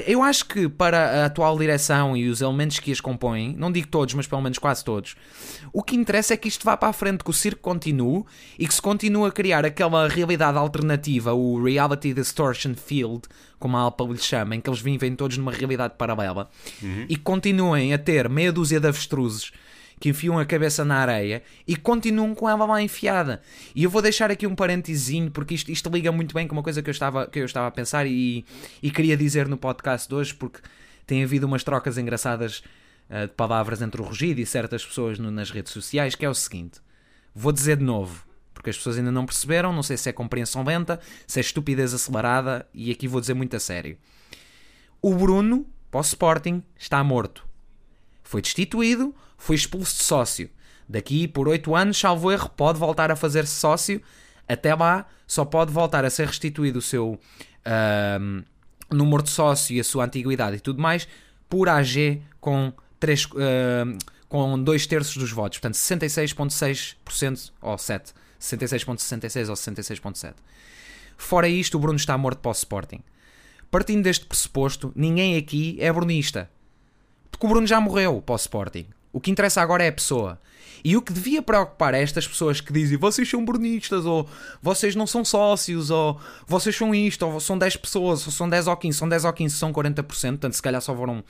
Eu 0.00 0.22
acho 0.22 0.46
que 0.46 0.68
para 0.68 1.22
a 1.22 1.24
atual 1.26 1.58
direção 1.58 2.16
e 2.16 2.28
os 2.28 2.40
elementos 2.40 2.78
que 2.78 2.90
as 2.90 3.00
compõem, 3.00 3.54
não 3.58 3.70
digo 3.70 3.88
todos, 3.88 4.14
mas 4.14 4.26
pelo 4.26 4.40
menos 4.40 4.58
quase 4.58 4.84
todos, 4.84 5.16
o 5.72 5.82
que 5.82 5.96
interessa 5.96 6.34
é 6.34 6.36
que 6.36 6.48
isto 6.48 6.64
vá 6.64 6.76
para 6.76 6.88
a 6.88 6.92
frente, 6.92 7.22
que 7.24 7.30
o 7.30 7.32
circo 7.32 7.60
continue 7.60 8.24
e 8.58 8.66
que 8.66 8.74
se 8.74 8.80
continue 8.82 9.28
a 9.28 9.30
criar 9.30 9.64
aquela 9.64 10.08
realidade 10.08 10.56
alternativa, 10.58 11.32
o 11.32 11.62
Reality 11.62 12.14
Distortion 12.14 12.74
Field, 12.74 13.22
como 13.58 13.76
a 13.76 13.80
Alpa 13.80 14.04
lhe 14.04 14.18
chama, 14.18 14.56
em 14.56 14.60
que 14.60 14.68
eles 14.68 14.80
vivem 14.80 15.14
todos 15.14 15.36
numa 15.36 15.52
realidade 15.52 15.94
paralela 15.96 16.48
e 17.08 17.16
que 17.16 17.22
continuem 17.22 17.94
a 17.94 17.98
ter 17.98 18.28
meia 18.28 18.52
dúzia 18.52 18.80
de 18.80 18.88
avestruzes 18.88 19.52
que 20.02 20.08
enfiam 20.08 20.36
a 20.36 20.44
cabeça 20.44 20.84
na 20.84 20.96
areia 20.96 21.44
e 21.64 21.76
continuam 21.76 22.34
com 22.34 22.50
ela 22.50 22.66
lá 22.66 22.82
enfiada. 22.82 23.40
E 23.72 23.84
eu 23.84 23.88
vou 23.88 24.02
deixar 24.02 24.32
aqui 24.32 24.48
um 24.48 24.54
parentezinho, 24.56 25.30
porque 25.30 25.54
isto, 25.54 25.70
isto 25.70 25.88
liga 25.90 26.10
muito 26.10 26.34
bem 26.34 26.48
com 26.48 26.56
uma 26.56 26.62
coisa 26.62 26.82
que 26.82 26.90
eu 26.90 26.92
estava, 26.92 27.28
que 27.28 27.38
eu 27.38 27.44
estava 27.44 27.68
a 27.68 27.70
pensar 27.70 28.04
e, 28.04 28.44
e 28.82 28.90
queria 28.90 29.16
dizer 29.16 29.46
no 29.46 29.56
podcast 29.56 30.08
de 30.08 30.14
hoje, 30.16 30.34
porque 30.34 30.58
tem 31.06 31.22
havido 31.22 31.46
umas 31.46 31.62
trocas 31.62 31.98
engraçadas 31.98 32.64
ah, 33.08 33.26
de 33.26 33.32
palavras 33.34 33.80
entre 33.80 34.02
o 34.02 34.04
Rugido 34.04 34.40
e 34.40 34.44
certas 34.44 34.84
pessoas 34.84 35.20
no- 35.20 35.30
nas 35.30 35.52
redes 35.52 35.72
sociais, 35.72 36.16
que 36.16 36.24
é 36.24 36.28
o 36.28 36.34
seguinte. 36.34 36.80
Vou 37.32 37.52
dizer 37.52 37.76
de 37.76 37.84
novo, 37.84 38.26
porque 38.52 38.70
as 38.70 38.76
pessoas 38.76 38.98
ainda 38.98 39.12
não 39.12 39.24
perceberam, 39.24 39.72
não 39.72 39.84
sei 39.84 39.96
se 39.96 40.08
é 40.08 40.12
compreensão 40.12 40.64
lenta, 40.64 40.98
se 41.28 41.38
é 41.38 41.42
estupidez 41.42 41.94
acelerada, 41.94 42.66
e 42.74 42.90
aqui 42.90 43.06
vou 43.06 43.20
dizer 43.20 43.34
muito 43.34 43.54
a 43.54 43.60
sério. 43.60 43.96
O 45.00 45.14
Bruno, 45.14 45.64
para 45.92 45.98
o 45.98 46.02
Sporting, 46.02 46.60
está 46.76 47.04
morto. 47.04 47.46
Foi 48.24 48.42
destituído, 48.42 49.14
foi 49.42 49.56
expulso 49.56 49.96
de 49.96 50.04
sócio. 50.04 50.48
Daqui 50.88 51.26
por 51.26 51.48
8 51.48 51.74
anos, 51.74 51.98
salvo 51.98 52.30
erro, 52.30 52.48
pode 52.50 52.78
voltar 52.78 53.10
a 53.10 53.16
fazer-se 53.16 53.52
sócio. 53.54 54.00
Até 54.48 54.72
lá, 54.72 55.04
só 55.26 55.44
pode 55.44 55.72
voltar 55.72 56.04
a 56.04 56.10
ser 56.10 56.28
restituído 56.28 56.78
o 56.78 56.82
seu 56.82 57.18
ahm, 57.64 58.44
número 58.88 59.20
de 59.20 59.30
sócio 59.30 59.74
e 59.74 59.80
a 59.80 59.84
sua 59.84 60.04
antiguidade 60.04 60.58
e 60.58 60.60
tudo 60.60 60.80
mais 60.80 61.08
por 61.48 61.68
AG 61.68 62.22
com, 62.40 62.72
3, 63.00 63.26
com 64.28 64.62
2 64.62 64.86
terços 64.86 65.16
dos 65.16 65.32
votos. 65.32 65.58
Portanto, 65.58 65.74
66,6% 65.74 67.52
ou 67.60 67.76
7. 67.76 68.12
66,66 68.40 69.48
ou 69.48 69.56
66,7. 69.56 70.34
Fora 71.16 71.48
isto, 71.48 71.76
o 71.76 71.80
Bruno 71.80 71.96
está 71.96 72.16
morto 72.16 72.38
para 72.38 72.50
o 72.50 72.52
Sporting. 72.52 73.00
Partindo 73.72 74.04
deste 74.04 74.24
pressuposto, 74.24 74.92
ninguém 74.94 75.36
aqui 75.36 75.76
é 75.80 75.92
brunista. 75.92 76.48
Porque 77.28 77.44
o 77.44 77.48
Bruno 77.48 77.66
já 77.66 77.80
morreu 77.80 78.22
para 78.22 78.34
o 78.34 78.36
Sporting. 78.36 78.86
O 79.12 79.20
que 79.20 79.30
interessa 79.30 79.60
agora 79.60 79.84
é 79.84 79.88
a 79.88 79.92
pessoa. 79.92 80.40
E 80.84 80.96
o 80.96 81.02
que 81.02 81.12
devia 81.12 81.40
preocupar 81.40 81.94
é 81.94 82.02
estas 82.02 82.26
pessoas 82.26 82.60
que 82.60 82.72
dizem 82.72 82.98
vocês 82.98 83.28
são 83.28 83.44
brunistas, 83.44 84.04
ou 84.04 84.28
vocês 84.60 84.96
não 84.96 85.06
são 85.06 85.24
sócios, 85.24 85.90
ou 85.90 86.20
vocês 86.46 86.74
são 86.74 86.94
isto, 86.94 87.24
ou 87.24 87.38
são 87.38 87.56
10 87.56 87.76
pessoas, 87.76 88.26
ou 88.26 88.32
são 88.32 88.48
10 88.48 88.66
ou 88.66 88.76
15, 88.76 88.98
são 88.98 89.08
10 89.08 89.24
ou 89.24 89.32
15, 89.32 89.54
são 89.54 89.72
40%, 89.72 90.04
portanto 90.04 90.54
se 90.54 90.62
calhar 90.62 90.80
só 90.80 90.94
foram 90.96 91.22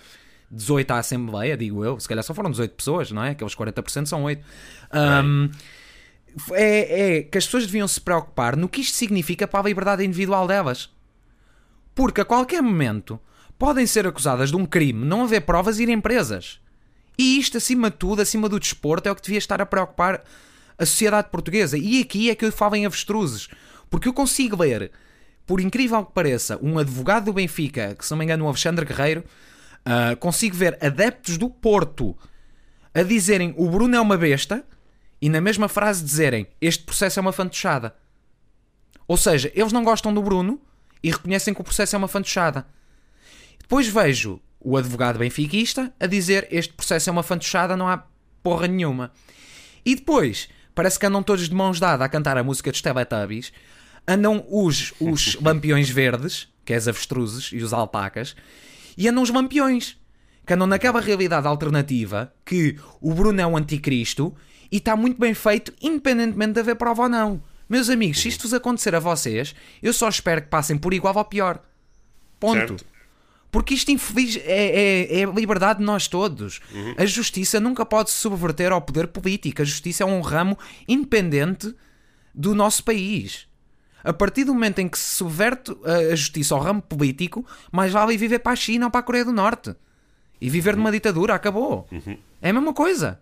18 0.51 0.91
à 0.91 0.99
Assembleia, 0.99 1.57
digo 1.57 1.85
eu, 1.85 2.01
se 2.01 2.09
calhar 2.09 2.25
só 2.25 2.33
foram 2.33 2.51
18 2.51 2.75
pessoas, 2.75 3.11
não 3.11 3.23
é? 3.23 3.31
Aqueles 3.31 3.55
40% 3.55 4.07
são 4.07 4.23
8. 4.25 4.43
Um, 5.25 5.51
é, 6.53 7.19
é 7.19 7.23
que 7.23 7.37
as 7.37 7.45
pessoas 7.45 7.67
deviam 7.67 7.87
se 7.87 8.01
preocupar 8.01 8.57
no 8.57 8.69
que 8.69 8.81
isto 8.81 8.97
significa 8.97 9.47
para 9.47 9.61
a 9.61 9.65
liberdade 9.65 10.05
individual 10.05 10.47
delas. 10.47 10.91
Porque 11.95 12.23
a 12.23 12.25
qualquer 12.25 12.63
momento 12.63 13.21
podem 13.59 13.87
ser 13.87 14.07
acusadas 14.07 14.51
de 14.51 14.57
um 14.57 14.65
crime, 14.65 15.05
não 15.05 15.25
haver 15.25 15.43
provas 15.43 15.79
e 15.79 15.83
irem 15.83 16.01
presas. 16.01 16.62
E 17.23 17.39
isto, 17.39 17.57
acima 17.57 17.89
de 17.89 17.99
tudo, 17.99 18.21
acima 18.21 18.49
do 18.49 18.59
desporto, 18.59 19.09
é 19.09 19.13
o 19.13 19.15
que 19.15 19.23
devia 19.23 19.39
estar 19.39 19.61
a 19.61 19.65
preocupar 19.65 20.25
a 20.77 20.85
sociedade 20.85 21.29
portuguesa. 21.31 21.79
E 21.79 22.01
aqui 22.01 22.29
é 22.29 22.35
que 22.35 22.45
eu 22.45 22.51
falo 22.51 22.75
em 22.75 22.85
avestruzes. 22.85 23.47
Porque 23.89 24.09
eu 24.09 24.13
consigo 24.13 24.61
ler, 24.61 24.91
por 25.47 25.61
incrível 25.61 26.05
que 26.05 26.13
pareça, 26.13 26.59
um 26.61 26.81
advogado 26.81 27.27
do 27.27 27.33
Benfica, 27.33 27.95
que 27.95 28.05
se 28.05 28.11
não 28.11 28.19
me 28.19 28.25
engano, 28.25 28.45
o 28.45 28.49
Alexandre 28.49 28.85
Guerreiro, 28.85 29.23
uh, 29.87 30.17
consigo 30.17 30.57
ver 30.57 30.77
adeptos 30.85 31.39
do 31.39 31.49
Porto 31.49 32.17
a 32.93 33.05
dizerem 33.05 33.55
o 33.57 33.71
Bruno 33.71 33.95
é 33.95 34.01
uma 34.01 34.19
besta 34.19 34.65
e 35.21 35.29
na 35.29 35.41
mesma 35.41 35.69
frase 35.69 36.03
dizerem 36.03 36.49
este 36.61 36.83
processo 36.83 37.21
é 37.21 37.23
uma 37.23 37.33
fantochada. 37.33 37.95
Ou 39.07 39.17
seja, 39.17 39.53
eles 39.55 39.73
não 39.73 39.85
gostam 39.85 40.13
do 40.13 40.25
Bruno 40.25 40.61
e 41.01 41.13
reconhecem 41.13 41.55
que 41.55 41.61
o 41.61 41.65
processo 41.65 41.95
é 41.95 41.99
uma 41.99 42.09
fantochada. 42.09 42.67
Depois 43.61 43.87
vejo 43.87 44.41
o 44.65 44.77
advogado 44.77 45.19
benfiquista 45.19 45.93
a 45.99 46.07
dizer 46.07 46.47
este 46.51 46.73
processo 46.73 47.11
é 47.11 47.13
uma 47.13 47.23
fantochada, 47.23 47.77
não 47.77 47.89
há 47.89 48.05
porra 48.43 48.67
nenhuma. 48.67 49.13
E 49.85 49.95
depois, 49.95 50.49
parece 50.75 50.99
que 50.99 51.07
andam 51.07 51.23
todos 51.23 51.49
de 51.49 51.55
mãos 51.55 51.81
dadas 51.81 52.05
a 52.05 52.09
cantar 52.09 52.37
a 52.37 52.45
música 52.45 52.71
dos 52.71 52.81
Teletubbies, 52.81 53.53
andam 54.07 54.45
os, 54.49 54.93
os 55.01 55.37
lampiões 55.43 55.91
verdes, 55.91 56.49
que 56.65 56.73
é 56.73 56.77
as 56.77 56.87
avestruzes 56.87 57.51
e 57.53 57.63
os 57.63 57.73
alpacas, 57.73 58.37
e 58.97 59.09
andam 59.09 59.23
os 59.23 59.31
lampiões, 59.31 59.97
que 60.47 60.55
andam 60.55 60.67
naquela 60.67 61.01
realidade 61.01 61.47
alternativa 61.47 62.33
que 62.45 62.79
o 63.01 63.15
Bruno 63.15 63.41
é 63.41 63.47
um 63.47 63.57
anticristo 63.57 64.35
e 64.71 64.77
está 64.77 64.97
muito 64.97 65.21
bem 65.21 65.35
feito, 65.35 65.73
independentemente 65.81 66.55
de 66.55 66.61
haver 66.61 66.77
prova 66.77 67.03
ou 67.03 67.09
não. 67.09 67.43
Meus 67.69 67.89
amigos, 67.89 68.21
se 68.21 68.29
isto 68.29 68.43
vos 68.43 68.55
acontecer 68.55 68.95
a 68.95 69.01
vocês, 69.01 69.55
eu 69.83 69.93
só 69.93 70.09
espero 70.09 70.43
que 70.43 70.49
passem 70.49 70.77
por 70.77 70.93
igual 70.93 71.17
ou 71.17 71.25
pior. 71.25 71.63
Ponto. 72.39 72.59
Certo. 72.59 72.92
Porque 73.53 73.75
isto 73.75 73.91
infeliz 73.91 74.39
é, 74.39 74.41
é, 74.47 75.21
é, 75.21 75.25
a 75.25 75.31
liberdade 75.31 75.81
de 75.81 75.85
nós 75.85 76.09
todos. 76.09 76.59
Uhum. 76.73 76.95
A 76.97 77.05
justiça 77.05 77.61
nunca 77.61 77.85
pode 77.85 78.11
se 78.11 78.17
subverter 78.17 78.73
ao 78.73 78.81
poder 78.81 79.09
político. 79.09 79.61
A 79.61 79.65
justiça 79.65 80.05
é 80.05 80.07
um 80.07 80.23
ramo 80.23 80.59
independente 80.89 81.73
do 82.35 82.55
nosso 82.55 82.83
país. 82.83 83.47
A 84.03 84.11
partir 84.11 84.45
do 84.45 84.55
momento 84.55 84.79
em 84.79 84.89
que 84.89 84.99
se 84.99 85.17
subverte 85.17 85.71
a 85.85 86.17
justiça 86.17 86.55
ao 86.55 86.63
ramo 86.63 86.81
político, 86.81 87.47
mais 87.71 87.93
vale 87.93 88.17
viver 88.17 88.39
para 88.39 88.53
a 88.53 88.57
China 88.57 88.87
ou 88.87 88.91
para 88.91 89.01
a 89.01 89.03
Coreia 89.03 89.27
do 89.27 89.33
Norte. 89.33 89.77
E 90.41 90.49
viver 90.49 90.71
uhum. 90.71 90.79
numa 90.79 90.91
ditadura, 90.91 91.35
acabou. 91.35 91.87
Uhum. 91.93 92.17
É 92.41 92.49
a 92.49 92.53
mesma 92.55 92.73
coisa. 92.73 93.21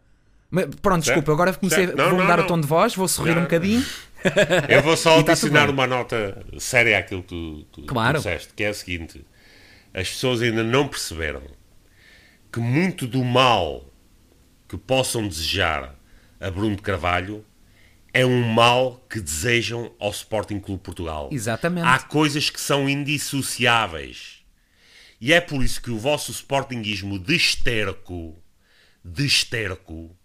Mas, 0.49 0.67
pronto, 0.81 1.05
certo. 1.05 1.17
desculpa, 1.17 1.33
agora 1.33 1.53
comecei, 1.55 1.89
não, 1.89 2.11
vou 2.11 2.21
mudar 2.21 2.37
não, 2.37 2.45
o 2.45 2.47
tom 2.47 2.61
de 2.61 2.69
voz, 2.69 2.95
vou 2.95 3.09
sorrir 3.09 3.35
não. 3.35 3.41
um 3.41 3.45
bocadinho. 3.45 3.85
Eu 4.69 4.81
vou 4.83 4.97
só 4.97 5.21
tá 5.25 5.33
adicionar 5.33 5.69
uma 5.69 5.89
nota 5.89 6.41
séria 6.59 7.01
àquilo 7.01 7.23
que 7.23 7.29
tu, 7.29 7.65
tu, 7.73 7.83
claro. 7.87 8.15
tu 8.15 8.23
disseste, 8.23 8.55
que 8.55 8.63
é 8.63 8.69
a 8.69 8.75
seguinte 8.75 9.25
as 9.93 10.09
pessoas 10.09 10.43
ainda 10.43 10.63
não 10.63 10.87
perceberam 10.89 11.43
que 12.53 12.61
muito 12.61 13.07
do 13.07 13.25
mal 13.25 13.93
que 14.69 14.77
possam 14.77 15.27
desejar 15.27 15.95
a 16.41 16.51
Bruno 16.51 16.77
de 16.77 16.83
Carvalho 16.83 17.45
é 18.13 18.27
um 18.27 18.43
mal 18.43 19.05
que 19.09 19.21
desejam 19.21 19.95
ao 19.99 20.11
Sporting 20.11 20.59
Clube 20.59 20.83
Portugal. 20.83 21.29
Exatamente. 21.33 21.87
Há 21.87 21.99
coisas 22.01 22.51
que 22.51 22.61
são 22.61 22.89
indissociáveis. 22.89 24.43
E 25.21 25.33
é 25.33 25.41
por 25.41 25.63
isso 25.63 25.81
que 25.83 25.91
o 25.91 25.99
vosso 25.99 26.33
Sportingismo 26.33 27.19
de 27.19 27.37
esterco, 27.37 28.43
de 29.05 29.27
esterco, 29.27 30.17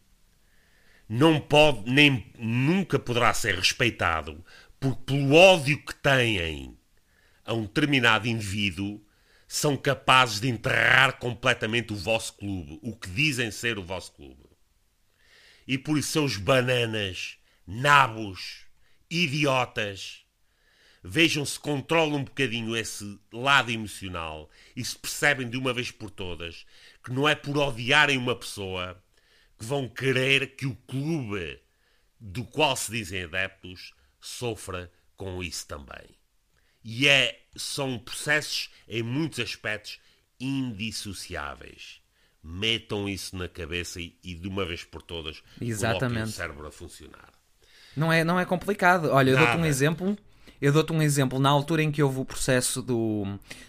não 1.07 1.39
pode, 1.39 1.89
nem 1.91 2.26
nunca 2.39 2.97
poderá 2.97 3.34
ser 3.34 3.55
respeitado, 3.55 4.43
porque 4.80 5.03
pelo 5.05 5.36
ódio 5.36 5.84
que 5.84 5.93
têm 5.95 6.76
a 7.45 7.53
um 7.53 7.63
determinado 7.63 8.28
indivíduo, 8.28 9.05
são 9.56 9.78
capazes 9.78 10.41
de 10.41 10.49
enterrar 10.49 11.18
completamente 11.18 11.93
o 11.93 11.95
vosso 11.95 12.34
clube, 12.34 12.78
o 12.82 12.93
que 12.93 13.10
dizem 13.10 13.49
ser 13.51 13.78
o 13.78 13.84
vosso 13.84 14.12
clube. 14.12 14.43
E 15.66 15.78
por 15.78 15.97
isso, 15.97 16.12
seus 16.12 16.36
bananas, 16.36 17.38
nabos, 17.66 18.66
idiotas, 19.10 20.26
vejam 21.01 21.45
se 21.45 21.58
controlam 21.58 22.20
um 22.20 22.24
bocadinho 22.26 22.76
esse 22.76 23.18
lado 23.32 23.72
emocional 23.72 24.49
e 24.76 24.84
se 24.84 24.97
percebem 24.97 25.49
de 25.49 25.56
uma 25.56 25.74
vez 25.74 25.89
por 25.89 26.10
todas 26.10 26.66
que 27.01 27.14
não 27.14 27.28
é 27.28 27.34
por 27.34 27.58
odiarem 27.58 28.18
uma 28.18 28.36
pessoa 28.36 29.01
que 29.58 29.64
vão 29.64 29.88
querer 29.88 30.58
que 30.58 30.66
o 30.66 30.76
clube 30.76 31.62
do 32.20 32.43
qual 32.43 32.76
se 32.76 32.91
dizem 32.91 33.24
adeptos 33.24 33.93
sofra 34.20 34.91
com 35.16 35.41
isso 35.41 35.66
também. 35.66 36.18
E 36.84 37.08
é, 37.08 37.45
são 37.56 37.97
processos, 37.97 38.70
em 38.88 39.03
muitos 39.03 39.39
aspectos, 39.39 39.99
indissociáveis. 40.39 42.01
Metam 42.43 43.10
isso 43.10 43.36
na 43.36 43.47
cabeça 43.47 43.99
e, 43.99 44.16
e 44.24 44.36
de 44.36 44.47
uma 44.47 44.66
vez 44.66 44.84
por 44.84 45.01
todas 45.01 45.41
Exatamente. 45.60 46.30
o 46.30 46.32
cérebro 46.32 46.68
a 46.68 46.72
funcionar. 46.72 47.34
Não 47.95 48.12
é, 48.12 48.24
não 48.24 48.39
é 48.39 48.45
complicado. 48.45 49.10
Olha, 49.12 49.32
eu 49.32 49.38
dou-te 49.38 49.58
um 49.58 49.66
exemplo. 49.66 50.16
Eu 50.62 50.72
dou-te 50.72 50.93
um 50.93 51.01
exemplo. 51.01 51.39
Na 51.39 51.49
altura 51.49 51.84
em 51.84 51.91
que 51.91 52.03
houve 52.03 52.20
o 52.20 52.26
processo 52.26 52.82
do, 52.82 53.26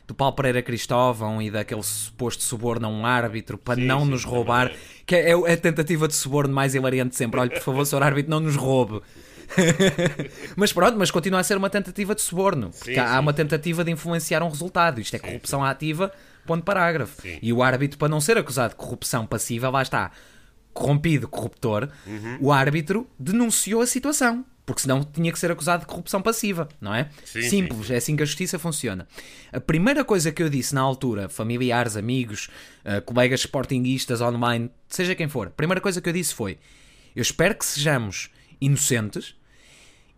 do 0.07 0.15
Paulo 0.15 0.35
Pereira 0.35 0.63
Cristóvão 0.63 1.41
e 1.41 1.51
daquele 1.51 1.83
suposto 1.83 2.43
suborno 2.43 2.87
a 2.87 2.91
um 2.91 3.07
árbitro 3.07 3.57
para 3.57 3.77
sim, 3.77 3.87
não 3.87 4.05
sim, 4.05 4.11
nos 4.11 4.25
roubar, 4.25 4.73
que 5.05 5.15
é, 5.15 5.31
é 5.31 5.53
a 5.53 5.57
tentativa 5.57 6.07
de 6.07 6.15
suborno 6.15 6.53
mais 6.53 6.75
hilariante 6.75 7.17
sempre. 7.17 7.41
Olha, 7.41 7.51
por 7.51 7.63
favor, 7.63 7.85
senhor 7.85 8.03
árbitro, 8.03 8.31
não 8.31 8.41
nos 8.41 8.57
roube. 8.57 9.01
mas 10.57 10.73
pronto, 10.73 10.99
mas 10.99 11.11
continua 11.11 11.41
a 11.41 11.43
ser 11.43 11.57
uma 11.57 11.71
tentativa 11.71 12.15
de 12.15 12.23
suborno. 12.23 12.71
Porque 12.71 12.95
sim, 12.95 13.01
há 13.01 13.15
sim. 13.15 13.19
uma 13.19 13.33
tentativa 13.33 13.85
de 13.85 13.91
influenciar 13.91 14.43
um 14.43 14.49
resultado. 14.49 15.01
Isto 15.01 15.17
é 15.17 15.19
corrupção 15.19 15.61
sim, 15.61 15.67
ativa, 15.67 16.13
ponto 16.47 16.65
parágrafo. 16.65 17.23
E 17.41 17.53
o 17.53 17.63
árbitro, 17.63 17.99
para 17.99 18.09
não 18.09 18.21
ser 18.21 18.39
acusado 18.39 18.71
de 18.71 18.77
corrupção 18.77 19.27
passiva, 19.27 19.69
lá 19.69 19.83
está, 19.83 20.11
corrompido, 20.73 21.29
corruptor, 21.29 21.89
uhum. 22.07 22.39
o 22.41 22.53
árbitro 22.53 23.09
denunciou 23.19 23.81
a 23.81 23.87
situação. 23.87 24.45
Porque 24.65 24.83
senão 24.83 25.05
tinha 25.05 25.31
que 25.31 25.39
ser 25.39 25.53
acusado 25.53 25.83
de 25.83 25.87
corrupção 25.87 26.21
passiva, 26.21 26.69
não 26.81 26.93
é? 26.93 27.09
Simples, 27.25 27.89
é 27.89 27.97
assim 27.99 28.17
que 28.17 28.25
a 28.25 28.27
justiça 28.27 28.59
funciona. 28.59 29.07
A 29.53 29.61
primeira 29.61 30.05
coisa 30.05 30.33
que 30.33 30.43
eu 30.43 30.49
disse 30.49 30.75
na 30.75 30.81
altura, 30.81 31.29
familiares, 31.29 31.97
amigos, 31.97 32.49
uh, 32.85 33.01
colegas 33.03 33.41
sportinguistas 33.41 34.21
online, 34.21 34.69
seja 34.89 35.15
quem 35.15 35.29
for, 35.29 35.47
a 35.47 35.51
primeira 35.51 35.81
coisa 35.81 36.01
que 36.01 36.09
eu 36.09 36.13
disse 36.13 36.35
foi: 36.35 36.59
eu 37.15 37.23
espero 37.23 37.55
que 37.55 37.65
sejamos 37.65 38.29
inocentes 38.61 39.35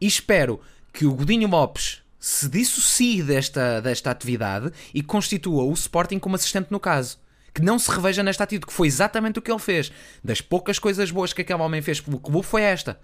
e 0.01 0.07
espero 0.07 0.61
que 0.93 1.05
o 1.05 1.14
Godinho 1.14 1.49
Lopes 1.49 2.03
se 2.18 2.49
dissocie 2.49 3.22
desta, 3.22 3.80
desta 3.80 4.11
atividade 4.11 4.72
e 4.93 5.03
constitua 5.03 5.64
o 5.64 5.72
Sporting 5.72 6.18
como 6.18 6.34
assistente 6.34 6.68
no 6.70 6.80
caso. 6.80 7.18
Que 7.55 7.62
não 7.62 7.78
se 7.78 7.91
reveja 7.91 8.22
nesta 8.22 8.45
atitude, 8.45 8.66
que 8.66 8.72
foi 8.72 8.86
exatamente 8.86 9.39
o 9.39 9.43
que 9.43 9.51
ele 9.51 9.59
fez. 9.59 9.91
Das 10.22 10.41
poucas 10.41 10.78
coisas 10.78 11.11
boas 11.11 11.32
que 11.32 11.43
aquele 11.43 11.61
homem 11.61 11.82
fez 11.82 12.01
pelo 12.01 12.20
clube 12.20 12.47
foi 12.47 12.62
esta. 12.62 13.01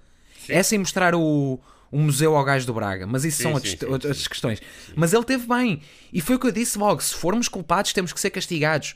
Sim. 0.47 0.53
Essa 0.53 0.75
e 0.75 0.79
mostrar 0.79 1.15
o, 1.15 1.61
o 1.91 1.99
museu 1.99 2.37
ao 2.37 2.45
gajo 2.45 2.67
do 2.67 2.75
Braga. 2.75 3.07
Mas 3.07 3.25
isso 3.25 3.39
sim, 3.39 3.43
são 3.45 3.61
sim, 3.61 3.77
outras, 3.87 4.29
questões. 4.29 4.61
Mas 4.95 5.13
ele 5.13 5.25
teve 5.25 5.47
bem. 5.47 5.81
E 6.13 6.21
foi 6.21 6.37
o 6.37 6.39
que 6.39 6.47
eu 6.47 6.53
disse 6.53 6.79
logo: 6.79 7.03
se 7.03 7.15
formos 7.15 7.49
culpados, 7.49 7.93
temos 7.93 8.13
que 8.13 8.21
ser 8.21 8.31
castigados. 8.31 8.95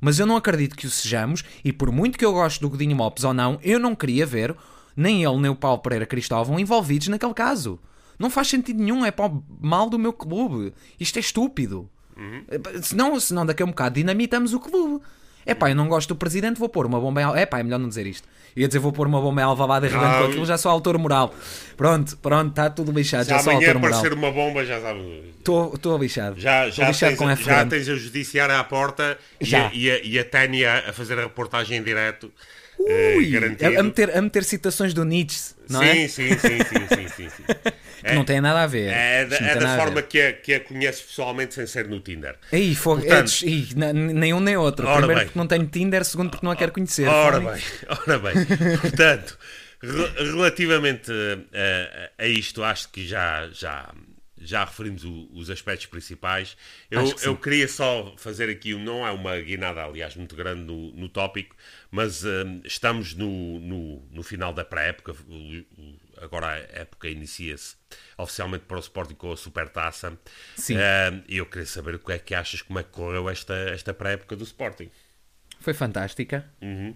Mas 0.00 0.18
eu 0.18 0.26
não 0.26 0.36
acredito 0.36 0.76
que 0.76 0.86
o 0.86 0.90
sejamos, 0.90 1.44
e 1.64 1.72
por 1.72 1.90
muito 1.90 2.18
que 2.18 2.24
eu 2.24 2.32
goste 2.32 2.60
do 2.60 2.70
Godinho 2.70 2.96
Lopes 2.96 3.22
ou 3.24 3.34
não, 3.34 3.58
eu 3.62 3.78
não 3.78 3.94
queria 3.94 4.24
ver 4.24 4.56
nem 4.96 5.24
ele 5.24 5.38
nem 5.38 5.50
o 5.50 5.56
Paulo 5.56 5.78
Pereira 5.78 6.06
Cristóvão 6.06 6.58
envolvidos 6.58 7.08
naquele 7.08 7.34
caso. 7.34 7.78
Não 8.18 8.28
faz 8.28 8.48
sentido 8.48 8.82
nenhum, 8.82 9.04
é 9.04 9.10
para 9.10 9.26
o 9.26 9.42
mal 9.60 9.88
do 9.88 9.98
meu 9.98 10.12
clube. 10.12 10.74
Isto 10.98 11.16
é 11.16 11.20
estúpido. 11.20 11.88
Uhum. 12.16 12.44
Senão, 12.82 13.18
senão 13.18 13.46
daqui 13.46 13.62
a 13.62 13.66
um 13.66 13.70
bocado 13.70 13.94
dinamitamos 13.94 14.52
o 14.52 14.60
clube. 14.60 15.02
É 15.46 15.54
pá, 15.54 15.70
eu 15.70 15.74
não 15.74 15.88
gosto 15.88 16.08
do 16.08 16.16
presidente, 16.16 16.58
vou 16.58 16.68
pôr 16.68 16.84
uma 16.84 17.00
bomba 17.00 17.22
em... 17.22 17.40
É 17.40 17.46
pá, 17.46 17.60
é 17.60 17.62
melhor 17.62 17.78
não 17.78 17.88
dizer 17.88 18.06
isto. 18.06 18.28
Eu 18.54 18.62
ia 18.62 18.68
dizer 18.68 18.78
vou 18.78 18.92
pôr 18.92 19.06
uma 19.06 19.20
bomba 19.20 19.40
em 19.40 19.44
Alvalade 19.44 19.86
e 19.86 19.90
com 19.90 19.96
aquilo, 19.98 20.44
já 20.44 20.58
sou 20.58 20.70
autor 20.70 20.98
moral. 20.98 21.34
Pronto, 21.78 22.16
pronto, 22.18 22.50
está 22.50 22.68
tudo 22.68 22.92
lixado, 22.92 23.26
já, 23.26 23.36
já 23.36 23.42
sou 23.42 23.54
autor 23.54 23.78
moral. 23.78 23.98
aparecer 23.98 24.12
uma 24.12 24.30
bomba, 24.30 24.66
já 24.66 24.80
sabe... 24.80 25.34
Estou 25.38 25.98
lixado. 25.98 26.38
Já, 26.38 26.68
já, 26.68 26.88
lixado 26.88 27.16
tens, 27.16 27.40
já 27.40 27.64
tens 27.64 27.88
a 27.88 27.94
judiciária 27.94 28.58
à 28.58 28.64
porta 28.64 29.18
já. 29.40 29.70
E, 29.72 29.90
a, 29.90 29.94
e, 29.94 30.00
a, 30.00 30.04
e 30.04 30.18
a 30.18 30.24
Tânia 30.24 30.84
a 30.86 30.92
fazer 30.92 31.18
a 31.18 31.22
reportagem 31.22 31.78
em 31.78 31.82
direto 31.82 32.30
Ui, 33.16 33.36
a, 33.36 33.80
a, 33.80 33.82
meter, 33.82 34.16
a 34.16 34.22
meter 34.22 34.44
citações 34.44 34.94
do 34.94 35.04
Nietzsche, 35.04 35.54
não 35.68 35.80
sim, 35.80 35.86
é? 35.86 36.08
Sim, 36.08 36.28
sim, 36.38 36.38
sim, 36.38 37.08
sim, 37.08 37.28
sim, 37.28 37.42
que 38.02 38.14
não 38.14 38.24
tem 38.24 38.40
nada 38.40 38.62
a 38.62 38.66
ver. 38.66 38.88
É, 38.88 39.26
da, 39.26 39.36
é 39.36 39.76
forma 39.76 40.02
que 40.02 40.20
a, 40.20 40.32
que 40.32 40.54
a 40.54 40.60
conhece 40.60 41.02
pessoalmente 41.02 41.54
sem 41.54 41.66
ser 41.66 41.86
no 41.86 42.00
Tinder. 42.00 42.36
Aí, 42.50 42.74
fogo, 42.74 43.02
é, 43.04 43.22
nem 43.92 44.32
um 44.32 44.40
nem 44.40 44.56
outro. 44.56 44.86
Primeiro 44.92 45.24
porque 45.24 45.38
não 45.38 45.46
tenho 45.46 45.66
Tinder, 45.66 46.04
segundo 46.04 46.30
porque 46.30 46.44
não 46.44 46.52
a 46.52 46.56
quero 46.56 46.72
conhecer. 46.72 47.06
Ora 47.06 47.40
bem, 47.40 47.62
ora 47.88 48.18
bem. 48.18 48.34
Portanto, 48.80 49.38
re- 49.82 50.24
relativamente 50.24 51.12
a, 52.18 52.26
isto, 52.26 52.62
acho 52.62 52.88
que 52.88 53.06
já, 53.06 53.48
já, 53.52 53.92
já 54.40 54.64
referimos 54.64 55.04
os 55.04 55.50
aspectos 55.50 55.86
principais. 55.86 56.56
Eu, 56.90 57.14
eu 57.22 57.36
queria 57.36 57.68
só 57.68 58.14
fazer 58.16 58.48
aqui, 58.48 58.74
não 58.74 59.06
é 59.06 59.10
uma 59.10 59.38
guinada, 59.38 59.84
aliás, 59.84 60.16
muito 60.16 60.34
grande 60.34 60.62
no, 60.62 60.92
no 60.92 61.08
tópico, 61.08 61.54
mas 61.90 62.24
eh, 62.24 62.44
estamos 62.64 63.14
no, 63.14 63.58
no, 63.60 64.02
no 64.10 64.22
final 64.22 64.52
da 64.52 64.64
pré-época. 64.64 65.14
Agora 66.20 66.48
a 66.48 66.56
época 66.80 67.08
inicia-se 67.08 67.76
oficialmente 68.16 68.64
para 68.66 68.76
o 68.76 68.80
Sporting 68.80 69.14
com 69.14 69.32
a 69.32 69.36
Supertaça. 69.36 70.18
Sim. 70.56 70.76
E 71.28 71.38
eu 71.38 71.46
queria 71.46 71.66
saber 71.66 71.94
o 71.94 71.98
que 71.98 72.12
é 72.12 72.18
que 72.18 72.34
achas, 72.34 72.62
como 72.62 72.78
é 72.78 72.82
que 72.82 72.90
correu 72.90 73.28
esta, 73.28 73.54
esta 73.54 73.92
pré-época 73.92 74.36
do 74.36 74.44
Sporting. 74.44 74.90
Foi 75.60 75.74
fantástica. 75.74 76.48
Uhum. 76.60 76.94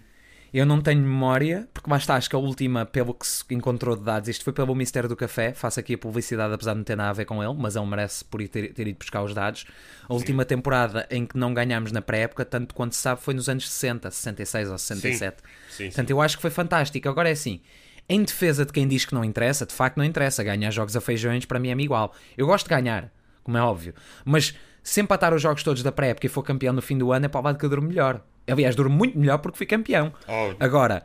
Eu 0.55 0.65
não 0.65 0.79
tenho 0.79 1.01
memória, 1.01 1.67
porque 1.73 1.89
lá 1.89 1.97
está, 1.97 2.15
acho 2.15 2.29
que 2.29 2.35
a 2.35 2.39
última, 2.39 2.85
pelo 2.85 3.13
que 3.13 3.27
se 3.27 3.43
encontrou 3.49 3.93
de 3.93 4.03
dados, 4.03 4.29
isto 4.29 4.41
foi 4.41 4.53
pelo 4.53 4.73
Ministério 4.73 5.09
do 5.09 5.13
Café, 5.13 5.53
faço 5.53 5.81
aqui 5.81 5.95
a 5.95 5.97
publicidade, 5.97 6.53
apesar 6.53 6.71
de 6.71 6.77
não 6.77 6.83
ter 6.85 6.95
nada 6.95 7.09
a 7.09 7.13
ver 7.13 7.25
com 7.25 7.43
ele, 7.43 7.53
mas 7.57 7.75
ele 7.75 7.85
merece 7.85 8.23
por 8.23 8.41
ir 8.41 8.47
ter, 8.47 8.71
ter 8.71 8.87
ido 8.87 8.97
buscar 8.97 9.21
os 9.21 9.33
dados. 9.33 9.65
A 10.07 10.13
última 10.13 10.45
temporada 10.45 11.05
em 11.11 11.25
que 11.25 11.37
não 11.37 11.53
ganhámos 11.53 11.91
na 11.91 12.01
pré-época, 12.01 12.45
tanto 12.45 12.73
quanto 12.73 12.95
se 12.95 13.01
sabe, 13.01 13.19
foi 13.21 13.33
nos 13.33 13.49
anos 13.49 13.69
60, 13.69 14.09
66 14.09 14.69
ou 14.69 14.77
67. 14.77 15.35
Sim, 15.41 15.43
sim. 15.75 15.83
Portanto, 15.87 16.09
eu 16.11 16.21
acho 16.21 16.37
que 16.37 16.41
foi 16.41 16.51
fantástico. 16.51 17.09
Agora 17.09 17.27
é 17.27 17.33
assim, 17.33 17.59
em 18.07 18.23
defesa 18.23 18.65
de 18.65 18.71
quem 18.71 18.87
diz 18.87 19.03
que 19.03 19.13
não 19.13 19.25
interessa, 19.25 19.65
de 19.65 19.73
facto 19.73 19.97
não 19.97 20.05
interessa. 20.05 20.41
Ganhar 20.41 20.71
jogos 20.71 20.95
a 20.95 21.01
feijões 21.01 21.43
para 21.43 21.59
mim 21.59 21.67
é 21.67 21.83
igual. 21.83 22.15
Eu 22.37 22.47
gosto 22.47 22.63
de 22.63 22.69
ganhar, 22.69 23.11
como 23.43 23.57
é 23.57 23.61
óbvio. 23.61 23.93
Mas 24.23 24.55
se 24.87 25.01
empatar 25.01 25.33
os 25.33 25.41
jogos 25.41 25.63
todos 25.63 25.81
da 25.81 25.91
pré-época 25.91 26.27
e 26.27 26.29
for 26.29 26.43
campeão 26.43 26.71
no 26.71 26.81
fim 26.81 26.95
do 26.95 27.11
ano, 27.11 27.25
é 27.25 27.27
para 27.27 27.41
o 27.41 27.43
lado 27.43 27.57
que 27.57 27.65
eu 27.65 27.69
durmo 27.69 27.87
melhor. 27.87 28.21
Aliás, 28.47 28.75
durmo 28.75 28.95
muito 28.95 29.17
melhor 29.17 29.39
porque 29.39 29.57
fui 29.57 29.65
campeão. 29.65 30.13
Óbvio. 30.27 30.57
Agora, 30.59 31.03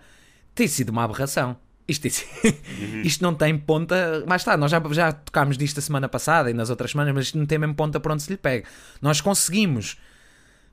tem 0.55 0.69
sido 0.69 0.91
uma 0.91 1.03
aberração. 1.05 1.57
Isto, 1.89 2.07
sido- 2.13 2.29
isto 3.03 3.23
não 3.23 3.35
tem 3.35 3.57
ponta. 3.57 4.23
Mas 4.27 4.43
está, 4.43 4.55
nós 4.57 4.71
já, 4.71 4.83
já 4.91 5.13
tocámos 5.13 5.57
disto 5.57 5.79
a 5.79 5.81
semana 5.81 6.09
passada 6.11 6.51
e 6.51 6.53
nas 6.55 6.69
outras 6.69 6.91
semanas, 6.91 7.15
mas 7.15 7.25
isto 7.27 7.39
não 7.39 7.47
tem 7.47 7.59
mesmo 7.59 7.75
ponta 7.75 7.99
para 7.99 8.13
onde 8.13 8.23
se 8.23 8.31
lhe 8.31 8.37
pega. 8.37 8.67
Nós 9.01 9.21
conseguimos 9.23 9.97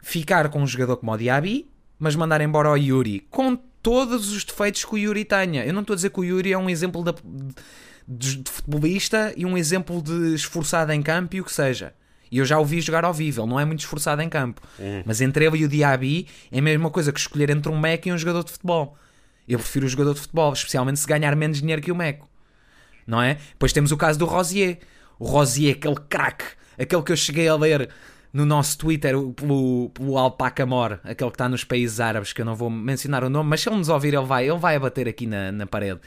ficar 0.02 0.50
com 0.50 0.62
um 0.62 0.68
jogador 0.68 0.98
como 0.98 1.12
o 1.14 1.18
Diaby, 1.18 1.68
mas 1.98 2.16
mandar 2.16 2.42
embora 2.42 2.70
o 2.70 2.76
Yuri 2.78 3.22
com 3.32 3.56
todos 3.82 4.32
os 4.34 4.44
defeitos 4.44 4.84
que 4.84 4.94
o 4.94 4.98
Yuri 4.98 5.24
tenha. 5.24 5.66
Eu 5.66 5.74
não 5.74 5.82
estou 5.82 5.94
a 5.94 5.96
dizer 5.96 6.10
que 6.10 6.20
o 6.20 6.24
Yuri 6.26 6.52
é 6.52 6.58
um 6.58 6.70
exemplo 6.70 7.04
de, 7.04 7.14
de- 8.08 8.38
de 8.44 8.52
futebolista 8.52 9.34
e 9.38 9.46
um 9.46 9.58
exemplo 9.58 10.02
de 10.02 10.36
esforçado 10.36 10.92
em 10.92 11.02
campo 11.02 11.36
e 11.38 11.42
o 11.42 11.46
que 11.46 11.52
seja. 11.54 11.94
E 12.32 12.38
eu 12.40 12.46
já 12.46 12.60
o 12.60 12.66
vi 12.66 12.82
jogar 12.82 13.06
ao 13.06 13.14
vivo, 13.14 13.42
ele 13.42 13.50
não 13.50 13.60
é 13.60 13.66
muito 13.66 13.80
esforçado 13.80 14.22
em 14.22 14.30
campo. 14.30 14.62
Mas 15.06 15.22
entre 15.22 15.46
ele 15.46 15.58
e 15.60 15.66
o 15.66 15.68
Diaby 15.68 16.28
é 16.52 16.60
a 16.60 16.62
mesma 16.62 16.90
coisa 16.90 17.12
que 17.12 17.20
escolher 17.20 17.50
entre 17.50 17.72
um 17.72 17.80
Meco 17.80 18.08
e 18.10 18.12
um 18.12 18.18
jogador 18.18 18.44
de 18.44 18.52
futebol. 18.52 18.98
Eu 19.48 19.60
prefiro 19.60 19.86
o 19.86 19.90
jogador 19.90 20.14
de 20.14 20.20
futebol, 20.20 20.52
especialmente 20.54 21.00
se 21.00 21.08
ganhar 21.08 21.36
menos 21.36 21.60
dinheiro 21.60 21.82
que 21.82 21.92
o 21.92 21.96
Meco 21.96 22.28
não 23.06 23.22
é? 23.22 23.36
Depois 23.52 23.72
temos 23.72 23.94
o 23.94 23.98
caso 23.98 24.20
do 24.20 24.26
Rosier. 24.26 24.80
O 25.18 25.26
Rosier, 25.26 25.76
aquele 25.78 25.96
craque, 26.10 26.44
aquele 26.78 27.02
que 27.02 27.12
eu 27.14 27.16
cheguei 27.16 27.48
a 27.48 27.56
ler 27.56 27.90
no 28.34 28.46
nosso 28.46 28.78
Twitter 28.78 29.18
o- 29.18 29.32
pelo, 29.32 29.90
pelo 29.94 30.18
Alpaca 30.18 30.66
Mor, 30.66 31.00
aquele 31.06 31.30
que 31.32 31.36
está 31.36 31.48
nos 31.48 31.64
países 31.64 32.02
árabes, 32.02 32.34
que 32.34 32.42
eu 32.42 32.46
não 32.46 32.54
vou 32.54 32.70
mencionar 32.70 33.24
o 33.24 33.30
nome, 33.30 33.50
mas 33.50 33.62
se 33.62 33.70
ele 33.70 33.78
nos 33.78 33.88
ouvir, 33.88 34.14
ele 34.14 34.26
vai, 34.26 34.50
ele 34.50 34.60
vai 34.60 34.76
abater 34.76 35.08
aqui 35.08 35.26
na, 35.26 35.54
na 35.54 35.66
parede. 35.66 36.02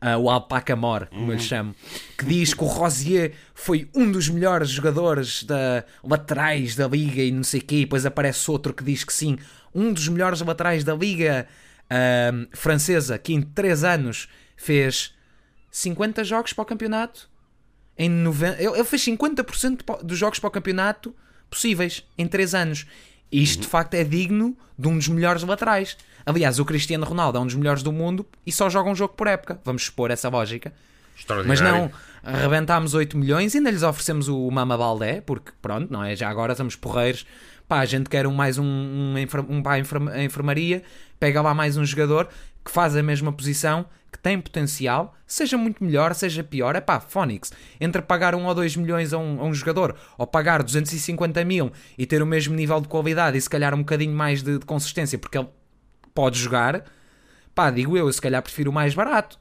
Ah, 0.00 0.16
o 0.16 0.30
Alpaca 0.30 0.74
Mor, 0.74 1.06
como 1.08 1.30
eu 1.30 1.36
lhe 1.36 1.42
chamo, 1.42 1.74
que 2.16 2.24
diz 2.24 2.54
que 2.54 2.64
o 2.64 2.66
Rosier 2.66 3.34
foi 3.54 3.88
um 3.94 4.10
dos 4.10 4.30
melhores 4.30 4.70
jogadores 4.70 5.42
da 5.44 5.84
laterais 6.02 6.74
da 6.74 6.88
liga 6.88 7.20
e 7.22 7.30
não 7.30 7.44
sei 7.44 7.60
o 7.60 7.64
quê, 7.64 7.76
e 7.76 7.80
depois 7.84 8.06
aparece 8.06 8.50
outro 8.50 8.72
que 8.72 8.82
diz 8.82 9.04
que 9.04 9.12
sim, 9.12 9.36
um 9.74 9.92
dos 9.92 10.08
melhores 10.08 10.40
laterais 10.40 10.84
da 10.84 10.94
liga 10.94 11.46
ah, 11.90 12.30
francesa, 12.52 13.18
que 13.18 13.34
em 13.34 13.42
3 13.42 13.84
anos 13.84 14.26
fez 14.56 15.14
50 15.70 16.24
jogos 16.24 16.52
para 16.54 16.62
o 16.62 16.66
campeonato. 16.66 17.28
Em 17.98 18.08
90... 18.08 18.62
ele, 18.62 18.84
fez 18.84 19.02
50% 19.04 19.82
pa- 19.84 20.00
dos 20.02 20.16
jogos 20.16 20.38
para 20.38 20.48
o 20.48 20.50
campeonato 20.50 21.14
possíveis 21.50 22.04
em 22.16 22.26
3 22.26 22.54
anos. 22.54 22.86
E 23.30 23.42
isto 23.42 23.62
de 23.62 23.66
facto 23.68 23.94
é 23.94 24.04
digno 24.04 24.56
de 24.78 24.88
um 24.88 24.96
dos 24.96 25.08
melhores 25.08 25.42
laterais. 25.42 25.96
Aliás, 26.24 26.58
o 26.58 26.64
Cristiano 26.64 27.04
Ronaldo 27.04 27.38
é 27.38 27.40
um 27.40 27.46
dos 27.46 27.54
melhores 27.54 27.82
do 27.82 27.92
mundo 27.92 28.26
e 28.46 28.52
só 28.52 28.68
joga 28.68 28.90
um 28.90 28.94
jogo 28.94 29.14
por 29.14 29.26
época. 29.26 29.60
Vamos 29.64 29.82
expor 29.82 30.10
essa 30.10 30.28
lógica. 30.28 30.72
Mas 31.46 31.60
não, 31.60 31.90
arrebentámos 32.22 32.94
8 32.94 33.16
milhões 33.16 33.54
e 33.54 33.58
ainda 33.58 33.70
lhes 33.70 33.82
oferecemos 33.82 34.28
o 34.28 34.50
Mama 34.50 34.76
Baldé, 34.76 35.20
porque 35.20 35.52
pronto, 35.60 35.92
não 35.92 36.02
é? 36.02 36.16
Já 36.16 36.28
agora 36.28 36.52
estamos 36.52 36.76
porreiros. 36.76 37.26
Pá, 37.68 37.80
a 37.80 37.84
gente 37.84 38.08
quer 38.10 38.26
um, 38.26 38.32
mais 38.32 38.58
um, 38.58 38.64
um, 38.64 39.14
um 39.48 39.62
enfermaria, 40.20 40.82
pega 41.20 41.40
lá 41.40 41.54
mais 41.54 41.76
um 41.76 41.84
jogador 41.84 42.28
que 42.64 42.70
faz 42.70 42.96
a 42.96 43.02
mesma 43.02 43.32
posição, 43.32 43.86
que 44.10 44.18
tem 44.18 44.40
potencial, 44.40 45.14
seja 45.26 45.56
muito 45.56 45.82
melhor, 45.82 46.14
seja 46.14 46.42
pior. 46.42 46.74
É 46.74 46.80
pá, 46.80 47.00
Fónix, 47.00 47.52
entre 47.80 48.02
pagar 48.02 48.34
1 48.34 48.44
ou 48.44 48.54
2 48.54 48.76
milhões 48.76 49.12
a 49.12 49.18
um, 49.18 49.40
a 49.40 49.44
um 49.44 49.54
jogador 49.54 49.96
ou 50.18 50.26
pagar 50.26 50.62
250 50.62 51.44
mil 51.44 51.72
e 51.96 52.04
ter 52.06 52.22
o 52.22 52.26
mesmo 52.26 52.54
nível 52.54 52.80
de 52.80 52.88
qualidade 52.88 53.38
e 53.38 53.40
se 53.40 53.48
calhar 53.48 53.74
um 53.74 53.78
bocadinho 53.78 54.14
mais 54.14 54.42
de, 54.42 54.58
de 54.58 54.66
consistência, 54.66 55.18
porque 55.18 55.38
ele 55.38 55.48
pode 56.14 56.38
jogar, 56.38 56.84
pá, 57.54 57.70
digo 57.70 57.96
eu, 57.96 58.06
eu 58.06 58.12
se 58.12 58.20
calhar 58.20 58.42
prefiro 58.42 58.70
o 58.70 58.74
mais 58.74 58.94
barato. 58.94 59.38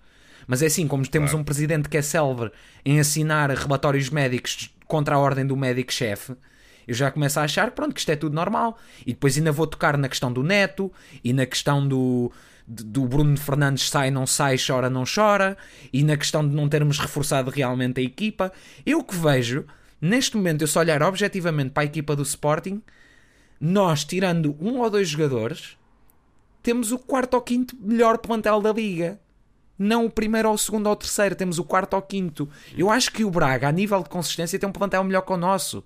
Mas 0.48 0.64
é 0.64 0.66
assim, 0.66 0.88
como 0.88 1.08
temos 1.08 1.34
um 1.34 1.44
presidente 1.44 1.88
que 1.88 1.98
é 1.98 2.02
célebre 2.02 2.52
em 2.84 3.00
assinar 3.00 3.52
relatórios 3.52 4.10
médicos 4.10 4.74
contra 4.88 5.16
a 5.16 5.20
ordem 5.20 5.46
do 5.46 5.56
médico-chefe, 5.56 6.36
eu 6.88 6.96
já 6.96 7.12
começo 7.12 7.40
a 7.40 7.44
achar 7.44 7.70
pronto, 7.70 7.94
que 7.94 8.00
isto 8.00 8.10
é 8.12 8.16
tudo 8.16 8.34
normal. 8.34 8.76
E 9.06 9.14
depois 9.14 9.38
ainda 9.38 9.52
vou 9.52 9.68
tocar 9.68 9.96
na 9.96 10.10
questão 10.10 10.34
do 10.34 10.42
Neto 10.42 10.92
e 11.24 11.32
na 11.34 11.46
questão 11.46 11.88
do, 11.88 12.32
do 12.70 13.08
Bruno 13.08 13.36
Fernandes 13.36 13.90
sai, 13.90 14.12
não 14.12 14.28
sai, 14.28 14.56
chora, 14.58 14.90
não 14.90 15.04
chora, 15.04 15.58
e 15.92 16.04
na 16.04 16.16
questão 16.16 16.48
de 16.48 16.56
não 16.56 16.70
termos 16.70 17.00
reforçado 17.00 17.50
realmente 17.50 18.00
a 18.00 18.04
equipa. 18.04 18.52
Eu 18.86 19.04
que 19.04 19.16
vejo, 19.16 19.66
neste 20.00 20.38
momento, 20.38 20.62
eu 20.62 20.68
só 20.68 20.82
olhar 20.82 21.02
objetivamente 21.02 21.72
para 21.72 21.84
a 21.84 21.86
equipa 21.86 22.16
do 22.16 22.22
Sporting, 22.22 22.82
nós 23.60 24.04
tirando 24.04 24.56
um 24.62 24.80
ou 24.80 24.90
dois 24.90 25.10
jogadores, 25.10 25.78
temos 26.62 26.92
o 26.92 27.00
quarto 27.00 27.34
ou 27.34 27.42
quinto 27.42 27.76
melhor 27.82 28.20
plantel 28.20 28.62
da 28.62 28.72
liga. 28.72 29.20
Não 29.78 30.06
o 30.06 30.10
primeiro 30.10 30.50
ou 30.50 30.54
o 30.54 30.58
segundo 30.58 30.88
ou 30.88 30.94
o 30.94 30.96
terceiro, 30.96 31.36
temos 31.36 31.58
o 31.58 31.64
quarto 31.64 31.96
ou 31.96 32.02
quinto. 32.02 32.48
Eu 32.78 32.90
acho 32.92 33.12
que 33.12 33.24
o 33.24 33.32
Braga, 33.32 33.68
a 33.68 33.72
nível 33.72 34.04
de 34.04 34.10
consistência, 34.10 34.60
tem 34.60 34.70
um 34.70 34.74
plantel 34.74 35.04
melhor 35.04 35.22
que 35.22 35.34
o 35.34 35.38
nosso. 35.38 35.84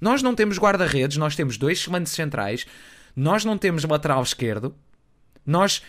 Nós 0.00 0.22
não 0.22 0.34
temos 0.34 0.58
guarda-redes, 0.58 1.16
nós 1.16 1.34
temos 1.34 1.56
dois 1.56 1.78
excelentes 1.78 2.12
centrais, 2.12 2.66
nós 3.16 3.44
não 3.44 3.56
temos 3.56 3.84
lateral 3.84 4.22
esquerdo, 4.22 4.74
nós 5.48 5.82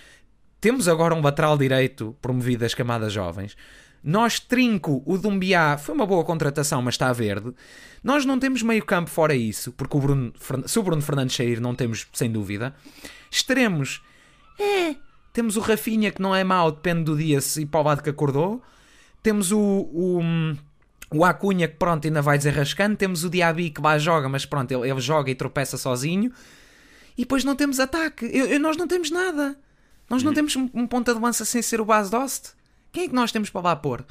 temos 0.61 0.87
agora 0.87 1.13
um 1.13 1.21
lateral 1.21 1.57
direito 1.57 2.15
promovido 2.21 2.61
das 2.61 2.73
camadas 2.73 3.11
jovens. 3.11 3.57
Nós, 4.01 4.39
Trinco, 4.39 5.03
o 5.05 5.17
Dumbiá, 5.17 5.77
foi 5.77 5.93
uma 5.93 6.05
boa 6.05 6.23
contratação, 6.23 6.81
mas 6.81 6.93
está 6.93 7.11
verde. 7.11 7.53
Nós 8.01 8.25
não 8.25 8.39
temos 8.39 8.63
meio 8.63 8.83
campo 8.85 9.09
fora 9.09 9.35
isso, 9.35 9.73
porque 9.73 9.97
o 9.97 9.99
Bruno, 9.99 10.33
se 10.65 10.79
o 10.79 10.83
Bruno 10.83 11.01
Fernandes 11.01 11.35
sair, 11.35 11.59
não 11.59 11.75
temos, 11.75 12.07
sem 12.13 12.31
dúvida. 12.31 12.73
Extremos, 13.29 14.01
é. 14.57 14.95
Temos 15.33 15.57
o 15.57 15.59
Rafinha, 15.59 16.11
que 16.11 16.21
não 16.21 16.33
é 16.33 16.43
mau, 16.43 16.71
depende 16.71 17.03
do 17.03 17.17
dia 17.17 17.39
se 17.41 17.65
para 17.65 17.81
o 17.81 17.83
lado 17.83 18.01
que 18.01 18.09
acordou. 18.09 18.61
Temos 19.21 19.51
o, 19.51 19.59
o, 19.59 20.21
o 21.13 21.25
Acunha, 21.25 21.67
que 21.67 21.75
pronto, 21.75 22.07
ainda 22.07 22.21
vai 22.21 22.37
desenrascando. 22.37 22.95
Temos 22.95 23.25
o 23.25 23.29
Diaby, 23.29 23.69
que 23.69 23.81
lá 23.81 23.97
joga, 23.97 24.29
mas 24.29 24.45
pronto, 24.45 24.71
ele, 24.71 24.89
ele 24.89 25.01
joga 25.01 25.29
e 25.29 25.35
tropeça 25.35 25.77
sozinho. 25.77 26.31
E 27.17 27.21
depois 27.21 27.43
não 27.43 27.55
temos 27.55 27.79
ataque. 27.79 28.25
Eu- 28.25 28.47
eu- 28.47 28.59
nós 28.59 28.77
não 28.77 28.87
temos 28.87 29.09
nada. 29.11 29.57
Nós 30.09 30.23
não 30.23 30.33
temos 30.33 30.55
um, 30.55 30.69
um 30.73 30.87
ponta 30.87 31.13
de 31.13 31.19
lança 31.19 31.45
sem 31.45 31.61
ser 31.61 31.79
o 31.79 31.85
base 31.85 32.09
Dost. 32.09 32.53
Quem 32.91 33.03
é 33.03 33.07
que 33.07 33.13
nós 33.13 33.31
temos 33.31 33.49
para 33.49 33.61
lá 33.61 33.75
pôr? 33.75 34.05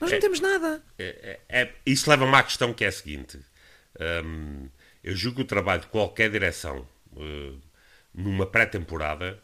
Nós 0.00 0.10
não 0.10 0.18
temos 0.20 0.40
nada. 0.40 0.82
É- 0.98 1.38
é- 1.48 1.74
isso 1.86 2.08
leva-me 2.10 2.34
à 2.34 2.42
questão 2.42 2.72
que 2.74 2.84
é 2.84 2.88
a 2.88 2.92
seguinte. 2.92 3.38
Hum, 4.24 4.68
eu 5.04 5.14
julgo 5.14 5.36
que 5.36 5.42
o 5.42 5.46
trabalho 5.46 5.82
de 5.82 5.86
qualquer 5.88 6.30
direção 6.30 6.86
eh, 7.16 7.52
numa 8.14 8.46
pré-temporada 8.46 9.38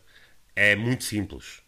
é 0.55 0.75
muito 0.75 1.05
simples. 1.05 1.61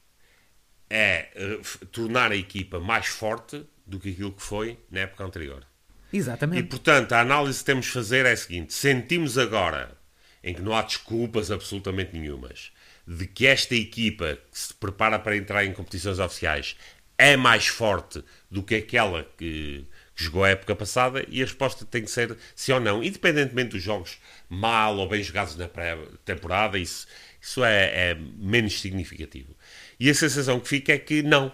É 0.90 1.28
f- 1.60 1.84
tornar 1.86 2.32
a 2.32 2.36
equipa 2.36 2.80
mais 2.80 3.06
forte 3.06 3.64
do 3.86 4.00
que 4.00 4.10
aquilo 4.10 4.32
que 4.32 4.42
foi 4.42 4.78
na 4.90 5.00
época 5.00 5.22
anterior. 5.24 5.66
E, 6.12 6.16
Exatamente. 6.16 6.68
portanto, 6.68 7.12
a 7.12 7.20
análise 7.20 7.58
que 7.58 7.64
temos 7.66 7.86
de 7.86 7.92
fazer 7.92 8.24
é 8.24 8.32
a 8.32 8.36
seguinte: 8.36 8.72
sentimos 8.72 9.36
agora, 9.36 9.97
em 10.42 10.54
que 10.54 10.62
não 10.62 10.74
há 10.74 10.82
desculpas 10.82 11.50
absolutamente 11.50 12.16
nenhumas, 12.16 12.70
de 13.06 13.26
que 13.26 13.46
esta 13.46 13.74
equipa 13.74 14.38
que 14.50 14.58
se 14.58 14.74
prepara 14.74 15.18
para 15.18 15.36
entrar 15.36 15.64
em 15.64 15.72
competições 15.72 16.18
oficiais 16.18 16.76
é 17.16 17.36
mais 17.36 17.66
forte 17.66 18.22
do 18.48 18.62
que 18.62 18.76
aquela 18.76 19.24
que, 19.36 19.84
que 20.14 20.24
jogou 20.24 20.44
a 20.44 20.50
época 20.50 20.76
passada, 20.76 21.24
e 21.28 21.42
a 21.42 21.44
resposta 21.44 21.84
tem 21.84 22.02
que 22.02 22.10
ser 22.10 22.36
sim 22.54 22.72
ou 22.72 22.80
não, 22.80 23.02
independentemente 23.02 23.70
dos 23.70 23.82
jogos 23.82 24.18
mal 24.48 24.96
ou 24.96 25.08
bem 25.08 25.22
jogados 25.22 25.56
na 25.56 25.66
pré-temporada, 25.66 26.78
isso, 26.78 27.08
isso 27.40 27.64
é, 27.64 28.10
é 28.10 28.14
menos 28.14 28.80
significativo. 28.80 29.56
E 29.98 30.08
a 30.08 30.14
sensação 30.14 30.60
que 30.60 30.68
fica 30.68 30.92
é 30.92 30.98
que 30.98 31.22
não. 31.22 31.52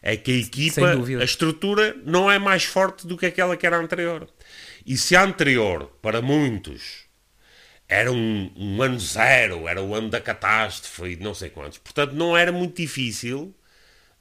é 0.00 0.16
que 0.16 0.32
a 0.32 0.36
equipa, 0.36 0.80
a 1.20 1.24
estrutura, 1.24 1.94
não 2.04 2.30
é 2.30 2.38
mais 2.38 2.64
forte 2.64 3.06
do 3.06 3.18
que 3.18 3.26
aquela 3.26 3.56
que 3.56 3.66
era 3.66 3.76
anterior. 3.76 4.26
E 4.86 4.96
se 4.96 5.14
a 5.14 5.22
anterior, 5.22 5.90
para 6.00 6.22
muitos, 6.22 7.05
era 7.88 8.10
um, 8.12 8.52
um 8.56 8.82
ano 8.82 8.98
zero, 8.98 9.68
era 9.68 9.82
o 9.82 9.94
ano 9.94 10.10
da 10.10 10.20
catástrofe 10.20 11.12
e 11.12 11.16
não 11.16 11.34
sei 11.34 11.50
quantos, 11.50 11.78
portanto 11.78 12.12
não 12.12 12.36
era 12.36 12.52
muito 12.52 12.76
difícil 12.76 13.54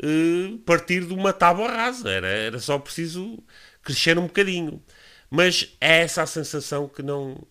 eh, 0.01 0.57
partir 0.65 1.05
de 1.05 1.13
uma 1.13 1.33
tábua 1.33 1.67
rasa, 1.69 2.09
era, 2.09 2.27
era 2.27 2.59
só 2.59 2.77
preciso 2.79 3.43
crescer 3.83 4.17
um 4.17 4.23
bocadinho. 4.27 4.83
Mas 5.29 5.75
é 5.81 6.01
essa 6.01 6.23
a 6.23 6.27
sensação 6.27 6.87
que 6.87 7.01
não, 7.03 7.45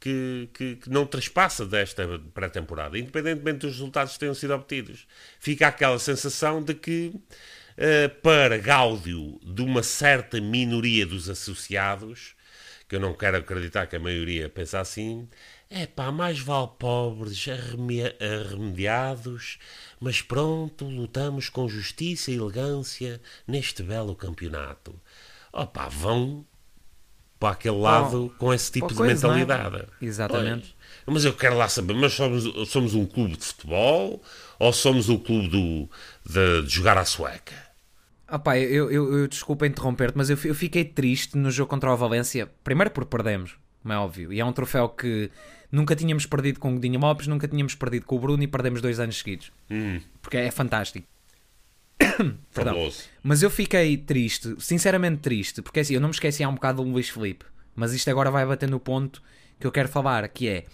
que, 0.00 0.48
que, 0.54 0.76
que 0.76 0.90
não 0.90 1.06
traspassa 1.06 1.66
desta 1.66 2.06
pré-temporada, 2.34 2.98
independentemente 2.98 3.60
dos 3.60 3.72
resultados 3.72 4.14
que 4.14 4.20
tenham 4.20 4.34
sido 4.34 4.54
obtidos. 4.54 5.06
Fica 5.40 5.68
aquela 5.68 5.98
sensação 5.98 6.62
de 6.62 6.74
que, 6.74 7.12
eh, 7.76 8.08
para 8.08 8.58
gáudio 8.58 9.38
de 9.42 9.62
uma 9.62 9.82
certa 9.82 10.40
minoria 10.40 11.06
dos 11.06 11.28
associados, 11.28 12.34
que 12.88 12.96
eu 12.96 13.00
não 13.00 13.12
quero 13.12 13.36
acreditar 13.36 13.86
que 13.86 13.96
a 13.96 14.00
maioria 14.00 14.48
pensa 14.48 14.80
assim, 14.80 15.28
é 15.68 15.86
pá, 15.86 16.10
mais 16.10 16.40
vale 16.40 16.70
pobres 16.78 17.46
arreme- 17.48 18.14
arremediados, 18.20 19.58
mas 20.00 20.22
pronto, 20.22 20.86
lutamos 20.86 21.50
com 21.50 21.68
justiça 21.68 22.30
e 22.30 22.36
elegância 22.36 23.20
neste 23.46 23.82
belo 23.82 24.14
campeonato. 24.16 24.98
Opá, 25.52 25.88
vão 25.88 26.46
para 27.38 27.50
aquele 27.52 27.76
lado 27.76 28.34
com 28.38 28.52
esse 28.52 28.72
tipo 28.72 28.88
de 28.88 28.94
coisa, 28.94 29.28
é? 29.28 29.34
mentalidade. 29.34 29.86
Exatamente. 30.00 30.74
Pois. 31.04 31.14
Mas 31.14 31.24
eu 31.24 31.34
quero 31.34 31.56
lá 31.56 31.68
saber, 31.68 31.94
mas 31.94 32.12
somos, 32.14 32.68
somos 32.70 32.94
um 32.94 33.06
clube 33.06 33.36
de 33.36 33.44
futebol 33.44 34.22
ou 34.58 34.72
somos 34.72 35.08
o 35.08 35.18
clube 35.18 35.48
do, 35.48 35.88
de, 36.26 36.62
de 36.62 36.68
jogar 36.68 36.96
à 36.98 37.04
sueca? 37.04 37.67
Ah 38.30 38.38
pá, 38.38 38.58
eu, 38.58 38.90
eu, 38.90 39.20
eu 39.20 39.26
desculpa 39.26 39.66
interromper-te, 39.66 40.16
mas 40.16 40.28
eu, 40.28 40.38
eu 40.44 40.54
fiquei 40.54 40.84
triste 40.84 41.36
no 41.36 41.50
jogo 41.50 41.70
contra 41.70 41.90
o 41.90 41.96
Valência. 41.96 42.48
Primeiro 42.62 42.90
porque 42.90 43.08
perdemos, 43.08 43.56
como 43.82 43.94
é 43.94 43.98
óbvio. 43.98 44.30
E 44.32 44.38
é 44.38 44.44
um 44.44 44.52
troféu 44.52 44.90
que 44.90 45.30
nunca 45.72 45.96
tínhamos 45.96 46.26
perdido 46.26 46.60
com 46.60 46.70
o 46.70 46.74
Godinho 46.74 47.00
Lopes, 47.00 47.26
nunca 47.26 47.48
tínhamos 47.48 47.74
perdido 47.74 48.04
com 48.04 48.16
o 48.16 48.18
Bruno 48.18 48.42
e 48.42 48.46
perdemos 48.46 48.82
dois 48.82 49.00
anos 49.00 49.16
seguidos. 49.18 49.50
Hum, 49.70 50.00
Porque 50.20 50.36
é 50.36 50.50
fantástico. 50.50 51.06
Perdão. 52.54 52.90
Mas 53.22 53.42
eu 53.42 53.50
fiquei 53.50 53.96
triste, 53.96 54.54
sinceramente 54.58 55.20
triste, 55.20 55.62
porque 55.62 55.80
assim, 55.80 55.94
eu 55.94 56.00
não 56.00 56.08
me 56.08 56.14
esqueci 56.14 56.44
há 56.44 56.48
um 56.48 56.54
bocado 56.54 56.82
do 56.84 56.90
Luís 56.90 57.08
Felipe, 57.08 57.46
mas 57.74 57.92
isto 57.92 58.10
agora 58.10 58.30
vai 58.30 58.44
bater 58.44 58.68
no 58.68 58.78
ponto 58.78 59.22
que 59.58 59.66
eu 59.66 59.72
quero 59.72 59.88
falar, 59.88 60.28
que 60.28 60.48
é 60.48 60.64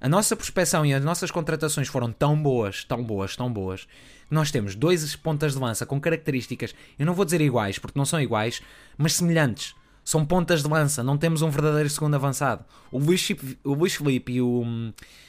a 0.00 0.08
nossa 0.08 0.36
prospeção 0.36 0.84
e 0.86 0.94
as 0.94 1.04
nossas 1.04 1.30
contratações 1.30 1.88
foram 1.88 2.12
tão 2.12 2.40
boas, 2.40 2.84
tão 2.84 3.02
boas, 3.02 3.36
tão 3.36 3.52
boas, 3.52 3.84
que 4.28 4.34
nós 4.34 4.50
temos 4.50 4.74
dois 4.74 5.16
pontas 5.16 5.54
de 5.54 5.58
lança 5.58 5.86
com 5.86 6.00
características, 6.00 6.74
eu 6.98 7.06
não 7.06 7.14
vou 7.14 7.24
dizer 7.24 7.40
iguais, 7.40 7.78
porque 7.78 7.98
não 7.98 8.04
são 8.04 8.20
iguais, 8.20 8.60
mas 8.96 9.14
semelhantes. 9.14 9.74
São 10.04 10.24
pontas 10.24 10.62
de 10.62 10.68
lança, 10.68 11.02
não 11.02 11.18
temos 11.18 11.42
um 11.42 11.50
verdadeiro 11.50 11.90
segundo 11.90 12.14
avançado. 12.14 12.64
O 12.90 12.98
Luís, 12.98 13.28
o 13.62 13.74
Luís 13.74 13.94
Felipe 13.94 14.32
e 14.32 14.40
o, 14.40 14.64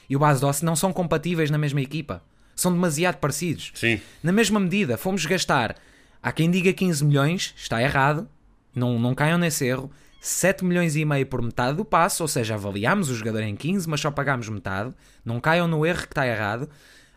e 0.09 0.15
o 0.15 0.20
Bas 0.20 0.39
Dossi 0.39 0.63
não 0.63 0.74
são 0.74 0.93
compatíveis 0.93 1.51
na 1.51 1.57
mesma 1.57 1.82
equipa. 1.82 2.24
São 2.55 2.72
demasiado 2.72 3.17
parecidos. 3.17 3.74
Sim. 3.76 3.99
Na 4.24 4.32
mesma 4.32 4.57
medida, 4.57 4.97
fomos 4.97 5.26
gastar, 5.26 5.76
há 6.24 6.32
quem 6.32 6.49
diga 6.49 6.72
15 6.72 7.03
milhões, 7.03 7.53
está 7.57 7.82
errado, 7.82 8.26
não, 8.74 8.97
não 8.97 9.13
caiam 9.13 9.38
nesse 9.38 9.65
erro, 9.65 9.91
7 10.20 10.65
milhões 10.65 10.95
e 10.95 11.05
meio 11.05 11.26
por 11.26 11.41
metade 11.41 11.78
do 11.78 11.86
passo, 11.86 12.24
ou 12.24 12.28
seja, 12.28 12.55
avaliámos 12.55 13.09
o 13.09 13.15
jogador 13.15 13.41
em 13.41 13.55
15, 13.55 13.88
mas 13.88 14.01
só 14.01 14.11
pagámos 14.11 14.49
metade, 14.49 14.93
não 15.24 15.39
caiam 15.39 15.67
no 15.67 15.86
erro 15.86 16.01
que 16.01 16.07
está 16.07 16.28
errado, 16.28 16.70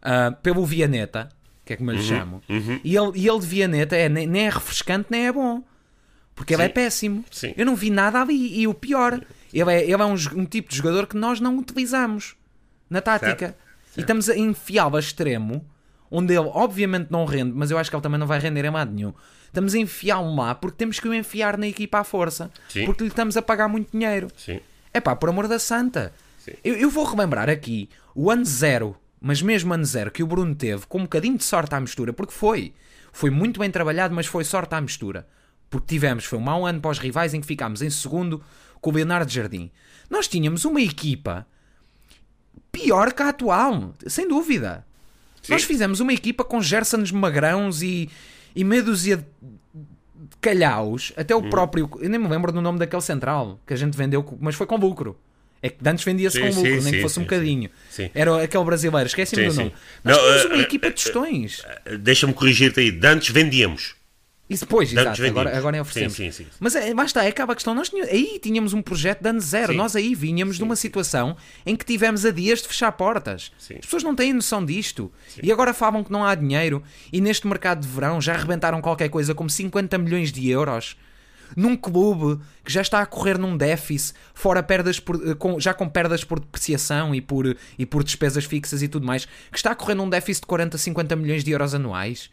ah, 0.02 0.32
pelo 0.42 0.64
Vianeta, 0.64 1.28
que 1.64 1.72
é 1.72 1.76
como 1.76 1.90
eu 1.90 1.96
lhe 1.96 2.02
chamo, 2.02 2.42
e, 2.48 2.96
ele, 2.96 3.12
e 3.14 3.28
ele 3.28 3.40
de 3.40 3.46
Vianeta 3.46 3.96
é, 3.96 4.08
nem, 4.08 4.26
nem 4.26 4.46
é 4.46 4.50
refrescante 4.50 5.08
nem 5.10 5.26
é 5.26 5.32
bom, 5.32 5.62
porque 6.34 6.54
ele 6.54 6.62
Sim. 6.62 6.68
é 6.68 6.68
péssimo. 6.68 7.24
Sim. 7.30 7.54
Eu 7.56 7.66
não 7.66 7.76
vi 7.76 7.90
nada 7.90 8.20
ali, 8.20 8.60
e 8.60 8.66
o 8.66 8.74
pior, 8.74 9.20
ele 9.52 9.72
é, 9.72 9.82
ele 9.82 9.92
é 10.02 10.04
um, 10.04 10.14
um 10.36 10.44
tipo 10.44 10.70
de 10.70 10.76
jogador 10.76 11.06
que 11.06 11.16
nós 11.16 11.40
não 11.40 11.58
utilizamos 11.58 12.36
na 12.88 13.00
tática. 13.00 13.46
Certo. 13.46 13.56
E 13.96 14.00
estamos 14.00 14.30
a 14.30 14.36
enfiá-lo 14.36 14.96
a 14.96 15.00
extremo, 15.00 15.64
onde 16.10 16.34
ele 16.34 16.48
obviamente 16.52 17.08
não 17.10 17.24
rende, 17.24 17.52
mas 17.54 17.70
eu 17.70 17.78
acho 17.78 17.90
que 17.90 17.96
ele 17.96 18.02
também 18.02 18.18
não 18.18 18.26
vai 18.26 18.38
render 18.38 18.64
em 18.64 18.70
lado 18.70 18.92
nenhum. 18.92 19.12
Estamos 19.52 19.74
a 19.74 19.78
enfiá-lo 19.78 20.34
lá 20.34 20.54
porque 20.54 20.78
temos 20.78 20.98
que 20.98 21.06
o 21.06 21.12
enfiar 21.12 21.58
na 21.58 21.68
equipa 21.68 21.98
à 21.98 22.04
força. 22.04 22.50
Sim. 22.70 22.86
Porque 22.86 23.02
lhe 23.02 23.10
estamos 23.10 23.36
a 23.36 23.42
pagar 23.42 23.68
muito 23.68 23.92
dinheiro. 23.92 24.28
É 24.94 24.98
pá, 24.98 25.14
por 25.14 25.28
amor 25.28 25.46
da 25.46 25.58
santa. 25.58 26.10
Eu, 26.64 26.74
eu 26.74 26.88
vou 26.88 27.04
relembrar 27.04 27.50
aqui 27.50 27.90
o 28.14 28.30
ano 28.30 28.46
zero, 28.46 28.96
mas 29.20 29.42
mesmo 29.42 29.74
ano 29.74 29.84
zero 29.84 30.10
que 30.10 30.22
o 30.22 30.26
Bruno 30.26 30.54
teve, 30.54 30.86
com 30.86 31.00
um 31.00 31.02
bocadinho 31.02 31.36
de 31.36 31.44
sorte 31.44 31.74
à 31.74 31.80
mistura, 31.80 32.14
porque 32.14 32.32
foi. 32.32 32.72
Foi 33.12 33.28
muito 33.28 33.60
bem 33.60 33.70
trabalhado, 33.70 34.14
mas 34.14 34.24
foi 34.24 34.42
sorte 34.42 34.74
à 34.74 34.80
mistura. 34.80 35.28
Porque 35.68 35.86
tivemos, 35.86 36.24
foi 36.24 36.38
um 36.38 36.42
mau 36.42 36.66
ano 36.66 36.80
para 36.80 36.90
os 36.90 36.98
rivais 36.98 37.34
em 37.34 37.40
que 37.42 37.46
ficámos 37.46 37.82
em 37.82 37.90
segundo 37.90 38.42
com 38.80 38.88
o 38.88 38.94
Leonardo 38.94 39.30
Jardim. 39.30 39.70
Nós 40.08 40.26
tínhamos 40.26 40.64
uma 40.64 40.80
equipa 40.80 41.46
pior 42.72 43.12
que 43.12 43.22
a 43.22 43.28
atual, 43.28 43.92
sem 44.06 44.26
dúvida. 44.26 44.86
Sim. 45.42 45.52
Nós 45.52 45.62
fizemos 45.62 46.00
uma 46.00 46.14
equipa 46.14 46.42
com 46.42 46.62
Gersons 46.62 47.12
magrãos 47.12 47.82
e, 47.82 48.08
e 48.54 48.64
meia 48.64 48.82
dúzia 48.82 49.16
de 49.16 50.36
calhaus, 50.40 51.12
até 51.16 51.34
o 51.34 51.38
Hum. 51.38 51.50
próprio. 51.50 51.88
Eu 52.00 52.08
nem 52.08 52.18
me 52.20 52.28
lembro 52.28 52.52
do 52.52 52.60
nome 52.60 52.78
daquele 52.78 53.02
central 53.02 53.58
que 53.66 53.72
a 53.72 53.76
gente 53.76 53.96
vendeu, 53.96 54.26
mas 54.40 54.54
foi 54.54 54.66
com 54.66 54.76
lucro. 54.76 55.16
É 55.64 55.68
que 55.70 55.76
antes 55.88 56.04
vendia-se 56.04 56.40
com 56.40 56.46
lucro, 56.46 56.62
sim, 56.62 56.70
nem 56.70 56.80
que 56.82 56.90
sim, 56.90 57.02
fosse 57.02 57.18
um 57.20 57.22
sim, 57.22 57.28
bocadinho. 57.28 57.70
sim. 57.88 58.10
Era 58.12 58.42
aquele 58.42 58.64
brasileiro, 58.64 59.06
esqueci-me 59.06 59.42
Sim, 59.44 59.48
do 59.48 59.54
nome. 59.54 59.72
Nós 60.02 60.16
Não, 60.16 60.22
tínhamos 60.24 60.42
eh, 60.42 60.46
uma 60.48 60.56
eh, 60.56 60.60
equipa 60.62 60.86
eh, 60.86 60.90
de 60.90 60.94
tostões. 60.96 61.62
Deixa-me 62.00 62.32
corrigir-te 62.34 62.80
aí. 62.80 62.90
De 62.90 63.06
antes 63.06 63.28
vendíamos. 63.30 63.94
De 64.60 64.66
antes 64.98 65.18
exato, 65.20 65.40
agora, 65.40 65.56
agora 65.58 65.76
é 65.76 65.80
oferecemos. 65.80 66.14
Sim, 66.14 66.30
sim, 66.30 66.44
sim. 66.44 66.50
Mas 66.60 66.74
é, 66.76 66.92
lá 66.94 67.04
está, 67.04 67.24
é 67.24 67.28
acaba 67.28 67.52
a 67.52 67.56
questão. 67.56 67.74
Nós 67.74 67.88
tínhamos, 67.88 68.10
aí 68.12 68.38
tínhamos 68.42 68.72
um 68.72 68.82
projeto 68.82 69.20
de 69.22 69.28
ano 69.28 69.40
zero. 69.40 69.72
Sim. 69.72 69.78
Nós 69.78 69.94
aí 69.96 70.14
vinhamos 70.14 70.56
de 70.56 70.62
uma 70.62 70.76
situação 70.76 71.36
em 71.66 71.74
que 71.76 71.84
tivemos 71.84 72.24
a 72.24 72.30
dias 72.30 72.62
de 72.62 72.68
fechar 72.68 72.92
portas. 72.92 73.52
As 73.58 73.84
pessoas 73.86 74.02
não 74.02 74.14
têm 74.14 74.32
noção 74.32 74.64
disto. 74.64 75.10
E 75.42 75.50
agora 75.52 75.72
falam 75.74 76.02
que 76.04 76.12
não 76.12 76.24
há 76.24 76.34
dinheiro. 76.34 76.82
E 77.12 77.20
neste 77.20 77.46
mercado 77.46 77.80
de 77.80 77.88
verão 77.88 78.20
já 78.20 78.34
arrebentaram 78.34 78.80
qualquer 78.80 79.08
coisa 79.08 79.34
como 79.34 79.48
50 79.50 79.96
milhões 79.98 80.32
de 80.32 80.48
euros. 80.48 80.96
Num 81.54 81.76
clube 81.76 82.42
que 82.64 82.72
já 82.72 82.80
está 82.80 83.00
a 83.02 83.04
correr 83.06 83.36
num 83.36 83.54
déficit, 83.58 84.14
fora 84.32 84.62
perdas 84.62 84.98
por, 84.98 85.16
eh, 85.16 85.34
com- 85.34 85.60
já 85.60 85.74
com 85.74 85.86
perdas 85.86 86.24
por 86.24 86.40
depreciação 86.40 87.14
e 87.14 87.20
por, 87.20 87.54
e 87.78 87.84
por 87.84 88.02
despesas 88.02 88.46
fixas 88.46 88.82
e 88.82 88.88
tudo 88.88 89.04
mais, 89.06 89.26
que 89.50 89.58
está 89.58 89.72
a 89.72 89.74
correr 89.74 89.94
num 89.94 90.08
déficit 90.08 90.40
de 90.44 90.46
40, 90.46 90.78
50 90.78 91.14
milhões 91.14 91.44
de 91.44 91.50
euros 91.50 91.74
anuais. 91.74 92.30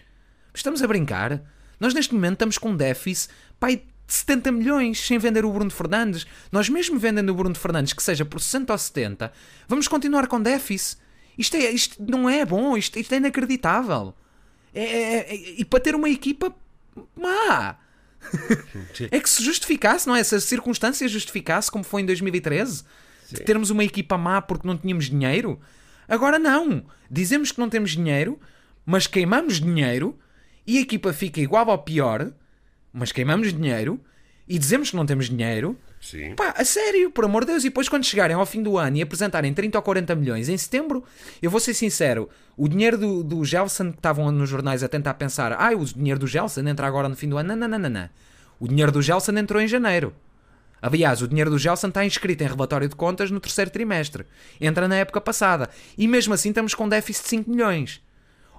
Estamos 0.54 0.82
a 0.82 0.88
brincar. 0.88 1.42
Nós 1.80 1.94
neste 1.94 2.14
momento 2.14 2.34
estamos 2.34 2.58
com 2.58 2.72
um 2.72 2.76
déficit 2.76 3.32
pai, 3.60 3.78
de 3.78 4.14
70 4.14 4.52
milhões 4.52 5.00
sem 5.06 5.18
vender 5.20 5.46
o 5.46 5.52
Bruno 5.52 5.70
Fernandes. 5.70 6.26
Nós 6.52 6.68
mesmo 6.68 6.98
vendendo 6.98 7.30
o 7.30 7.36
Bruno 7.36 7.56
Fernandes, 7.56 7.94
que 7.94 8.02
seja 8.02 8.26
por 8.26 8.42
60 8.42 8.74
ou 8.74 8.78
70, 8.78 9.32
vamos 9.68 9.88
continuar 9.88 10.28
com 10.28 10.42
déficit. 10.42 10.98
Isto, 11.38 11.56
é, 11.56 11.72
isto 11.72 12.04
não 12.04 12.30
é 12.30 12.44
bom, 12.46 12.76
isto, 12.76 13.00
isto 13.00 13.14
é 13.14 13.18
inacreditável. 13.18 14.14
É- 14.74 14.84
é- 14.84 15.34
é- 15.34 15.52
e 15.58 15.64
para 15.64 15.80
ter 15.80 15.96
uma 15.96 16.10
equipa 16.10 16.54
má. 17.16 17.78
é 19.12 19.20
que 19.20 19.30
se 19.30 19.44
justificasse, 19.44 20.08
não 20.08 20.16
é? 20.16 20.24
Se 20.24 20.36
a 20.36 20.40
circunstância 20.40 21.08
justificasse, 21.08 21.72
como 21.72 21.84
foi 21.84 22.02
em 22.02 22.06
2013, 22.06 22.84
de 23.32 23.42
termos 23.44 23.70
uma 23.70 23.84
equipa 23.84 24.18
má 24.18 24.42
porque 24.42 24.68
não 24.68 24.78
tínhamos 24.78 25.06
dinheiro, 25.06 25.60
agora 26.08 26.38
não. 26.40 26.84
Dizemos 27.10 27.52
que 27.52 27.60
não 27.60 27.70
temos 27.70 27.92
dinheiro, 27.92 28.40
mas 28.86 29.08
queimamos 29.08 29.62
dinheiro 29.62 30.18
e 30.70 30.78
a 30.78 30.82
equipa 30.82 31.12
fica 31.12 31.42
igual 31.42 31.68
ao 31.72 31.80
pior, 31.80 32.32
mas 32.94 33.12
queimamos 33.12 33.52
dinheiro 33.52 34.00
e 34.48 34.60
dizemos 34.60 34.92
que 34.92 34.96
não 34.96 35.04
temos 35.04 35.28
dinheiro. 35.28 35.76
Sim. 36.00 36.36
Pá, 36.36 36.54
a 36.56 36.64
sério, 36.64 37.10
por 37.10 37.26
amor 37.26 37.44
de 37.44 37.54
Deus. 37.54 37.64
E 37.64 37.70
depois, 37.70 37.90
quando 37.90 38.04
chegarem 38.04 38.36
ao 38.36 38.46
fim 38.46 38.62
do 38.62 38.78
ano 38.78 38.98
e 38.98 39.02
apresentarem 39.02 39.52
30 39.52 39.80
ou 39.80 39.82
40 39.82 40.16
milhões 40.16 40.48
em 40.48 40.56
setembro, 40.56 41.04
eu 41.42 41.50
vou 41.50 41.60
ser 41.60 41.74
sincero: 41.74 42.30
o 42.56 42.68
dinheiro 42.68 43.00
do, 43.00 43.24
do 43.24 43.44
Gelson 43.44 43.90
que 43.92 43.98
estavam 43.98 44.32
nos 44.32 44.48
jornais 44.48 44.84
a 44.84 44.88
tentar 44.88 45.16
pensar, 45.16 45.54
ah, 45.54 45.76
o 45.76 45.84
dinheiro 45.84 46.20
do 46.20 46.28
Gelson 46.28 46.62
entra 46.62 46.86
agora 46.86 47.10
no 47.10 47.16
fim 47.16 47.28
do 47.28 47.38
ano. 47.38 47.50
Não, 47.50 47.56
não, 47.56 47.68
não, 47.68 47.80
não, 47.80 47.90
não. 47.90 48.10
O 48.60 48.68
dinheiro 48.68 48.92
do 48.92 49.02
Gelson 49.02 49.32
entrou 49.32 49.60
em 49.60 49.68
janeiro. 49.68 50.14
Aliás, 50.80 51.24
o 51.24 51.28
dinheiro 51.28 51.50
do 51.50 51.58
Gelson 51.58 51.88
está 51.88 52.06
inscrito 52.06 52.44
em 52.44 52.48
relatório 52.48 52.88
de 52.88 52.96
contas 52.96 53.32
no 53.32 53.40
terceiro 53.40 53.72
trimestre. 53.72 54.24
Entra 54.62 54.88
na 54.88 54.98
época 54.98 55.20
passada. 55.20 55.68
E 55.98 56.08
mesmo 56.08 56.32
assim 56.32 56.50
estamos 56.50 56.76
com 56.76 56.88
déficit 56.88 57.24
de 57.24 57.30
5 57.30 57.50
milhões. 57.50 58.02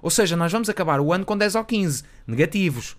Ou 0.01 0.09
seja, 0.09 0.35
nós 0.35 0.51
vamos 0.51 0.69
acabar 0.69 0.99
o 0.99 1.13
ano 1.13 1.25
com 1.25 1.37
10 1.37 1.55
ou 1.55 1.63
15 1.63 2.03
negativos. 2.25 2.95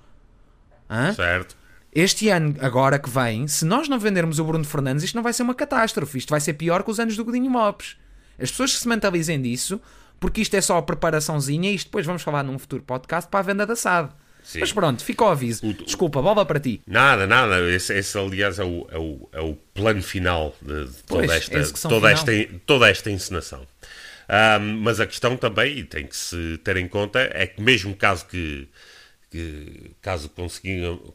Hã? 0.89 1.13
Certo. 1.13 1.57
Este 1.95 2.29
ano, 2.29 2.55
agora 2.61 2.99
que 2.99 3.11
vem, 3.11 3.47
se 3.47 3.65
nós 3.65 3.89
não 3.89 3.99
vendermos 3.99 4.39
o 4.39 4.45
Bruno 4.45 4.65
Fernandes, 4.65 5.05
isto 5.05 5.15
não 5.15 5.23
vai 5.23 5.33
ser 5.33 5.43
uma 5.43 5.55
catástrofe. 5.55 6.19
Isto 6.19 6.31
vai 6.31 6.41
ser 6.41 6.55
pior 6.55 6.83
que 6.83 6.91
os 6.91 6.99
anos 6.99 7.17
do 7.17 7.25
Godinho 7.25 7.53
Lopes. 7.53 7.97
As 8.41 8.51
pessoas 8.51 8.73
que 8.73 8.79
se 8.79 8.89
mentalizem 8.89 9.41
disso, 9.41 9.81
porque 10.19 10.41
isto 10.41 10.55
é 10.55 10.61
só 10.61 10.79
a 10.79 10.83
preparaçãozinha 10.83 11.71
e 11.71 11.75
isto 11.75 11.89
depois 11.89 12.07
vamos 12.07 12.23
falar 12.23 12.43
num 12.43 12.59
futuro 12.59 12.83
podcast 12.83 13.29
para 13.29 13.41
a 13.41 13.43
venda 13.43 13.67
da 13.67 13.77
SAD. 13.77 14.11
Sim. 14.43 14.61
Mas 14.61 14.73
pronto, 14.73 15.05
fica 15.05 15.23
o 15.25 15.29
aviso. 15.29 15.73
Desculpa, 15.85 16.21
bola 16.21 16.45
para 16.45 16.59
ti. 16.59 16.81
Nada, 16.87 17.27
nada. 17.27 17.61
Esse, 17.71 17.97
esse, 17.97 18.19
aliás, 18.19 18.59
é 18.59 18.65
o, 18.65 18.87
é, 18.91 18.99
o, 18.99 19.29
é 19.33 19.41
o 19.41 19.55
plano 19.73 20.03
final 20.03 20.55
de, 20.61 20.87
de 20.87 21.03
toda, 21.05 21.27
Pois, 21.27 21.31
esta, 21.31 21.59
é 21.59 21.63
toda, 21.63 21.95
final. 21.95 22.11
esta, 22.11 22.33
toda 22.67 22.91
esta 22.91 23.11
encenação. 23.11 23.67
Ahm, 24.33 24.79
mas 24.81 24.99
a 24.99 25.07
questão 25.07 25.37
também, 25.37 25.81
e 25.81 25.85
tem 25.85 26.07
que 26.07 26.17
se 26.17 26.57
ter 26.65 26.79
em 26.79 26.89
conta, 26.89 27.21
é 27.35 27.47
que 27.47 27.61
mesmo 27.61 27.95
caso 27.95 28.27
que, 28.27 28.67
que 29.31 29.95
caso 30.01 30.31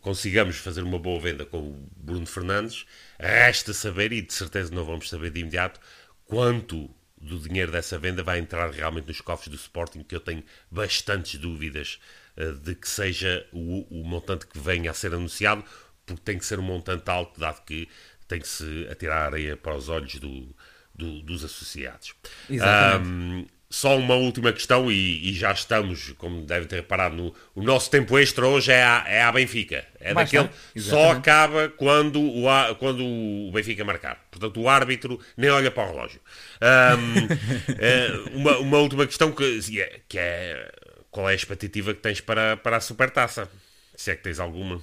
consigamos 0.02 0.58
fazer 0.58 0.84
uma 0.84 1.00
boa 1.00 1.20
venda 1.20 1.44
com 1.44 1.58
o 1.58 1.90
Bruno 1.98 2.28
Fernandes, 2.28 2.86
resta 3.20 3.74
saber, 3.74 4.14
e 4.14 4.22
de 4.22 4.32
certeza 4.32 4.72
não 4.72 4.86
vamos 4.86 5.10
saber 5.10 5.32
de 5.32 5.40
imediato, 5.40 5.80
quanto 6.26 6.92
do 7.20 7.40
dinheiro 7.40 7.72
dessa 7.72 7.98
venda 7.98 8.22
vai 8.22 8.38
entrar 8.38 8.70
realmente 8.70 9.08
nos 9.08 9.20
cofres 9.20 9.50
do 9.50 9.56
Sporting, 9.56 10.04
que 10.04 10.16
eu 10.16 10.20
tenho 10.20 10.44
bastantes 10.70 11.40
dúvidas 11.40 12.00
uh, 12.38 12.54
de 12.54 12.76
que 12.76 12.88
seja 12.88 13.48
o, 13.52 14.02
o, 14.02 14.04
montante 14.06 14.46
que 14.46 14.60
venha 14.60 14.92
a 14.92 14.94
ser 14.94 15.12
anunciado, 15.16 15.64
porque 16.06 16.22
tem 16.22 16.38
que 16.38 16.46
ser 16.46 16.60
um 16.60 16.64
montante 16.64 17.10
alto, 17.10 17.40
dado 17.40 17.64
que 17.66 17.90
tem 18.28 18.40
que 18.40 18.48
se 18.48 18.88
atirar 18.92 19.34
areia 19.34 19.58
para 19.58 19.76
os 19.76 19.90
olhos 19.90 20.16
do, 20.20 20.56
do, 20.98 21.22
dos 21.22 21.44
associados. 21.44 22.14
Exatamente. 22.50 23.10
Um, 23.10 23.46
só 23.70 23.98
uma 23.98 24.16
última 24.16 24.54
questão, 24.54 24.90
e, 24.90 25.30
e, 25.30 25.34
já 25.34 25.52
estamos, 25.52 26.14
como 26.18 26.46
devem 26.46 26.68
ter 26.68 26.78
reparado, 26.78 27.16
no, 27.16 27.36
o 27.54 27.62
nosso 27.62 27.92
tempo 27.92 28.18
extra 28.18 28.48
hoje 28.48 28.72
é 28.72 28.82
a, 28.82 29.04
é 29.06 29.22
a 29.24 29.32
Benfica. 29.32 29.86
É 30.00 30.14
Mais 30.14 30.32
daquele 30.32 30.50
só 30.80 31.12
acaba 31.12 31.68
quando 31.68 32.22
o, 32.22 32.46
quando 32.80 33.04
o 33.04 33.52
Benfica 33.52 33.84
marcar. 33.84 34.26
Portanto, 34.32 34.62
o 34.62 34.70
árbitro 34.70 35.20
nem 35.36 35.50
olha 35.50 35.70
para 35.70 35.84
o 35.84 35.92
relógio. 35.92 36.22
Um, 36.62 37.74
é, 37.78 38.10
uma, 38.34 38.58
uma 38.60 38.78
última 38.78 39.06
questão 39.06 39.34
que, 39.34 39.82
é, 39.82 40.00
que 40.08 40.18
é 40.18 40.72
qual 41.12 41.28
é 41.30 41.34
a 41.34 41.36
expectativa 41.36 41.94
que 41.94 42.00
tens 42.00 42.22
para, 42.22 42.56
para 42.56 42.78
a 42.78 42.82
supertaça? 42.82 43.50
Se 43.96 44.12
é 44.12 44.16
que 44.16 44.24
tens 44.24 44.40
alguma. 44.40 44.82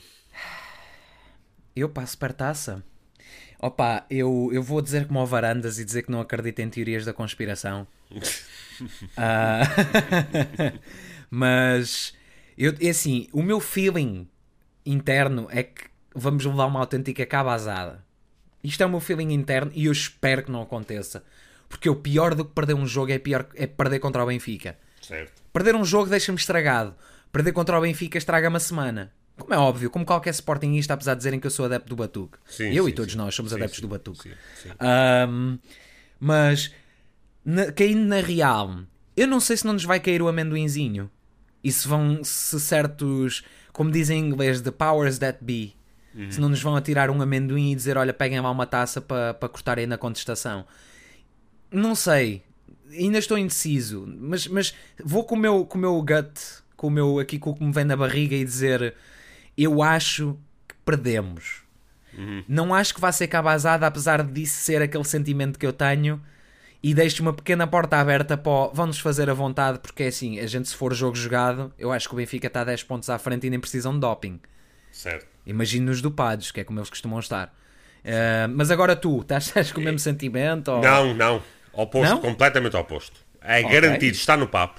Eu 1.74 1.88
para 1.88 2.02
a 2.02 2.06
supertaça? 2.06 2.84
Opa, 3.64 4.04
eu, 4.10 4.50
eu 4.52 4.62
vou 4.62 4.82
dizer 4.82 5.06
como 5.06 5.18
ao 5.18 5.26
Varandas 5.26 5.78
e 5.78 5.86
dizer 5.86 6.02
que 6.02 6.10
não 6.10 6.20
acredito 6.20 6.58
em 6.58 6.68
teorias 6.68 7.06
da 7.06 7.14
conspiração. 7.14 7.86
uh, 8.12 8.20
mas 11.30 12.12
eu, 12.58 12.74
é 12.78 12.90
assim, 12.90 13.26
o 13.32 13.42
meu 13.42 13.60
feeling 13.60 14.28
interno 14.84 15.48
é 15.50 15.62
que 15.62 15.84
vamos 16.14 16.44
levar 16.44 16.66
uma 16.66 16.80
autêntica 16.80 17.24
cabazada. 17.24 18.04
Isto 18.62 18.82
é 18.82 18.86
o 18.86 18.90
meu 18.90 19.00
feeling 19.00 19.32
interno 19.32 19.72
e 19.74 19.86
eu 19.86 19.92
espero 19.92 20.42
que 20.42 20.52
não 20.52 20.60
aconteça. 20.60 21.24
Porque 21.66 21.88
o 21.88 21.96
pior 21.96 22.34
do 22.34 22.44
que 22.44 22.52
perder 22.52 22.74
um 22.74 22.86
jogo 22.86 23.12
é, 23.12 23.18
pior, 23.18 23.48
é 23.54 23.66
perder 23.66 23.98
contra 23.98 24.22
o 24.22 24.26
Benfica. 24.26 24.76
Certo. 25.00 25.40
Perder 25.54 25.74
um 25.74 25.86
jogo 25.86 26.10
deixa-me 26.10 26.36
estragado. 26.36 26.94
Perder 27.32 27.52
contra 27.52 27.78
o 27.78 27.80
Benfica 27.80 28.18
estraga-me 28.18 28.58
a 28.58 28.60
semana. 28.60 29.10
Como 29.36 29.52
é 29.52 29.58
óbvio, 29.58 29.90
como 29.90 30.04
qualquer 30.04 30.30
Sportingista, 30.30 30.94
apesar 30.94 31.14
de 31.14 31.18
dizerem 31.18 31.40
que 31.40 31.46
eu 31.46 31.50
sou 31.50 31.64
adepto 31.64 31.88
do 31.88 31.96
Batuque. 31.96 32.38
Sim, 32.46 32.72
eu 32.72 32.84
sim, 32.84 32.90
e 32.90 32.92
todos 32.92 33.12
sim. 33.12 33.18
nós 33.18 33.34
somos 33.34 33.52
adeptos 33.52 33.80
do 33.80 33.88
Batuque. 33.88 34.30
sim, 34.62 34.70
Um, 35.28 35.58
mas, 36.20 36.72
na, 37.44 37.72
caindo 37.72 38.06
na 38.06 38.20
real, 38.20 38.80
eu 39.16 39.26
não 39.26 39.40
sei 39.40 39.56
se 39.56 39.64
não 39.66 39.72
nos 39.72 39.84
vai 39.84 39.98
cair 39.98 40.22
o 40.22 40.28
amendoinzinho. 40.28 41.10
E 41.62 41.72
se 41.72 41.88
vão, 41.88 42.22
se 42.22 42.60
certos, 42.60 43.42
como 43.72 43.90
dizem 43.90 44.20
em 44.20 44.26
inglês, 44.28 44.60
the 44.60 44.70
powers 44.70 45.18
that 45.18 45.38
be, 45.42 45.74
Uhum. 46.14 46.30
se 46.30 46.40
não 46.40 46.48
nos 46.48 46.62
vão 46.62 46.76
atirar 46.76 47.10
um 47.10 47.20
amendoim 47.20 47.72
e 47.72 47.74
dizer, 47.74 47.96
olha, 47.96 48.12
peguem 48.14 48.38
lá 48.40 48.48
uma 48.48 48.66
taça 48.66 49.00
para 49.00 49.34
pa 49.34 49.48
cortarem 49.48 49.84
na 49.84 49.98
contestação. 49.98 50.64
Não 51.72 51.96
sei. 51.96 52.44
Ainda 52.92 53.18
estou 53.18 53.36
indeciso. 53.36 54.06
Mas, 54.20 54.46
mas 54.46 54.74
vou 55.02 55.24
com 55.24 55.34
o 55.34 55.38
meu, 55.38 55.64
com 55.66 55.76
o 55.76 55.80
meu 55.80 56.00
gut, 56.00 56.40
com 56.76 56.86
o 56.86 56.90
meu, 56.90 57.18
aqui 57.18 57.36
com 57.36 57.50
o 57.50 57.54
que 57.56 57.64
me 57.64 57.72
vem 57.72 57.84
na 57.84 57.96
barriga 57.96 58.36
e 58.36 58.44
dizer, 58.44 58.94
eu 59.56 59.82
acho 59.82 60.36
que 60.68 60.74
perdemos. 60.84 61.62
Não 62.46 62.72
acho 62.72 62.94
que 62.94 63.00
vá 63.00 63.10
ser 63.10 63.26
cabazada, 63.26 63.86
apesar 63.86 64.22
disso 64.22 64.58
ser 64.62 64.80
aquele 64.80 65.02
sentimento 65.04 65.58
que 65.58 65.66
eu 65.66 65.72
tenho. 65.72 66.22
E 66.80 66.92
deixo 66.94 67.22
uma 67.22 67.32
pequena 67.32 67.66
porta 67.66 67.96
aberta 67.96 68.36
para 68.36 68.52
o 68.52 68.70
vão-nos 68.70 68.98
fazer 69.00 69.30
a 69.30 69.34
vontade, 69.34 69.78
porque 69.78 70.02
é 70.02 70.08
assim, 70.08 70.38
a 70.38 70.46
gente 70.46 70.68
se 70.68 70.76
for 70.76 70.92
jogo 70.92 71.16
jogado, 71.16 71.72
eu 71.78 71.90
acho 71.90 72.06
que 72.06 72.14
o 72.14 72.18
Benfica 72.18 72.46
está 72.46 72.62
10 72.62 72.82
pontos 72.82 73.08
à 73.08 73.18
frente 73.18 73.46
e 73.46 73.50
nem 73.50 73.58
precisam 73.58 73.94
de 73.94 74.00
doping. 74.00 74.38
Certo. 74.92 75.26
Imagino 75.46 75.86
nos 75.86 76.02
dopados, 76.02 76.52
que 76.52 76.60
é 76.60 76.64
como 76.64 76.78
eles 76.78 76.90
costumam 76.90 77.18
estar. 77.18 77.46
Uh, 78.04 78.52
mas 78.54 78.70
agora 78.70 78.94
tu, 78.94 79.22
estás, 79.22 79.46
estás 79.46 79.72
com 79.72 79.80
o 79.80 79.84
mesmo 79.84 79.98
sentimento? 79.98 80.68
Ou... 80.70 80.82
Não, 80.82 81.14
não. 81.14 81.42
Oposto, 81.72 82.10
Não? 82.14 82.20
completamente 82.20 82.76
oposto. 82.76 83.18
É 83.40 83.60
Ok. 83.60 83.72
garantido, 83.72 84.16
está 84.16 84.36
no 84.36 84.46
papo. 84.46 84.78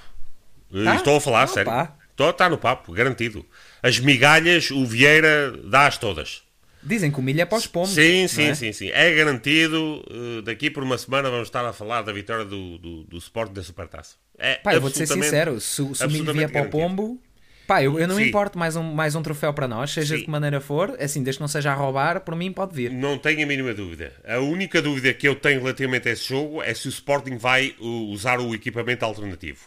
Tá? 0.71 0.95
Estou 0.95 1.17
a 1.17 1.21
falar, 1.21 1.47
sério. 1.47 1.71
Estou, 2.11 2.29
está 2.29 2.47
no 2.47 2.57
papo, 2.57 2.93
garantido. 2.93 3.45
As 3.85 3.99
migalhas, 3.99 4.71
o 4.71 4.83
Vieira 4.83 5.51
dá-as 5.63 5.95
todas. 5.99 6.41
Dizem 6.81 7.11
que 7.11 7.19
o 7.19 7.21
milho 7.21 7.41
é 7.41 7.45
para 7.45 7.59
os 7.59 7.67
pombos. 7.67 7.91
Sim, 7.91 8.27
sim, 8.27 8.45
é? 8.47 8.55
sim, 8.55 8.73
sim. 8.73 8.89
É 8.91 9.13
garantido. 9.13 10.03
eh, 10.09 10.41
Daqui 10.41 10.71
por 10.71 10.81
uma 10.81 10.97
semana 10.97 11.29
vamos 11.29 11.49
estar 11.49 11.63
a 11.63 11.71
falar 11.71 12.01
da 12.01 12.11
vitória 12.11 12.43
do, 12.43 12.79
do, 12.79 13.03
do 13.03 13.17
Sport 13.19 13.51
da 13.51 13.61
Supertaça. 13.61 14.15
É 14.39 14.55
Pá, 14.55 14.73
eu 14.73 14.81
vou-te 14.81 14.97
ser 14.97 15.05
sincero, 15.05 15.61
se, 15.61 15.83
se 15.95 16.03
o 16.03 16.09
milho 16.09 16.33
vier 16.33 16.51
para 16.51 16.63
o 16.63 16.69
pombo, 16.69 17.21
pá, 17.67 17.83
eu, 17.83 17.99
eu 17.99 18.07
não 18.07 18.15
Sim. 18.15 18.29
importo 18.29 18.57
mais 18.57 18.75
um, 18.75 18.81
mais 18.81 19.13
um 19.13 19.21
troféu 19.21 19.53
para 19.53 19.67
nós, 19.67 19.91
seja 19.91 20.15
Sim. 20.15 20.19
de 20.19 20.25
que 20.25 20.31
maneira 20.31 20.59
for, 20.59 20.97
assim, 20.99 21.21
desde 21.21 21.37
que 21.37 21.41
não 21.43 21.47
seja 21.47 21.71
a 21.71 21.75
roubar, 21.75 22.21
por 22.21 22.35
mim 22.35 22.51
pode 22.51 22.75
vir. 22.75 22.91
Não 22.91 23.19
tenho 23.19 23.43
a 23.43 23.45
mínima 23.45 23.71
dúvida. 23.75 24.13
A 24.27 24.39
única 24.39 24.81
dúvida 24.81 25.13
que 25.13 25.27
eu 25.27 25.35
tenho 25.35 25.61
relativamente 25.61 26.09
a 26.09 26.11
esse 26.11 26.27
jogo 26.27 26.63
é 26.63 26.73
se 26.73 26.87
o 26.87 26.89
Sporting 26.89 27.37
vai 27.37 27.75
uh, 27.79 27.85
usar 28.09 28.39
o 28.39 28.55
equipamento 28.55 29.05
alternativo. 29.05 29.59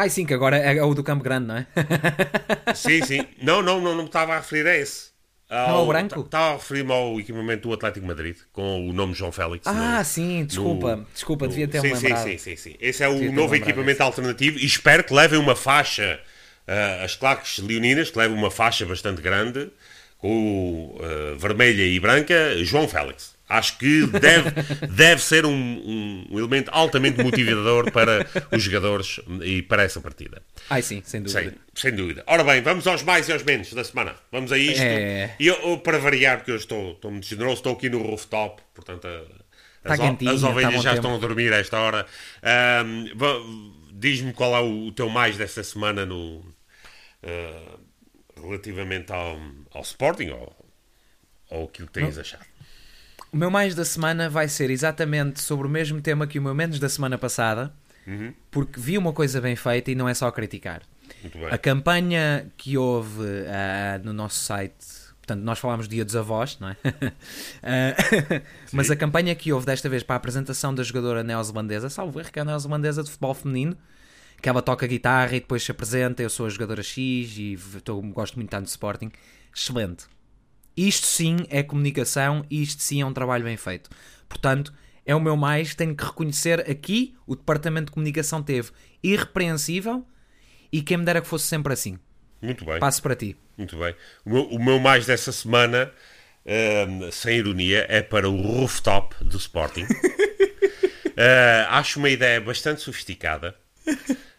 Ai 0.00 0.08
sim, 0.08 0.24
que 0.24 0.32
agora 0.32 0.56
é 0.56 0.82
o 0.82 0.94
do 0.94 1.02
Campo 1.04 1.22
Grande, 1.22 1.46
não 1.46 1.56
é? 1.56 1.66
Sim, 2.74 3.02
sim. 3.02 3.26
Não, 3.42 3.60
não, 3.60 3.78
não, 3.82 3.92
não 3.94 4.02
me 4.02 4.04
estava 4.08 4.32
a 4.32 4.36
referir 4.38 4.66
a 4.66 4.74
esse. 4.74 5.10
ao 5.50 5.86
branco? 5.86 6.20
Estava 6.20 6.50
a 6.50 6.52
referir-me 6.54 6.90
ao 6.92 7.20
equipamento 7.20 7.68
do 7.68 7.74
Atlético 7.74 8.06
Madrid, 8.06 8.36
com 8.50 8.88
o 8.88 8.94
nome 8.94 9.12
João 9.12 9.30
Félix. 9.30 9.66
Ah, 9.66 9.98
no- 9.98 10.04
sim, 10.04 10.44
desculpa, 10.46 10.96
no- 10.96 11.06
desculpa, 11.12 11.46
devia 11.46 11.68
ter 11.68 11.82
sim, 11.82 11.92
lembrado. 11.92 12.22
Sim, 12.24 12.38
sim, 12.38 12.56
sim, 12.56 12.56
sim. 12.56 12.76
Esse 12.80 13.02
é 13.04 13.08
o 13.08 13.12
Devia 13.14 13.32
novo 13.32 13.54
equipamento 13.54 14.02
alternativo 14.02 14.58
e 14.58 14.64
espero 14.64 15.04
que 15.04 15.12
levem 15.12 15.38
uma 15.38 15.54
faixa, 15.54 16.18
ah, 16.66 17.04
as 17.04 17.14
claques 17.14 17.58
leoninas, 17.58 18.10
que 18.10 18.18
levem 18.18 18.34
uma 18.38 18.50
faixa 18.50 18.86
bastante 18.86 19.20
grande, 19.20 19.70
com 20.16 20.96
ah, 21.02 21.36
vermelha 21.36 21.82
e 21.82 22.00
branca, 22.00 22.56
João 22.64 22.88
Félix. 22.88 23.34
Acho 23.50 23.76
que 23.78 24.06
deve, 24.06 24.50
deve 24.88 25.20
ser 25.22 25.44
um, 25.44 25.50
um- 25.52 26.26
um 26.30 26.38
elemento 26.38 26.70
altamente 26.72 27.20
motivador 27.22 27.90
para 27.90 28.26
os 28.52 28.62
jogadores 28.62 29.20
e 29.42 29.60
para 29.62 29.82
essa 29.82 30.00
partida. 30.00 30.40
Ai 30.70 30.82
sim, 30.82 31.02
sem 31.04 31.20
dúvida. 31.22 31.40
Sem, 31.42 31.52
sem 31.74 31.92
dúvida. 31.94 32.22
Ora 32.26 32.44
bem, 32.44 32.62
vamos 32.62 32.86
aos 32.86 33.02
mais 33.02 33.28
e 33.28 33.32
aos 33.32 33.42
menos 33.42 33.72
da 33.74 33.82
semana. 33.82 34.14
Vamos 34.30 34.52
a 34.52 34.56
isto. 34.58 34.80
É. 34.80 35.34
E 35.38 35.46
eu, 35.48 35.54
eu, 35.62 35.78
para 35.78 35.98
variar, 35.98 36.38
porque 36.38 36.52
eu 36.52 36.56
estou, 36.56 36.92
estou 36.92 37.10
muito 37.10 37.26
generoso, 37.26 37.56
estou 37.56 37.72
aqui 37.74 37.90
no 37.90 38.00
rooftop, 38.02 38.62
portanto, 38.74 39.06
a- 39.06 39.40
Tá 39.82 39.94
as, 39.94 40.00
quentinho, 40.00 40.30
as 40.32 40.42
tá 40.42 40.48
ovelhas 40.50 40.74
bom 40.74 40.82
já 40.82 40.90
tempo. 40.90 41.00
estão 41.06 41.14
a 41.16 41.18
dormir 41.18 41.52
a 41.54 41.56
esta 41.56 41.78
hora. 41.78 42.06
Va- 43.16 43.40
Diz-me 43.92 44.32
qual 44.32 44.54
é 44.54 44.60
o, 44.60 44.86
o 44.88 44.92
teu 44.92 45.08
mais 45.08 45.36
desta 45.36 45.62
semana 45.64 46.06
no, 46.06 46.44
ah, 47.22 47.78
relativamente 48.40 49.12
ao, 49.12 49.38
ao 49.72 49.82
Sporting 49.82 50.28
ou, 50.30 50.54
ou 51.50 51.64
aquilo 51.64 51.88
que 51.88 51.94
tens 51.94 52.16
achado. 52.18 52.44
O 53.32 53.36
meu 53.36 53.50
mais 53.50 53.74
da 53.74 53.84
semana 53.84 54.28
vai 54.28 54.48
ser 54.48 54.70
exatamente 54.70 55.40
sobre 55.40 55.66
o 55.66 55.70
mesmo 55.70 56.00
tema 56.00 56.26
que 56.26 56.38
o 56.38 56.42
meu 56.42 56.54
menos 56.54 56.78
da 56.78 56.88
semana 56.88 57.16
passada, 57.16 57.72
Uhum. 58.06 58.32
porque 58.50 58.80
vi 58.80 58.96
uma 58.98 59.12
coisa 59.12 59.40
bem 59.40 59.54
feita 59.54 59.90
e 59.90 59.94
não 59.94 60.08
é 60.08 60.14
só 60.14 60.30
criticar. 60.30 60.82
A 61.50 61.58
campanha 61.58 62.50
que 62.56 62.76
houve 62.78 63.22
ah, 63.48 64.00
no 64.02 64.12
nosso 64.12 64.40
site, 64.40 64.74
portanto, 65.18 65.42
nós 65.42 65.58
falámos 65.58 65.86
dia 65.86 66.04
dos 66.04 66.16
avós, 66.16 66.58
não 66.58 66.70
é? 66.70 66.76
Ah, 67.62 67.94
mas 68.72 68.90
a 68.90 68.96
campanha 68.96 69.34
que 69.34 69.52
houve 69.52 69.66
desta 69.66 69.88
vez 69.88 70.02
para 70.02 70.16
a 70.16 70.18
apresentação 70.18 70.74
da 70.74 70.82
jogadora 70.82 71.22
neozelandesa, 71.22 71.88
salvo 71.90 72.18
erro, 72.20 72.32
que 72.32 72.38
é 72.38 72.42
a 72.42 72.44
neozelandesa 72.44 73.02
de 73.04 73.10
futebol 73.10 73.34
feminino, 73.34 73.76
que 74.42 74.48
ela 74.48 74.62
toca 74.62 74.86
guitarra 74.86 75.36
e 75.36 75.40
depois 75.40 75.62
se 75.62 75.70
apresenta, 75.70 76.22
eu 76.22 76.30
sou 76.30 76.46
a 76.46 76.48
jogadora 76.48 76.82
X 76.82 77.36
e 77.36 77.58
tô- 77.84 78.00
gosto 78.00 78.36
muito 78.36 78.48
tanto 78.50 78.64
de 78.64 78.70
Sporting. 78.70 79.12
Excelente. 79.54 80.06
Isto 80.76 81.06
sim 81.06 81.36
é 81.48 81.62
comunicação 81.62 82.44
e 82.50 82.62
isto 82.62 82.82
sim 82.82 83.00
é 83.00 83.06
um 83.06 83.12
trabalho 83.12 83.44
bem 83.44 83.56
feito. 83.56 83.90
Portanto, 84.28 84.72
é 85.04 85.14
o 85.14 85.20
meu 85.20 85.36
mais, 85.36 85.74
tenho 85.74 85.94
que 85.94 86.04
reconhecer 86.04 86.60
aqui, 86.70 87.14
o 87.26 87.34
departamento 87.34 87.86
de 87.86 87.92
comunicação 87.92 88.42
teve 88.42 88.70
irrepreensível 89.02 90.06
e 90.72 90.82
quem 90.82 90.98
me 90.98 91.04
dera 91.04 91.20
que 91.20 91.26
fosse 91.26 91.46
sempre 91.46 91.72
assim. 91.72 91.98
Muito 92.40 92.64
bem. 92.64 92.78
Passo 92.78 93.02
para 93.02 93.14
ti. 93.14 93.36
Muito 93.56 93.76
bem. 93.76 93.94
O 94.24 94.30
meu, 94.30 94.42
o 94.44 94.64
meu 94.64 94.78
mais 94.78 95.04
dessa 95.06 95.32
semana, 95.32 95.92
ahm, 96.46 97.10
sem 97.10 97.38
ironia, 97.38 97.86
é 97.88 98.02
para 98.02 98.28
o 98.28 98.40
rooftop 98.40 99.14
do 99.24 99.36
Sporting. 99.36 99.86
Ah, 101.16 101.76
acho 101.78 101.98
uma 101.98 102.08
ideia 102.08 102.40
bastante 102.40 102.80
sofisticada. 102.80 103.54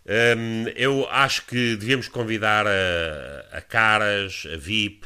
Ahm, 0.07 0.67
eu 0.75 1.07
acho 1.09 1.45
que 1.45 1.75
devíamos 1.75 2.07
convidar 2.07 2.65
a, 2.65 3.57
a 3.57 3.61
Caras, 3.61 4.47
a 4.51 4.57
VIP, 4.57 5.05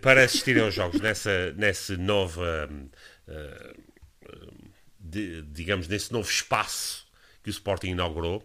para 0.00 0.24
assistirem 0.24 0.62
aos 0.62 0.74
jogos 0.74 1.00
nessa, 1.00 1.52
nessa 1.56 1.96
nova, 1.96 2.68
hum, 2.70 2.88
ah, 3.28 3.74
de- 4.98 5.42
digamos, 5.42 5.88
nesse 5.88 6.12
novo 6.12 6.28
espaço 6.28 7.06
que 7.42 7.50
o 7.50 7.52
Sporting 7.52 7.88
inaugurou. 7.90 8.42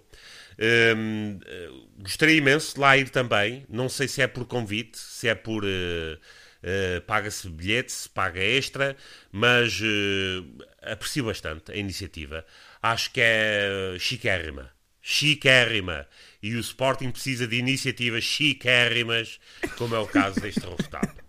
Hum, 0.96 1.40
eh, 1.46 1.70
gostaria 2.00 2.36
imenso 2.38 2.76
de 2.76 2.80
lá 2.80 2.98
ir 2.98 3.10
também. 3.10 3.66
Não 3.70 3.90
sei 3.90 4.08
se 4.08 4.22
é 4.22 4.28
por 4.28 4.46
convite, 4.46 4.98
se 5.00 5.28
é 5.28 5.36
por. 5.36 5.64
eh, 5.66 6.18
eh, 6.64 7.00
paga-se 7.08 7.50
bilhete, 7.50 7.92
se 7.92 8.08
paga 8.10 8.40
extra, 8.40 8.96
mas 9.32 9.80
eh, 9.82 10.92
aprecio 10.92 11.26
bastante 11.26 11.72
a 11.72 11.76
iniciativa. 11.76 12.46
Acho 12.82 13.12
que 13.12 13.22
é 13.22 13.96
chiquérrima. 14.00 14.72
chiquérrima. 15.02 16.08
E 16.42 16.56
o 16.56 16.60
Sporting 16.60 17.12
precisa 17.12 17.48
de 17.48 17.58
iniciativas 17.58 18.24
chiquérrimas, 18.24 19.40
como 19.78 19.96
é 19.96 20.00
o 20.00 20.08
caso 20.08 20.40
deste 20.40 20.62
resultado. 20.62 21.22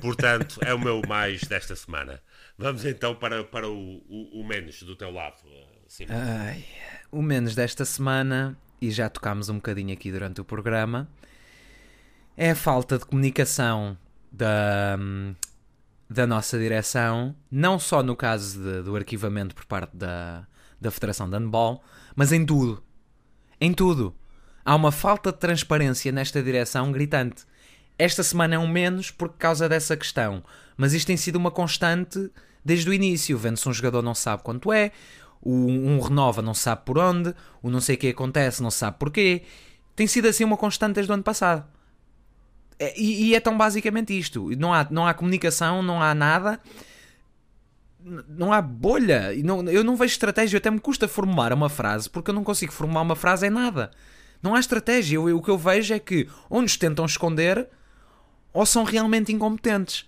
Portanto, 0.00 0.58
é 0.62 0.74
o 0.74 0.78
meu 0.78 1.02
mais 1.06 1.42
desta 1.42 1.76
semana. 1.76 2.20
Vamos 2.58 2.84
então 2.84 3.14
para, 3.14 3.44
para 3.44 3.68
o, 3.68 4.02
o, 4.08 4.40
o 4.40 4.46
menos 4.46 4.82
do 4.82 4.96
teu 4.96 5.10
lado, 5.10 5.36
Simão. 5.86 6.16
Ai, 6.16 6.64
o 7.10 7.22
menos 7.22 7.54
desta 7.54 7.84
semana, 7.84 8.58
e 8.80 8.90
já 8.90 9.08
tocámos 9.08 9.48
um 9.48 9.56
bocadinho 9.56 9.92
aqui 9.92 10.10
durante 10.10 10.40
o 10.40 10.44
programa, 10.44 11.08
é 12.36 12.50
a 12.50 12.56
falta 12.56 12.98
de 12.98 13.06
comunicação 13.06 13.96
da, 14.30 14.98
da 16.08 16.26
nossa 16.26 16.58
direção, 16.58 17.34
não 17.50 17.78
só 17.78 18.02
no 18.02 18.16
caso 18.16 18.62
de, 18.62 18.82
do 18.82 18.96
arquivamento 18.96 19.54
por 19.54 19.64
parte 19.64 19.96
da, 19.96 20.46
da 20.80 20.90
Federação 20.90 21.28
de 21.28 21.36
Handball, 21.36 21.82
mas 22.14 22.32
em 22.32 22.44
tudo. 22.44 22.82
Em 23.60 23.72
tudo. 23.72 24.14
Há 24.66 24.74
uma 24.74 24.90
falta 24.90 25.30
de 25.30 25.38
transparência 25.38 26.10
nesta 26.10 26.42
direção 26.42 26.90
gritante. 26.90 27.44
Esta 27.96 28.24
semana 28.24 28.56
é 28.56 28.58
um 28.58 28.66
menos 28.66 29.12
por 29.12 29.28
causa 29.28 29.68
dessa 29.68 29.96
questão, 29.96 30.42
mas 30.76 30.92
isto 30.92 31.06
tem 31.06 31.16
sido 31.16 31.36
uma 31.36 31.52
constante 31.52 32.28
desde 32.64 32.90
o 32.90 32.92
início. 32.92 33.38
Vendo-se 33.38 33.68
um 33.68 33.72
jogador 33.72 34.02
não 34.02 34.12
sabe 34.12 34.42
quanto 34.42 34.72
é, 34.72 34.90
um 35.40 36.00
renova 36.00 36.42
não 36.42 36.52
sabe 36.52 36.82
por 36.84 36.98
onde, 36.98 37.32
o 37.62 37.70
não 37.70 37.80
sei 37.80 37.94
o 37.94 37.98
que 37.98 38.08
acontece 38.08 38.60
não 38.60 38.72
sabe 38.72 38.98
porquê. 38.98 39.42
Tem 39.94 40.08
sido 40.08 40.26
assim 40.26 40.42
uma 40.42 40.56
constante 40.56 40.96
desde 40.96 41.12
o 41.12 41.14
ano 41.14 41.22
passado. 41.22 41.64
É, 42.76 42.92
e, 43.00 43.28
e, 43.28 43.34
é 43.36 43.40
tão 43.40 43.56
basicamente 43.56 44.18
isto. 44.18 44.50
Não 44.58 44.74
há, 44.74 44.84
não 44.90 45.06
há 45.06 45.14
comunicação, 45.14 45.80
não 45.80 46.02
há 46.02 46.12
nada. 46.12 46.60
Não 48.28 48.52
há 48.52 48.60
bolha. 48.60 49.32
Não, 49.44 49.62
eu 49.70 49.84
não 49.84 49.94
vejo 49.94 50.12
estratégia. 50.12 50.58
Até 50.58 50.72
me 50.72 50.80
custa 50.80 51.06
formular 51.06 51.52
uma 51.52 51.68
frase 51.68 52.10
porque 52.10 52.30
eu 52.30 52.34
não 52.34 52.42
consigo 52.42 52.72
formular 52.72 53.02
uma 53.02 53.14
frase 53.14 53.46
em 53.46 53.50
nada. 53.50 53.92
Não 54.42 54.54
há 54.54 54.60
estratégia. 54.60 55.16
Eu, 55.16 55.28
eu, 55.28 55.38
o 55.38 55.42
que 55.42 55.50
eu 55.50 55.58
vejo 55.58 55.94
é 55.94 55.98
que 55.98 56.28
ou 56.48 56.62
nos 56.62 56.76
tentam 56.76 57.04
esconder 57.04 57.68
ou 58.52 58.64
são 58.64 58.84
realmente 58.84 59.32
incompetentes. 59.32 60.06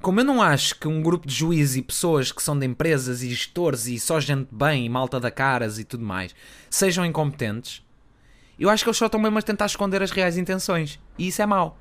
Como 0.00 0.20
eu 0.20 0.24
não 0.24 0.42
acho 0.42 0.78
que 0.78 0.86
um 0.86 1.02
grupo 1.02 1.26
de 1.26 1.34
juízes 1.34 1.76
e 1.76 1.82
pessoas 1.82 2.30
que 2.30 2.42
são 2.42 2.58
de 2.58 2.66
empresas 2.66 3.22
e 3.22 3.30
gestores 3.30 3.86
e 3.86 3.98
só 3.98 4.20
gente 4.20 4.48
bem 4.52 4.84
e 4.84 4.88
malta 4.88 5.18
da 5.18 5.30
caras 5.30 5.78
e 5.78 5.84
tudo 5.84 6.04
mais 6.04 6.34
sejam 6.68 7.04
incompetentes, 7.04 7.82
eu 8.58 8.68
acho 8.68 8.84
que 8.84 8.90
eles 8.90 8.96
só 8.96 9.06
estão 9.06 9.20
mesmo 9.20 9.38
a 9.38 9.42
tentar 9.42 9.66
esconder 9.66 10.02
as 10.02 10.10
reais 10.10 10.36
intenções. 10.36 11.00
E 11.18 11.28
isso 11.28 11.42
é 11.42 11.46
mau. 11.46 11.78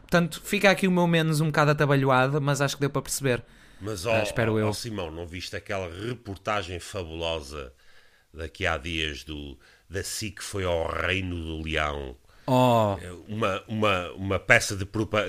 Portanto, 0.00 0.40
fica 0.44 0.70
aqui 0.70 0.86
o 0.88 0.90
meu 0.90 1.06
menos 1.06 1.40
um 1.40 1.46
bocado 1.46 1.72
atabalhoado, 1.72 2.40
mas 2.40 2.60
acho 2.60 2.76
que 2.76 2.80
deu 2.80 2.90
para 2.90 3.02
perceber. 3.02 3.44
Mas, 3.80 4.06
ó, 4.06 4.18
uh, 4.18 4.22
espero 4.22 4.58
eu. 4.58 4.68
Ó, 4.68 4.72
Simão, 4.72 5.10
não 5.10 5.26
viste 5.26 5.54
aquela 5.54 5.88
reportagem 5.88 6.80
fabulosa 6.80 7.72
daqui 8.32 8.66
há 8.66 8.76
dias 8.76 9.24
do, 9.24 9.58
da 9.88 10.02
SIC 10.02 10.42
foi 10.42 10.64
ao 10.64 10.88
Reino 10.88 11.36
do 11.36 11.62
Leão? 11.62 12.16
Oh. 12.46 12.96
Uma, 13.26 13.62
uma, 13.66 14.12
uma 14.12 14.38
peça 14.38 14.76
de, 14.76 14.84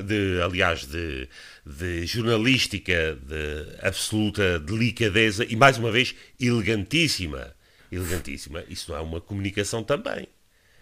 de 0.06 0.42
aliás, 0.42 0.86
de, 0.86 1.28
de 1.66 2.06
jornalística 2.06 3.16
de 3.16 3.76
absoluta 3.82 4.60
delicadeza 4.60 5.44
e, 5.44 5.56
mais 5.56 5.78
uma 5.78 5.92
vez, 5.92 6.14
elegantíssima. 6.40 7.56
Elegantíssima. 7.92 8.64
Isso 8.70 8.92
não 8.92 9.00
é 9.00 9.02
uma 9.02 9.20
comunicação 9.20 9.84
também. 9.84 10.28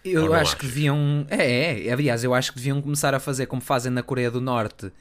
Eu 0.04 0.34
acho, 0.34 0.42
acho 0.42 0.56
que 0.58 0.66
deviam. 0.66 1.26
É, 1.30 1.86
é, 1.86 1.92
aliás, 1.92 2.22
eu 2.22 2.34
acho 2.34 2.52
que 2.52 2.58
deviam 2.58 2.80
começar 2.82 3.14
a 3.14 3.18
fazer 3.18 3.46
como 3.46 3.62
fazem 3.62 3.90
na 3.90 4.02
Coreia 4.02 4.30
do 4.30 4.40
Norte, 4.40 4.92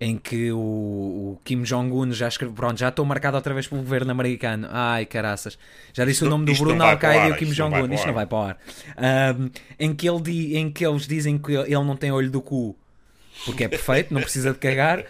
em 0.00 0.16
que 0.16 0.50
o, 0.52 0.58
o 0.58 1.38
Kim 1.44 1.62
Jong-un 1.62 2.12
já 2.12 2.28
escreveu. 2.28 2.54
Pronto, 2.54 2.78
já 2.78 2.88
estou 2.88 3.04
marcado 3.04 3.36
outra 3.36 3.52
vez 3.54 3.66
pelo 3.66 3.82
governo 3.82 4.10
americano. 4.10 4.68
Ai, 4.70 5.06
caraças. 5.06 5.58
Já 5.92 6.04
disse 6.04 6.16
isto, 6.16 6.26
o 6.26 6.30
nome 6.30 6.46
do 6.46 6.54
Bruno 6.58 6.82
Al-Qaeda 6.84 7.28
e 7.28 7.32
o 7.32 7.36
Kim 7.36 7.52
Jong-un. 7.52 7.92
Isto 7.92 8.06
não 8.06 8.14
vai 8.14 8.26
para 8.26 8.38
o 8.38 8.42
ar. 8.42 8.58
Um, 9.38 9.50
em, 9.78 9.94
que 9.94 10.08
ele, 10.08 10.56
em 10.56 10.70
que 10.70 10.86
eles 10.86 11.06
dizem 11.06 11.38
que 11.38 11.52
ele 11.52 11.74
não 11.74 11.96
tem 11.96 12.10
olho 12.12 12.30
do 12.30 12.40
cu 12.40 12.76
porque 13.44 13.64
é 13.64 13.68
perfeito, 13.68 14.14
não 14.14 14.20
precisa 14.20 14.52
de 14.52 14.58
cagar. 14.58 15.04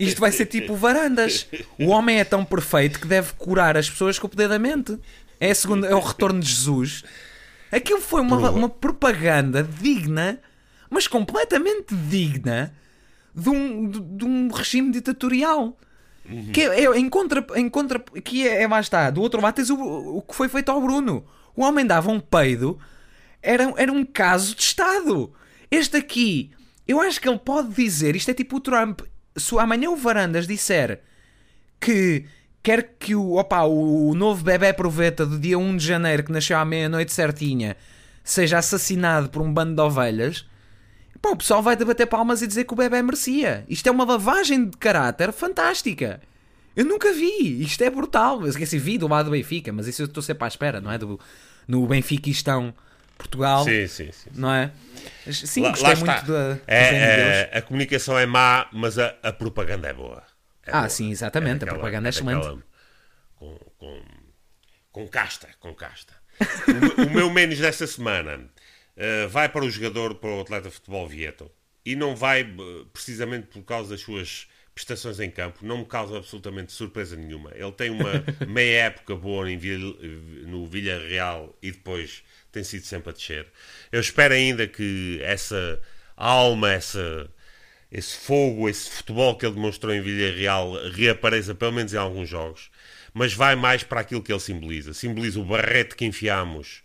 Isto 0.00 0.20
vai 0.20 0.32
ser 0.32 0.46
tipo 0.46 0.74
varandas. 0.74 1.46
O 1.78 1.88
homem 1.88 2.18
é 2.18 2.24
tão 2.24 2.44
perfeito 2.44 2.98
que 2.98 3.06
deve 3.06 3.32
curar 3.34 3.76
as 3.76 3.88
pessoas 3.88 4.18
com 4.18 4.26
o 4.26 4.30
poder 4.30 4.48
da 4.48 4.58
mente. 4.58 4.98
É, 5.38 5.52
segundo, 5.52 5.84
é 5.84 5.94
o 5.94 6.00
retorno 6.00 6.40
de 6.40 6.48
Jesus 6.48 7.04
Aquilo 7.70 8.00
foi 8.00 8.20
uma, 8.20 8.50
uma 8.50 8.68
propaganda 8.68 9.62
digna, 9.62 10.38
mas 10.88 11.06
completamente 11.06 11.94
digna, 11.94 12.72
de 13.36 13.50
um, 13.50 13.88
de, 13.88 14.00
de 14.00 14.24
um 14.24 14.48
regime 14.48 14.90
ditatorial. 14.90 15.78
Uhum. 16.28 16.50
Que 16.52 16.62
é, 16.62 16.84
é, 16.84 16.98
em 16.98 17.08
contra, 17.08 17.46
em 17.54 17.68
contra, 17.68 18.00
que 18.24 18.48
é, 18.48 18.62
é 18.62 18.66
lá 18.66 18.80
está, 18.80 19.10
do 19.10 19.20
outro 19.20 19.40
lado 19.40 19.54
tens 19.54 19.70
o, 19.70 19.76
o 19.76 20.22
que 20.22 20.34
foi 20.34 20.48
feito 20.48 20.70
ao 20.70 20.80
Bruno. 20.80 21.24
O 21.54 21.62
homem 21.62 21.86
dava 21.86 22.10
um 22.10 22.18
peido, 22.18 22.78
era, 23.42 23.72
era 23.76 23.92
um 23.92 24.04
caso 24.04 24.54
de 24.56 24.62
Estado. 24.62 25.32
Este 25.70 25.98
aqui, 25.98 26.50
eu 26.88 27.00
acho 27.00 27.20
que 27.20 27.28
ele 27.28 27.38
pode 27.38 27.72
dizer, 27.74 28.16
isto 28.16 28.30
é 28.30 28.34
tipo 28.34 28.56
o 28.56 28.60
Trump, 28.60 29.02
se 29.36 29.56
amanhã 29.58 29.90
o 29.90 29.96
Varandas 29.96 30.46
disser 30.46 31.00
que 31.78 32.24
quer 32.62 32.96
que 32.98 33.14
o, 33.14 33.34
opa, 33.34 33.62
o 33.62 34.12
novo 34.14 34.42
bebê 34.42 34.72
proveta 34.72 35.24
do 35.24 35.38
dia 35.38 35.56
1 35.56 35.76
de 35.76 35.86
janeiro, 35.86 36.24
que 36.24 36.32
nasceu 36.32 36.58
à 36.58 36.64
meia-noite 36.64 37.12
certinha, 37.12 37.76
seja 38.24 38.58
assassinado 38.58 39.28
por 39.28 39.40
um 39.40 39.52
bando 39.52 39.76
de 39.76 39.80
ovelhas, 39.80 40.48
pá, 41.18 41.30
o 41.30 41.36
pessoal 41.36 41.62
vai 41.62 41.76
debater 41.76 42.06
palmas 42.06 42.42
e 42.42 42.46
dizer 42.46 42.64
que 42.64 42.72
o 42.72 42.76
bebê 42.76 43.02
merecia. 43.02 43.64
Isto 43.68 43.88
é 43.88 43.92
uma 43.92 44.04
lavagem 44.04 44.68
de 44.68 44.76
caráter 44.76 45.32
fantástica. 45.32 46.20
Eu 46.74 46.84
nunca 46.84 47.12
vi, 47.12 47.62
isto 47.62 47.82
é 47.82 47.90
brutal. 47.90 48.42
Eu 48.42 48.48
esqueci, 48.48 48.78
vi 48.78 48.98
do 48.98 49.08
lado 49.08 49.26
do 49.26 49.30
Benfica, 49.30 49.72
mas 49.72 49.86
isso 49.86 50.02
eu 50.02 50.06
estou 50.06 50.22
sempre 50.22 50.44
à 50.44 50.48
espera, 50.48 50.80
não 50.80 50.92
é? 50.92 50.98
Do, 50.98 51.18
no 51.66 51.86
Benfiquistão 51.86 52.74
Portugal. 53.16 53.64
Sim, 53.64 53.86
sim, 53.86 54.12
sim. 54.12 54.30
Não 54.34 54.52
é? 54.52 54.70
Sim, 55.30 55.62
lá, 55.62 55.70
gostei 55.70 55.94
lá 55.94 55.96
muito 55.96 56.32
da. 56.32 56.58
É, 56.66 57.48
é, 57.52 57.58
a 57.58 57.62
comunicação 57.62 58.18
é 58.18 58.26
má, 58.26 58.68
mas 58.72 58.98
a, 58.98 59.14
a 59.22 59.32
propaganda 59.32 59.88
é 59.88 59.92
boa. 59.92 60.22
É 60.64 60.70
ah, 60.70 60.80
boa. 60.80 60.88
sim, 60.88 61.10
exatamente. 61.10 61.64
É 61.64 61.68
a 61.68 61.72
propaganda 61.72 62.08
é, 62.08 62.08
é 62.08 62.10
excelente. 62.10 62.62
Com, 63.36 63.58
com, 63.78 64.02
com 64.92 65.08
casta, 65.08 65.48
com 65.60 65.74
casta. 65.74 66.14
o, 66.98 67.02
o, 67.06 67.10
meu 67.10 67.30
menos 67.30 67.58
desta 67.58 67.86
semana 67.86 68.50
uh, 68.96 69.28
vai 69.28 69.48
para 69.48 69.64
o 69.64 69.70
jogador, 69.70 70.14
para 70.16 70.30
o 70.30 70.40
atleta 70.40 70.68
de 70.68 70.74
futebol 70.74 71.06
Vieto. 71.06 71.50
E 71.84 71.94
não 71.94 72.16
vai 72.16 72.42
uh, 72.42 72.86
precisamente 72.92 73.46
por 73.46 73.62
causa 73.62 73.90
das 73.90 74.00
suas 74.00 74.48
prestações 74.74 75.18
em 75.20 75.30
campo, 75.30 75.64
não 75.64 75.78
me 75.78 75.84
causa 75.86 76.18
absolutamente 76.18 76.70
surpresa 76.70 77.16
nenhuma. 77.16 77.50
Ele 77.54 77.72
tem 77.72 77.88
uma 77.88 78.22
meia 78.46 78.84
época 78.84 79.16
boa 79.16 79.50
em, 79.50 79.58
no 80.46 80.66
Villarreal 80.66 81.56
e 81.62 81.72
depois 81.72 82.22
tem 82.52 82.62
sido 82.62 82.84
sempre 82.84 83.10
a 83.10 83.12
descer. 83.12 83.46
Eu 83.90 84.00
espero 84.00 84.34
ainda 84.34 84.66
que 84.66 85.18
essa 85.22 85.80
alma, 86.14 86.72
essa 86.72 87.30
esse 87.90 88.16
fogo, 88.18 88.68
esse 88.68 88.90
futebol 88.90 89.36
que 89.36 89.46
ele 89.46 89.54
demonstrou 89.54 89.94
em 89.94 90.02
Villarreal 90.02 90.72
reapareça 90.90 91.54
pelo 91.54 91.72
menos 91.72 91.94
em 91.94 91.96
alguns 91.96 92.28
jogos, 92.28 92.70
mas 93.14 93.32
vai 93.32 93.56
mais 93.56 93.82
para 93.82 94.00
aquilo 94.00 94.22
que 94.22 94.32
ele 94.32 94.40
simboliza. 94.40 94.92
Simboliza 94.92 95.40
o 95.40 95.44
barrete 95.44 95.94
que 95.94 96.04
enfiamos 96.04 96.82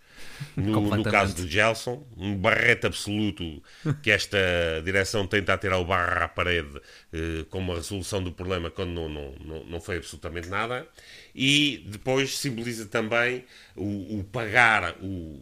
no, 0.56 0.82
no 0.82 1.04
caso 1.04 1.36
do 1.36 1.48
Gelson, 1.48 2.06
um 2.18 2.36
barrete 2.36 2.88
absoluto 2.88 3.62
que 4.02 4.12
esta 4.12 4.38
direção 4.84 5.28
tenta 5.28 5.54
atirar 5.54 5.80
o 5.80 5.86
barra 5.86 6.26
à 6.26 6.28
parede 6.28 6.82
eh, 7.14 7.46
como 7.50 7.72
a 7.72 7.76
resolução 7.76 8.24
do 8.24 8.32
problema 8.32 8.70
quando 8.70 8.92
não, 8.92 9.10
não, 9.10 9.36
não, 9.46 9.64
não 9.66 9.82
foi 9.82 9.98
absolutamente 9.98 10.50
nada. 10.50 10.88
E 11.34 11.86
depois 11.88 12.38
simboliza 12.38 12.86
também 12.86 13.46
o, 13.76 14.20
o 14.20 14.24
pagar 14.24 14.96
o, 15.02 15.42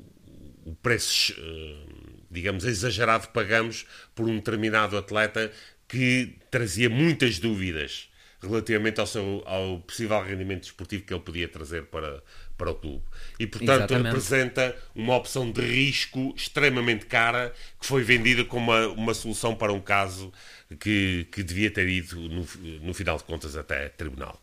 o 0.65 0.75
preço. 0.82 1.34
Eh, 1.38 1.99
digamos, 2.32 2.63
exagerado 2.63 3.30
pagamos 3.30 3.86
por 4.13 4.27
um 4.27 4.36
determinado 4.36 4.97
atleta 4.97 5.51
que 5.88 6.36
trazia 6.51 6.89
muitas 6.89 7.39
dúvidas 7.39 8.09
relativamente 8.41 8.99
ao, 8.99 9.07
seu, 9.07 9.43
ao 9.45 9.80
possível 9.80 10.21
rendimento 10.23 10.61
desportivo 10.61 11.03
que 11.03 11.13
ele 11.13 11.21
podia 11.21 11.47
trazer 11.47 11.86
para, 11.86 12.23
para 12.60 12.70
o 12.70 12.76
clube. 12.76 13.01
E, 13.39 13.47
portanto, 13.47 13.91
Exatamente. 13.91 14.05
representa 14.07 14.76
uma 14.93 15.16
opção 15.16 15.49
de 15.49 15.62
risco 15.62 16.34
extremamente 16.36 17.05
cara 17.05 17.53
que 17.80 17.88
foi 17.88 18.03
vendida 18.03 18.43
como 18.43 18.70
uma, 18.70 18.88
uma 18.89 19.14
solução 19.14 19.55
para 19.55 19.72
um 19.72 19.80
caso 19.80 20.32
que, 20.78 21.26
que 21.32 21.41
devia 21.41 21.72
ter 21.72 21.88
ido, 21.88 22.20
no, 22.20 22.45
no 22.82 22.93
final 22.93 23.18
de 23.18 23.24
contas, 23.24 23.55
até 23.55 23.88
tribunal. 23.88 24.39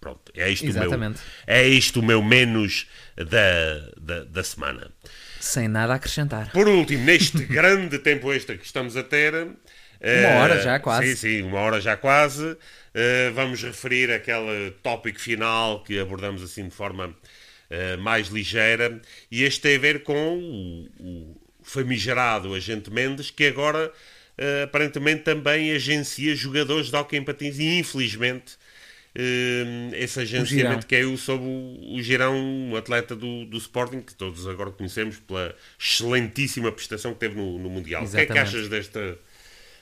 Pronto, 0.00 0.32
é 0.34 0.50
isto, 0.50 0.68
o 0.68 0.74
meu, 0.74 1.14
é 1.46 1.64
isto 1.64 2.00
o 2.00 2.02
meu 2.02 2.20
menos 2.20 2.88
da, 3.16 3.90
da, 4.00 4.24
da 4.24 4.42
semana. 4.42 4.90
Sem 5.38 5.68
nada 5.68 5.92
a 5.92 5.96
acrescentar. 5.96 6.50
Por 6.50 6.66
último, 6.66 7.04
neste 7.04 7.38
grande 7.46 8.00
tempo 8.00 8.32
extra 8.32 8.56
que 8.58 8.66
estamos 8.66 8.96
a 8.96 9.04
ter. 9.04 9.32
Uma 9.32 10.40
hora 10.40 10.60
já 10.60 10.80
quase. 10.80 11.14
Sim, 11.14 11.16
sim, 11.16 11.42
uma 11.42 11.60
hora 11.60 11.80
já 11.80 11.96
quase. 11.96 12.56
Uh, 12.94 13.32
vamos 13.32 13.62
referir 13.62 14.10
aquele 14.10 14.70
tópico 14.82 15.18
final 15.18 15.82
que 15.82 15.98
abordamos 15.98 16.42
assim 16.42 16.68
de 16.68 16.74
forma 16.74 17.08
uh, 17.08 17.98
mais 18.00 18.28
ligeira. 18.28 19.00
E 19.30 19.42
este 19.44 19.60
tem 19.62 19.76
a 19.76 19.78
ver 19.78 20.02
com 20.02 20.38
o, 20.38 20.88
o 21.00 21.36
famigerado 21.62 22.54
agente 22.54 22.90
Mendes, 22.90 23.30
que 23.30 23.46
agora 23.46 23.88
uh, 23.88 24.64
aparentemente 24.64 25.22
também 25.22 25.72
agencia 25.72 26.34
jogadores 26.34 26.90
de 26.90 26.96
hockey 26.96 27.16
em 27.16 27.24
patins 27.24 27.58
e 27.58 27.78
infelizmente 27.78 28.56
eh, 29.14 29.90
esse 29.92 30.20
agenciamento 30.20 30.86
que 30.86 30.96
é 30.96 31.04
o 31.04 31.18
sobre 31.18 31.46
o, 31.46 32.00
Girão, 32.00 32.34
um 32.34 32.76
atleta 32.76 33.14
do, 33.14 33.44
do 33.44 33.58
Sporting, 33.58 34.00
que 34.00 34.14
todos 34.14 34.46
agora 34.46 34.70
conhecemos 34.70 35.18
pela 35.18 35.54
excelentíssima 35.78 36.72
prestação 36.72 37.12
que 37.12 37.20
teve 37.20 37.36
no, 37.36 37.58
no 37.58 37.68
Mundial. 37.68 38.02
Exatamente. 38.02 38.30
O 38.30 38.32
que 38.32 38.38
é 38.38 38.42
que 38.42 38.48
achas 38.48 38.68
desta, 38.68 39.18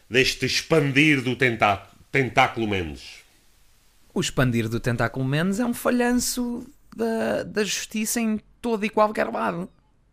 deste 0.08 0.46
expandir 0.46 1.22
do 1.22 1.36
tentá, 1.36 1.89
tentáculo 2.10 2.66
Mendes? 2.68 3.20
O 4.12 4.20
expandir 4.20 4.68
do 4.68 4.80
tentáculo 4.80 5.24
Mendes 5.24 5.60
é 5.60 5.64
um 5.64 5.74
falhanço 5.74 6.66
da, 6.96 7.42
da 7.44 7.64
justiça 7.64 8.20
em 8.20 8.40
todo 8.60 8.84
e 8.84 8.90
qualquer 8.90 9.28
lado. 9.28 9.68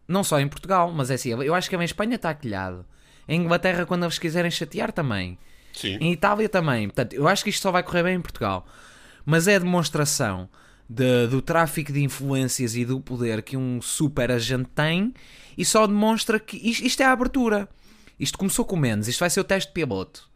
Não 0.07 0.23
só 0.23 0.39
em 0.39 0.47
Portugal, 0.47 0.91
mas 0.91 1.09
é 1.11 1.15
assim, 1.15 1.29
eu 1.29 1.53
acho 1.53 1.69
que 1.69 1.75
em 1.75 1.83
Espanha 1.83 2.15
está 2.15 2.29
aquilhado. 2.29 2.85
Em 3.27 3.41
Inglaterra, 3.41 3.85
quando 3.85 4.03
eles 4.03 4.17
quiserem 4.19 4.49
chatear, 4.51 4.91
também. 4.91 5.37
Sim. 5.73 5.97
Em 5.99 6.13
Itália 6.13 6.47
também. 6.47 6.87
Portanto, 6.87 7.13
eu 7.13 7.27
acho 7.27 7.43
que 7.43 7.49
isto 7.49 7.61
só 7.61 7.71
vai 7.71 7.83
correr 7.83 8.03
bem 8.03 8.15
em 8.15 8.21
Portugal. 8.21 8.65
Mas 9.25 9.47
é 9.47 9.55
a 9.55 9.59
demonstração 9.59 10.47
de- 10.89 11.27
do 11.27 11.41
tráfico 11.41 11.91
de 11.91 12.01
influências 12.01 12.75
e 12.75 12.85
do 12.85 13.01
poder 13.01 13.41
que 13.41 13.57
um 13.57 13.81
super 13.81 14.31
agente 14.31 14.69
tem 14.73 15.13
e 15.57 15.65
só 15.65 15.85
demonstra 15.85 16.39
que 16.39 16.55
isto, 16.57 16.85
isto 16.85 17.01
é 17.01 17.05
a 17.05 17.11
abertura. 17.11 17.67
Isto 18.17 18.37
começou 18.37 18.63
com 18.63 18.77
menos, 18.77 19.07
isto 19.09 19.19
vai 19.19 19.29
ser 19.29 19.41
o 19.41 19.43
teste 19.43 19.71
piloto. 19.73 20.29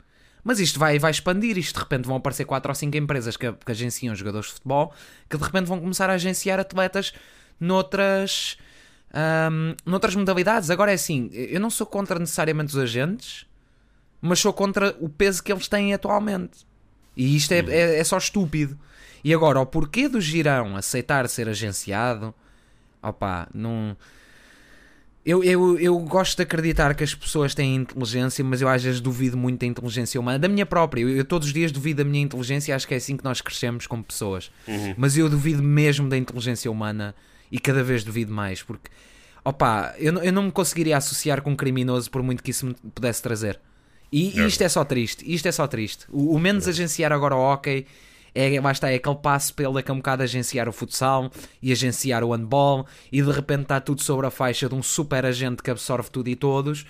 Mas 0.43 0.59
isto 0.59 0.79
vai, 0.79 0.97
vai 0.97 1.11
expandir, 1.11 1.57
isto 1.57 1.75
de 1.75 1.81
repente 1.81 2.05
vão 2.05 2.15
aparecer 2.15 2.45
4 2.45 2.71
ou 2.71 2.75
5 2.75 2.97
empresas 2.97 3.37
que, 3.37 3.51
que 3.51 3.71
agenciam 3.71 4.15
jogadores 4.15 4.47
de 4.47 4.53
futebol 4.53 4.93
que 5.29 5.37
de 5.37 5.43
repente 5.43 5.67
vão 5.67 5.79
começar 5.79 6.09
a 6.09 6.13
agenciar 6.13 6.59
atletas 6.59 7.13
noutras, 7.59 8.57
ahm, 9.13 9.75
noutras 9.85 10.15
modalidades. 10.15 10.69
Agora 10.69 10.91
é 10.91 10.95
assim, 10.95 11.29
eu 11.31 11.59
não 11.59 11.69
sou 11.69 11.85
contra 11.85 12.17
necessariamente 12.17 12.69
os 12.69 12.77
agentes, 12.77 13.45
mas 14.19 14.39
sou 14.39 14.51
contra 14.51 14.95
o 14.99 15.07
peso 15.07 15.43
que 15.43 15.51
eles 15.51 15.67
têm 15.67 15.93
atualmente. 15.93 16.65
E 17.15 17.35
isto 17.35 17.51
é, 17.51 17.59
é, 17.59 17.99
é 17.99 18.03
só 18.03 18.17
estúpido. 18.17 18.77
E 19.23 19.33
agora, 19.33 19.59
o 19.59 19.65
porquê 19.65 20.07
do 20.07 20.19
Girão 20.19 20.75
aceitar 20.75 21.27
ser 21.29 21.47
agenciado, 21.47 22.33
opá, 23.01 23.47
não. 23.53 23.95
Eu, 25.23 25.43
eu, 25.43 25.77
eu 25.79 25.99
gosto 25.99 26.35
de 26.37 26.41
acreditar 26.43 26.95
que 26.95 27.03
as 27.03 27.13
pessoas 27.13 27.53
têm 27.53 27.75
inteligência, 27.75 28.43
mas 28.43 28.59
eu 28.59 28.67
às 28.67 28.83
vezes 28.83 28.99
duvido 28.99 29.37
muito 29.37 29.59
da 29.59 29.67
inteligência 29.67 30.19
humana, 30.19 30.39
da 30.39 30.47
minha 30.47 30.65
própria. 30.65 31.01
Eu, 31.01 31.09
eu 31.09 31.23
todos 31.23 31.47
os 31.49 31.53
dias 31.53 31.71
duvido 31.71 32.03
da 32.03 32.09
minha 32.09 32.23
inteligência 32.23 32.71
e 32.71 32.73
acho 32.73 32.87
que 32.87 32.93
é 32.95 32.97
assim 32.97 33.15
que 33.15 33.23
nós 33.23 33.39
crescemos 33.39 33.85
como 33.85 34.03
pessoas. 34.03 34.49
Mas 34.97 35.15
eu 35.17 35.29
duvido 35.29 35.61
mesmo 35.61 36.09
da 36.09 36.17
inteligência 36.17 36.71
humana 36.71 37.13
e 37.51 37.59
cada 37.59 37.83
vez 37.83 38.03
duvido 38.03 38.33
mais, 38.33 38.63
porque, 38.63 38.89
opá, 39.45 39.93
eu, 39.99 40.11
não- 40.11 40.23
eu 40.23 40.33
não 40.33 40.43
me 40.43 40.51
conseguiria 40.51 40.97
associar 40.97 41.41
com 41.43 41.51
um 41.51 41.55
criminoso 41.55 42.09
por 42.09 42.23
muito 42.23 42.41
que 42.41 42.49
isso 42.49 42.65
me 42.65 42.73
pudesse 42.95 43.21
trazer. 43.21 43.59
E 44.11 44.31
Certo. 44.31 44.47
isto 44.47 44.61
é 44.63 44.69
só 44.69 44.83
triste, 44.83 45.23
isto 45.31 45.47
é 45.47 45.51
só 45.51 45.67
triste. 45.67 46.05
O, 46.09 46.35
o 46.35 46.39
menos 46.39 46.67
agenciar 46.67 47.11
agora 47.13 47.35
o 47.35 47.39
hockey 47.39 47.85
é, 48.33 48.59
lá 48.61 48.71
está, 48.71 48.89
é 48.91 48.95
aquele 48.95 49.15
passo 49.15 49.53
pelo 49.53 49.73
daqui 49.73 49.91
a 49.91 49.93
um 49.93 49.97
bocado 49.97 50.23
agenciar 50.23 50.67
o 50.69 50.71
futsal 50.71 51.29
e 51.61 51.71
agenciar 51.71 52.23
o 52.23 52.31
handball 52.33 52.85
e 53.11 53.21
de 53.21 53.31
repente 53.31 53.63
está 53.63 53.79
tudo 53.79 54.01
sobre 54.01 54.25
a 54.27 54.31
faixa 54.31 54.67
de 54.69 54.75
um 54.75 54.81
super 54.83 55.25
agente 55.25 55.61
que 55.61 55.69
absorve 55.71 56.09
tudo 56.09 56.29
e 56.29 56.35
todos. 56.35 56.85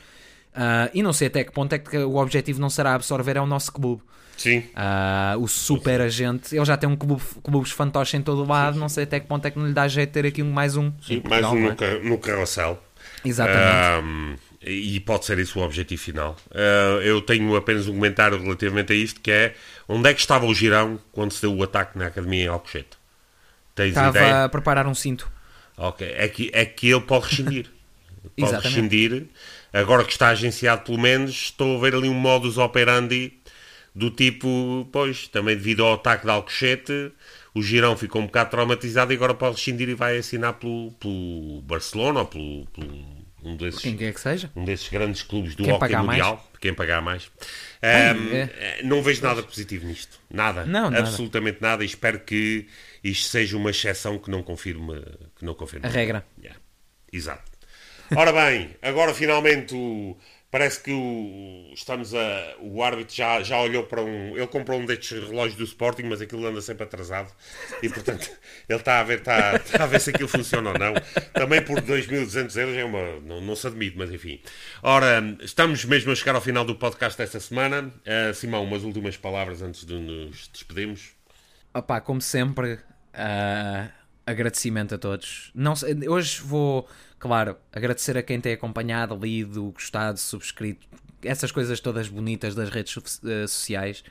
Ah, 0.54 0.90
e 0.94 1.02
não 1.02 1.14
sei 1.14 1.28
até 1.28 1.44
que 1.44 1.52
ponto 1.52 1.74
é 1.74 1.80
que 1.80 1.98
o 1.98 2.16
objetivo 2.18 2.60
não 2.60 2.70
será 2.70 2.94
absorver 2.94 3.38
é 3.38 3.42
o 3.42 3.46
nosso 3.48 3.72
clube. 3.72 4.02
Sim. 4.38 4.64
Ah, 4.76 5.36
o 5.40 5.48
super 5.48 6.02
agente, 6.02 6.56
ele 6.56 6.66
já 6.66 6.76
tem 6.76 6.90
um 6.90 6.96
clube, 6.96 7.22
clubes 7.44 7.72
fantoches 7.72 8.14
em 8.16 8.22
todo 8.24 8.44
o 8.44 8.48
lado, 8.48 8.78
não 8.80 8.90
sei 8.90 9.04
até 9.04 9.20
que 9.20 9.28
ponto 9.28 9.46
é 9.46 9.52
que 9.52 9.60
não 9.60 9.68
lhe 9.68 9.74
dá 9.74 9.88
jeito 9.88 10.10
de 10.10 10.14
ter 10.14 10.26
aqui 10.26 10.42
um 10.42 10.52
mais 10.52 10.76
um. 10.76 10.92
Sim, 11.02 11.22
mais 11.30 11.46
Portugal, 11.46 11.54
um 11.54 11.60
não 11.60 11.68
é? 11.68 11.70
no, 11.72 11.76
ca- 11.76 12.00
no 12.10 12.18
carrossel. 12.18 12.84
Exatamente. 13.24 14.40
E 14.64 15.00
pode 15.00 15.26
ser 15.26 15.40
esse 15.40 15.58
o 15.58 15.62
objetivo 15.62 16.02
final. 16.02 16.38
Ah, 16.54 17.00
eu 17.02 17.22
tenho 17.22 17.56
apenas 17.56 17.88
um 17.88 17.94
comentário 17.94 18.42
relativamente 18.42 18.94
a 18.94 18.96
isto, 18.96 19.20
que 19.20 19.32
é 19.32 19.56
onde 19.88 20.10
é 20.10 20.14
que 20.14 20.20
estava 20.20 20.46
o 20.46 20.54
Girão 20.54 21.00
quando 21.12 21.32
se 21.32 21.42
deu 21.42 21.56
o 21.56 21.64
ataque 21.64 21.98
na 21.98 22.08
Academia 22.08 22.46
em 22.46 22.48
Alcochete? 22.48 22.98
Tens 23.74 23.90
Estava 23.90 24.10
ideia? 24.10 24.44
a 24.46 24.50
preparar 24.50 24.88
um 24.88 24.94
cinto. 24.94 25.32
Ok. 25.78 26.08
É 26.16 26.28
que, 26.28 26.52
é 26.54 26.66
que 26.66 26.90
ele 26.90 27.02
pode 27.02 27.28
rescindir. 27.28 27.68
pode 28.38 28.56
rescindir. 28.56 29.26
Agora 29.74 30.04
que 30.04 30.12
está 30.12 30.30
agenciado 30.30 30.84
pelo 30.84 31.00
menos, 31.00 31.32
estou 31.32 31.78
a 31.78 31.82
ver 31.82 31.96
ali 31.96 32.10
um 32.10 32.14
modus 32.14 32.58
operandi 32.58 33.34
do 33.96 34.10
tipo, 34.10 34.88
pois, 34.92 35.28
também 35.28 35.56
devido 35.56 35.84
ao 35.84 35.94
ataque 35.94 36.26
de 36.26 36.32
Alcochete, 36.32 37.12
o 37.54 37.62
Girão 37.62 37.96
ficou 37.98 38.22
um 38.22 38.26
bocado 38.26 38.50
traumatizado 38.52 39.12
e 39.12 39.16
agora 39.16 39.34
pode 39.34 39.56
rescindir 39.56 39.90
e 39.90 39.94
vai 39.96 40.18
assinar 40.18 40.54
pelo, 40.54 40.92
pelo 40.94 41.62
Barcelona 41.64 42.22
ou 42.22 42.26
pelo, 42.26 42.66
pelo 42.68 43.22
um 43.44 43.58
desses 43.58 43.82
Quem 43.82 43.98
quer 43.98 44.14
que 44.14 44.22
seja. 44.22 44.52
um 44.56 44.64
desses 44.64 44.88
grandes 44.88 45.24
clubes 45.24 45.56
do 45.56 45.64
Quem 45.64 45.74
hockey 45.74 45.96
mundial, 45.98 46.52
quem 46.62 46.74
pagar 46.74 47.02
mais. 47.02 47.32
Ahm, 47.82 48.30
é. 48.34 48.50
eh, 48.56 48.82
Não 48.84 49.02
vejo 49.02 49.24
nada 49.24 49.42
positivo 49.42 49.86
nisto. 49.88 50.20
Nada. 50.30 50.64
Não, 50.66 50.92
nada. 50.92 51.00
Absolutamente 51.00 51.58
nada. 51.60 51.84
E 51.84 51.88
espero 51.88 52.20
que 52.20 52.68
isto 53.04 53.28
seja 53.30 53.58
uma 53.58 53.72
exceção 53.72 54.20
que 54.20 54.30
não 54.30 54.44
confirme, 54.44 55.04
que 55.36 55.44
não 55.44 55.56
confirme 55.56 55.88
A 55.88 55.90
regra. 55.90 56.24
Yeah. 56.40 56.60
Exato. 57.12 57.50
Ora 58.16 58.32
bem, 58.32 58.76
agora 58.82 59.14
finalmente 59.14 59.74
o- 59.74 60.16
parece 60.52 60.84
que 60.84 60.92
o, 60.92 61.72
estamos 61.74 62.14
a, 62.14 62.56
o 62.60 62.84
árbitro 62.84 63.16
já, 63.16 63.42
já 63.42 63.60
olhou 63.60 63.84
para 63.84 64.02
um. 64.02 64.38
Ele 64.38 64.48
comprou 64.48 64.80
um 64.80 64.86
destes 64.86 65.12
relógios 65.12 65.56
do 65.56 65.64
Sporting, 65.64 66.04
mas 66.04 66.22
aquilo 66.22 66.46
anda 66.46 66.62
sempre 66.62 66.84
atrasado 66.84 67.32
e 67.82 67.88
portanto 67.88 68.30
ele 68.68 68.78
está 68.78 69.00
a 69.00 69.04
ver, 69.04 69.20
está, 69.20 69.56
está 69.56 69.84
a 69.86 69.88
ver 69.88 70.02
se 70.02 70.10
aquilo 70.10 70.28
funciona 70.28 70.72
ou 70.72 70.78
não. 70.78 70.94
Também 71.34 71.62
por 71.62 71.82
2.200 71.82 72.56
euros 72.58 72.76
é 72.76 72.84
uma. 72.84 73.20
Não, 73.22 73.40
não 73.40 73.56
se 73.56 73.66
admite, 73.66 73.98
mas 73.98 74.12
enfim. 74.12 74.42
Ora, 74.84 75.24
estamos 75.40 75.86
mesmo 75.86 76.12
a 76.12 76.16
chegar 76.16 76.36
ao 76.36 76.42
final 76.42 76.66
do 76.66 76.76
podcast 76.76 77.18
desta 77.18 77.40
semana. 77.40 77.92
Ah, 78.06 78.34
Simão, 78.34 78.64
umas 78.64 78.84
últimas 78.84 79.16
palavras 79.16 79.62
antes 79.62 79.86
de 79.86 79.94
nos 79.94 80.50
despedirmos. 80.50 81.12
Opá, 81.74 82.02
como 82.02 82.20
sempre, 82.20 82.80
ah, 83.14 83.90
agradecimento 84.26 84.96
a 84.96 84.98
todos. 84.98 85.52
Não 85.56 85.74
hoje 86.10 86.42
vou, 86.42 86.88
claro, 87.22 87.56
agradecer 87.72 88.18
a 88.18 88.24
quem 88.24 88.42
tem 88.42 88.54
acompanhado, 88.54 89.16
lido, 89.16 89.72
gostado, 89.72 90.20
subscrito, 90.20 90.88
essas 91.24 91.52
coisas 91.52 91.80
todas 91.80 92.10
bonitas 92.10 92.56
das 92.56 92.70
redes 92.70 93.22
eh, 93.24 93.46
sociais. 93.48 94.04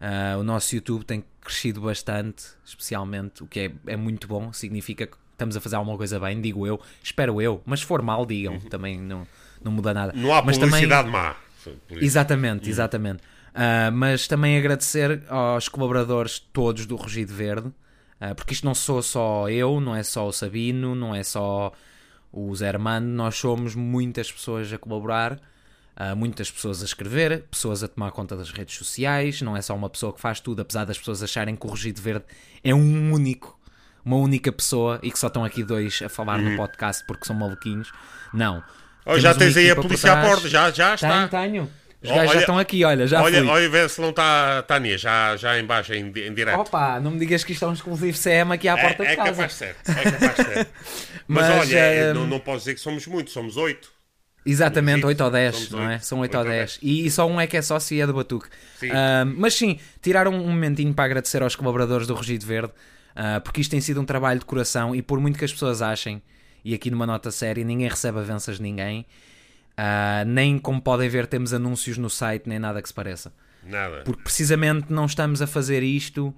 Ah, 0.00 0.36
o 0.38 0.42
nosso 0.42 0.74
YouTube 0.74 1.04
tem 1.04 1.24
crescido 1.40 1.80
bastante, 1.80 2.44
especialmente, 2.64 3.42
o 3.42 3.46
que 3.46 3.60
é, 3.60 3.92
é 3.92 3.96
muito 3.96 4.26
bom, 4.26 4.52
significa 4.52 5.06
que 5.06 5.16
estamos 5.32 5.56
a 5.56 5.60
fazer 5.60 5.76
alguma 5.76 5.96
coisa 5.96 6.18
bem, 6.18 6.40
digo 6.40 6.66
eu, 6.66 6.80
espero 7.02 7.40
eu, 7.40 7.62
mas 7.64 7.80
se 7.80 7.86
for 7.86 8.02
mal, 8.02 8.26
digam, 8.26 8.58
também 8.60 8.98
não, 8.98 9.26
não 9.62 9.70
muda 9.70 9.94
nada. 9.94 10.12
Não 10.14 10.34
há 10.34 10.42
mas 10.42 10.56
também- 10.58 10.70
publicidade 10.70 11.08
má. 11.08 11.36
Por 11.86 11.96
isso. 11.96 12.04
Exatamente, 12.04 12.68
exatamente. 12.68 13.22
Ah, 13.54 13.90
mas 13.92 14.26
também 14.26 14.58
agradecer 14.58 15.22
aos 15.28 15.68
colaboradores 15.68 16.40
todos 16.52 16.86
do 16.86 16.96
Rugido 16.96 17.32
Verde, 17.32 17.72
ah, 18.20 18.34
porque 18.34 18.52
isto 18.52 18.64
não 18.64 18.74
sou 18.74 19.00
só 19.00 19.48
eu, 19.48 19.80
não 19.80 19.94
é 19.94 20.02
só 20.02 20.26
o 20.26 20.32
Sabino, 20.32 20.94
não 20.94 21.14
é 21.14 21.22
só 21.22 21.72
o 22.32 22.54
Zé 22.54 22.68
Armando, 22.68 23.06
nós 23.06 23.36
somos 23.36 23.74
muitas 23.74 24.30
pessoas 24.30 24.72
a 24.72 24.78
colaborar, 24.78 25.40
ah, 25.96 26.14
muitas 26.14 26.50
pessoas 26.50 26.82
a 26.82 26.84
escrever, 26.84 27.44
pessoas 27.50 27.82
a 27.82 27.88
tomar 27.88 28.12
conta 28.12 28.36
das 28.36 28.50
redes 28.50 28.76
sociais, 28.76 29.42
não 29.42 29.56
é 29.56 29.62
só 29.62 29.74
uma 29.74 29.90
pessoa 29.90 30.12
que 30.12 30.20
faz 30.20 30.40
tudo, 30.40 30.62
apesar 30.62 30.84
das 30.84 30.98
pessoas 30.98 31.22
acharem 31.22 31.56
que 31.56 31.66
o 31.66 31.70
Rugido 31.70 32.00
Verde 32.00 32.24
é 32.62 32.74
um 32.74 33.12
único, 33.12 33.58
uma 34.04 34.16
única 34.16 34.52
pessoa 34.52 35.00
e 35.02 35.10
que 35.10 35.18
só 35.18 35.26
estão 35.26 35.44
aqui 35.44 35.64
dois 35.64 36.00
a 36.02 36.08
falar 36.08 36.38
no 36.38 36.56
podcast 36.56 37.04
porque 37.06 37.26
são 37.26 37.34
maluquinhos. 37.34 37.90
Não. 38.32 38.62
Oh, 39.04 39.18
já 39.18 39.34
tens 39.34 39.56
aí 39.56 39.70
a 39.70 39.76
polícia 39.76 40.12
à 40.12 40.22
porta, 40.22 40.48
já, 40.48 40.70
já 40.70 40.94
está. 40.94 41.28
Tenho, 41.28 41.50
tenho. 41.50 41.70
Os 42.02 42.10
gajos 42.10 42.32
já 42.32 42.40
estão 42.40 42.58
aqui, 42.58 42.84
olha, 42.84 43.06
já 43.08 43.20
olha, 43.22 43.40
fui. 43.40 43.48
olha, 43.48 43.68
vê 43.68 43.88
se 43.88 44.00
não 44.00 44.10
está 44.10 44.62
Tânia, 44.62 44.96
já, 44.96 45.36
já 45.36 45.58
em 45.58 45.64
baixo, 45.64 45.92
em, 45.92 46.06
em 46.06 46.32
direto. 46.32 46.60
Opa, 46.60 47.00
não 47.00 47.10
me 47.10 47.18
digas 47.18 47.42
que 47.42 47.52
isto 47.52 47.64
é 47.64 47.68
um 47.68 47.72
exclusivo 47.72 48.16
CM 48.16 48.52
aqui 48.52 48.68
à 48.68 48.76
porta 48.76 49.02
é, 49.02 49.06
de 49.06 49.12
é 49.12 49.16
casa. 49.16 49.30
capaz 49.30 49.52
de 49.52 49.58
ser, 49.58 49.76
é 49.88 50.10
capaz 50.10 50.36
de 50.36 50.44
ser. 50.44 50.68
Mas, 51.26 51.48
Mas, 51.48 51.60
olha, 51.60 51.76
eh, 51.76 52.12
não, 52.14 52.26
não 52.26 52.38
posso 52.38 52.60
dizer 52.60 52.74
que 52.74 52.80
somos 52.80 53.06
muitos, 53.06 53.32
somos 53.32 53.56
oito. 53.56 53.90
Exatamente, 54.46 55.00
Sim, 55.00 55.06
8 55.06 55.24
ou 55.24 55.30
10, 55.30 55.54
somos 55.54 55.70
não 55.72 55.90
é? 55.90 55.98
São 55.98 56.20
8 56.20 56.38
Oito 56.38 56.38
ou 56.38 56.52
ou 56.52 56.58
10. 56.58 56.78
E, 56.80 57.04
e 57.04 57.10
só 57.10 57.28
um 57.28 57.40
é 57.40 57.46
que 57.46 57.56
é 57.56 57.60
sócio 57.60 57.94
e 57.94 58.00
é 58.00 58.06
do 58.06 58.14
Batuque. 58.14 58.48
Sim. 58.78 58.90
Ah, 58.92 59.24
mas 59.26 59.54
sim, 59.54 59.78
tirar 60.00 60.26
um, 60.26 60.38
momentinho 60.38 60.94
para 60.94 61.04
agradecer 61.04 61.42
aos 61.42 61.54
colaboradores 61.54 62.06
do 62.06 62.14
Rugido 62.14 62.46
Verde, 62.46 62.72
ah, 63.14 63.40
porque 63.40 63.60
isto 63.60 63.70
tem 63.70 63.80
sido 63.80 64.00
um 64.00 64.04
trabalho 64.06 64.38
de 64.38 64.46
coração 64.46 64.94
e 64.94 65.02
por 65.02 65.20
muito 65.20 65.38
que 65.38 65.44
as 65.44 65.52
pessoas 65.52 65.82
achem, 65.82 66.22
e 66.64 66.72
aqui 66.72 66.90
numa 66.90 67.06
nota 67.06 67.30
séria, 67.30 67.62
ninguém 67.62 67.88
recebe 67.88 68.20
avanças 68.20 68.56
de 68.56 68.62
ninguém, 68.62 69.04
ah, 69.78 70.24
nem 70.26 70.58
como 70.58 70.82
podem 70.82 71.08
ver, 71.08 71.26
temos 71.28 71.54
anúncios 71.54 71.96
no 71.96 72.10
site, 72.10 72.48
nem 72.48 72.58
nada 72.58 72.82
que 72.82 72.88
se 72.88 72.94
pareça. 72.94 73.32
Nada. 73.62 74.02
Porque 74.04 74.22
precisamente 74.22 74.92
não 74.92 75.06
estamos 75.06 75.40
a 75.40 75.46
fazer 75.46 75.82
isto 75.84 76.34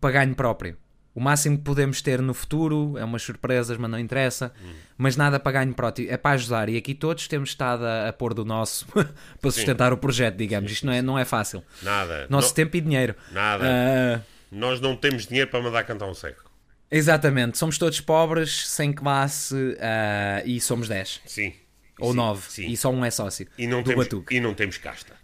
para 0.00 0.10
ganho 0.12 0.34
próprio. 0.34 0.76
O 1.14 1.20
máximo 1.20 1.58
que 1.58 1.64
podemos 1.64 2.00
ter 2.00 2.22
no 2.22 2.32
futuro 2.32 2.96
é 2.96 3.04
umas 3.04 3.22
surpresas, 3.22 3.76
mas 3.76 3.90
não 3.90 3.98
interessa. 3.98 4.50
Mas 4.96 5.14
nada 5.14 5.38
para 5.38 5.52
ganho 5.60 5.74
próprio, 5.74 6.10
é 6.10 6.16
para 6.16 6.30
ajudar. 6.36 6.70
E 6.70 6.76
aqui 6.78 6.94
todos 6.94 7.28
temos 7.28 7.50
estado 7.50 7.84
a, 7.84 8.08
a 8.08 8.12
pôr 8.14 8.32
do 8.32 8.46
nosso 8.46 8.86
para 9.38 9.50
sustentar 9.50 9.92
o 9.92 9.98
projeto, 9.98 10.36
digamos. 10.36 10.72
Isto 10.72 10.86
não 10.86 10.92
é, 10.92 11.02
não 11.02 11.18
é 11.18 11.24
fácil. 11.26 11.62
Nada. 11.82 12.26
Nosso 12.30 12.48
No- 12.48 12.54
tempo 12.54 12.76
e 12.78 12.80
dinheiro. 12.80 13.14
Nada. 13.30 13.64
Ah, 13.66 14.20
Nós 14.50 14.80
não 14.80 14.96
temos 14.96 15.26
dinheiro 15.26 15.50
para 15.50 15.60
mandar 15.62 15.84
cantar 15.84 16.06
um 16.08 16.14
seco. 16.14 16.50
exatamente. 16.90 17.58
Somos 17.58 17.76
todos 17.76 18.00
pobres, 18.00 18.66
sem 18.68 18.90
classe 18.90 19.76
ah, 19.80 20.42
e 20.46 20.58
somos 20.62 20.88
10. 20.88 21.20
Sim. 21.26 21.52
Ou 21.98 22.10
Sim, 22.12 22.16
9. 22.16 22.50
Sim. 22.50 22.66
E 22.68 22.76
só 22.76 22.90
um 22.90 23.04
é 23.04 23.10
sócio. 23.10 23.46
E 23.58 23.66
não, 23.66 23.82
do 23.82 23.90
temos, 23.90 24.04
Batuque. 24.06 24.34
e 24.36 24.40
não 24.40 24.54
temos 24.54 24.78
casta. 24.78 25.14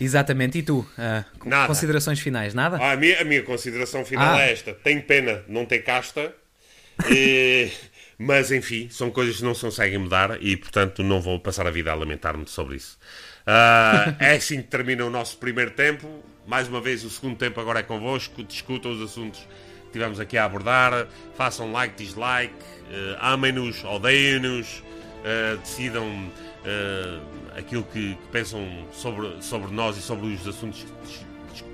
Exatamente, 0.00 0.58
e 0.58 0.62
tu? 0.62 0.78
Uh, 0.80 1.48
Nada. 1.48 1.68
Considerações 1.68 2.18
finais, 2.18 2.52
nada? 2.52 2.78
Ah, 2.80 2.92
a, 2.92 2.96
minha, 2.96 3.20
a 3.20 3.24
minha 3.24 3.42
consideração 3.42 4.04
final 4.04 4.34
Ah. 4.34 4.42
é 4.42 4.52
esta: 4.52 4.74
tenho 4.74 5.02
pena 5.02 5.44
não 5.48 5.64
ter 5.64 5.80
casta, 5.80 6.34
eh, 7.10 7.70
mas 8.18 8.50
enfim, 8.50 8.88
são 8.90 9.10
coisas 9.10 9.36
que 9.36 9.44
não 9.44 9.54
se 9.54 9.60
conseguem 9.60 9.98
mudar 9.98 10.42
e 10.42 10.56
portanto 10.56 11.02
não 11.04 11.20
vou 11.20 11.38
passar 11.38 11.66
a 11.66 11.70
vida 11.70 11.92
a 11.92 11.94
lamentar-me 11.94 12.46
sobre 12.48 12.76
isso. 12.76 12.98
Ah, 13.46 14.16
é 14.18 14.32
assim 14.34 14.62
que 14.62 14.68
termina 14.68 15.04
o 15.04 15.10
nosso 15.10 15.36
primeiro 15.38 15.70
tempo. 15.70 16.24
Mais 16.46 16.66
uma 16.68 16.80
vez, 16.80 17.04
o 17.04 17.10
segundo 17.10 17.36
tempo 17.36 17.60
agora 17.60 17.80
é 17.80 17.82
convosco. 17.82 18.42
Discutam 18.42 18.90
os 18.92 19.00
assuntos 19.00 19.40
que 19.86 19.92
tivemos 19.92 20.18
aqui 20.18 20.36
a 20.36 20.44
abordar. 20.44 21.06
Façam 21.36 21.70
like, 21.72 21.94
dislike, 22.02 22.52
eh, 22.90 23.16
amem-nos, 23.20 23.82
odeiem-nos, 23.84 24.82
eh, 25.24 25.56
decidam 25.60 26.06
eh, 26.64 27.18
aquilo 27.56 27.82
que, 27.84 28.14
que 28.14 28.28
pensam 28.30 28.66
sobre, 28.92 29.42
sobre 29.42 29.72
nós 29.72 29.96
e 29.96 30.02
sobre 30.02 30.26
os 30.28 30.46
assuntos 30.46 30.82
que 30.84 30.92
dis- 31.06 31.24
dis- 31.52 31.64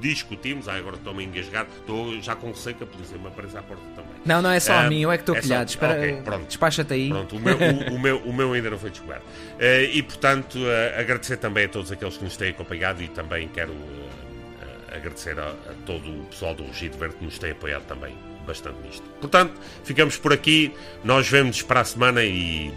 discutimos. 0.00 0.68
Ah, 0.68 0.74
agora 0.76 0.96
estou-me 0.96 1.22
a 1.22 1.26
engasgar. 1.26 1.66
Estou 1.80 2.20
já 2.22 2.34
com 2.36 2.48
receio 2.48 2.76
que 2.76 2.84
a 2.84 2.86
polícia 2.86 3.18
me 3.18 3.26
apareça 3.26 3.58
à 3.58 3.62
porta 3.62 3.82
também. 3.94 4.10
Não, 4.24 4.40
não 4.42 4.50
é 4.50 4.60
só 4.60 4.72
Ah, 4.74 4.84
a 4.86 4.88
mim, 4.88 5.00
eu 5.02 5.10
é 5.12 5.16
que 5.18 5.22
estou 5.22 5.34
é 5.34 5.40
só- 5.40 5.46
pilhado. 5.46 5.70
Espera, 5.70 5.92
ok, 5.98 6.22
pronto. 6.22 6.46
despacha-te 6.46 6.92
aí. 6.94 7.08
Pronto, 7.10 7.36
o 7.36 7.40
meu, 7.40 7.56
o, 7.56 7.94
o 7.94 7.98
meu, 8.00 8.18
o 8.18 8.32
meu 8.32 8.52
ainda 8.52 8.70
não 8.70 8.78
foi 8.78 8.90
descoberto. 8.90 9.24
Eh, 9.58 9.90
e, 9.92 10.02
portanto, 10.02 10.58
eh, 10.58 11.00
agradecer 11.00 11.36
também 11.36 11.64
a 11.66 11.68
todos 11.68 11.90
aqueles 11.92 12.16
que 12.16 12.24
nos 12.24 12.36
têm 12.36 12.50
acompanhado 12.50 13.02
e 13.02 13.08
também 13.08 13.48
quero 13.48 13.72
eh, 13.72 14.64
eh, 14.92 14.96
agradecer 14.96 15.38
a, 15.38 15.48
a 15.48 15.74
todo 15.86 16.08
o 16.10 16.24
pessoal 16.26 16.54
do 16.54 16.64
Rugido 16.64 16.96
Verde 16.98 17.16
que 17.16 17.24
nos 17.24 17.38
tem 17.38 17.50
apoiado 17.52 17.82
também 17.86 18.14
bastante 18.46 18.78
nisto. 18.82 19.02
Portanto, 19.20 19.52
ficamos 19.84 20.16
por 20.16 20.32
aqui. 20.32 20.72
Nós 21.04 21.28
vemos 21.28 21.60
para 21.62 21.80
a 21.80 21.84
semana 21.84 22.22
e 22.24 22.72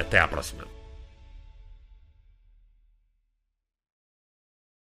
até 0.00 0.18
à 0.18 0.28
próxima. 0.28 0.65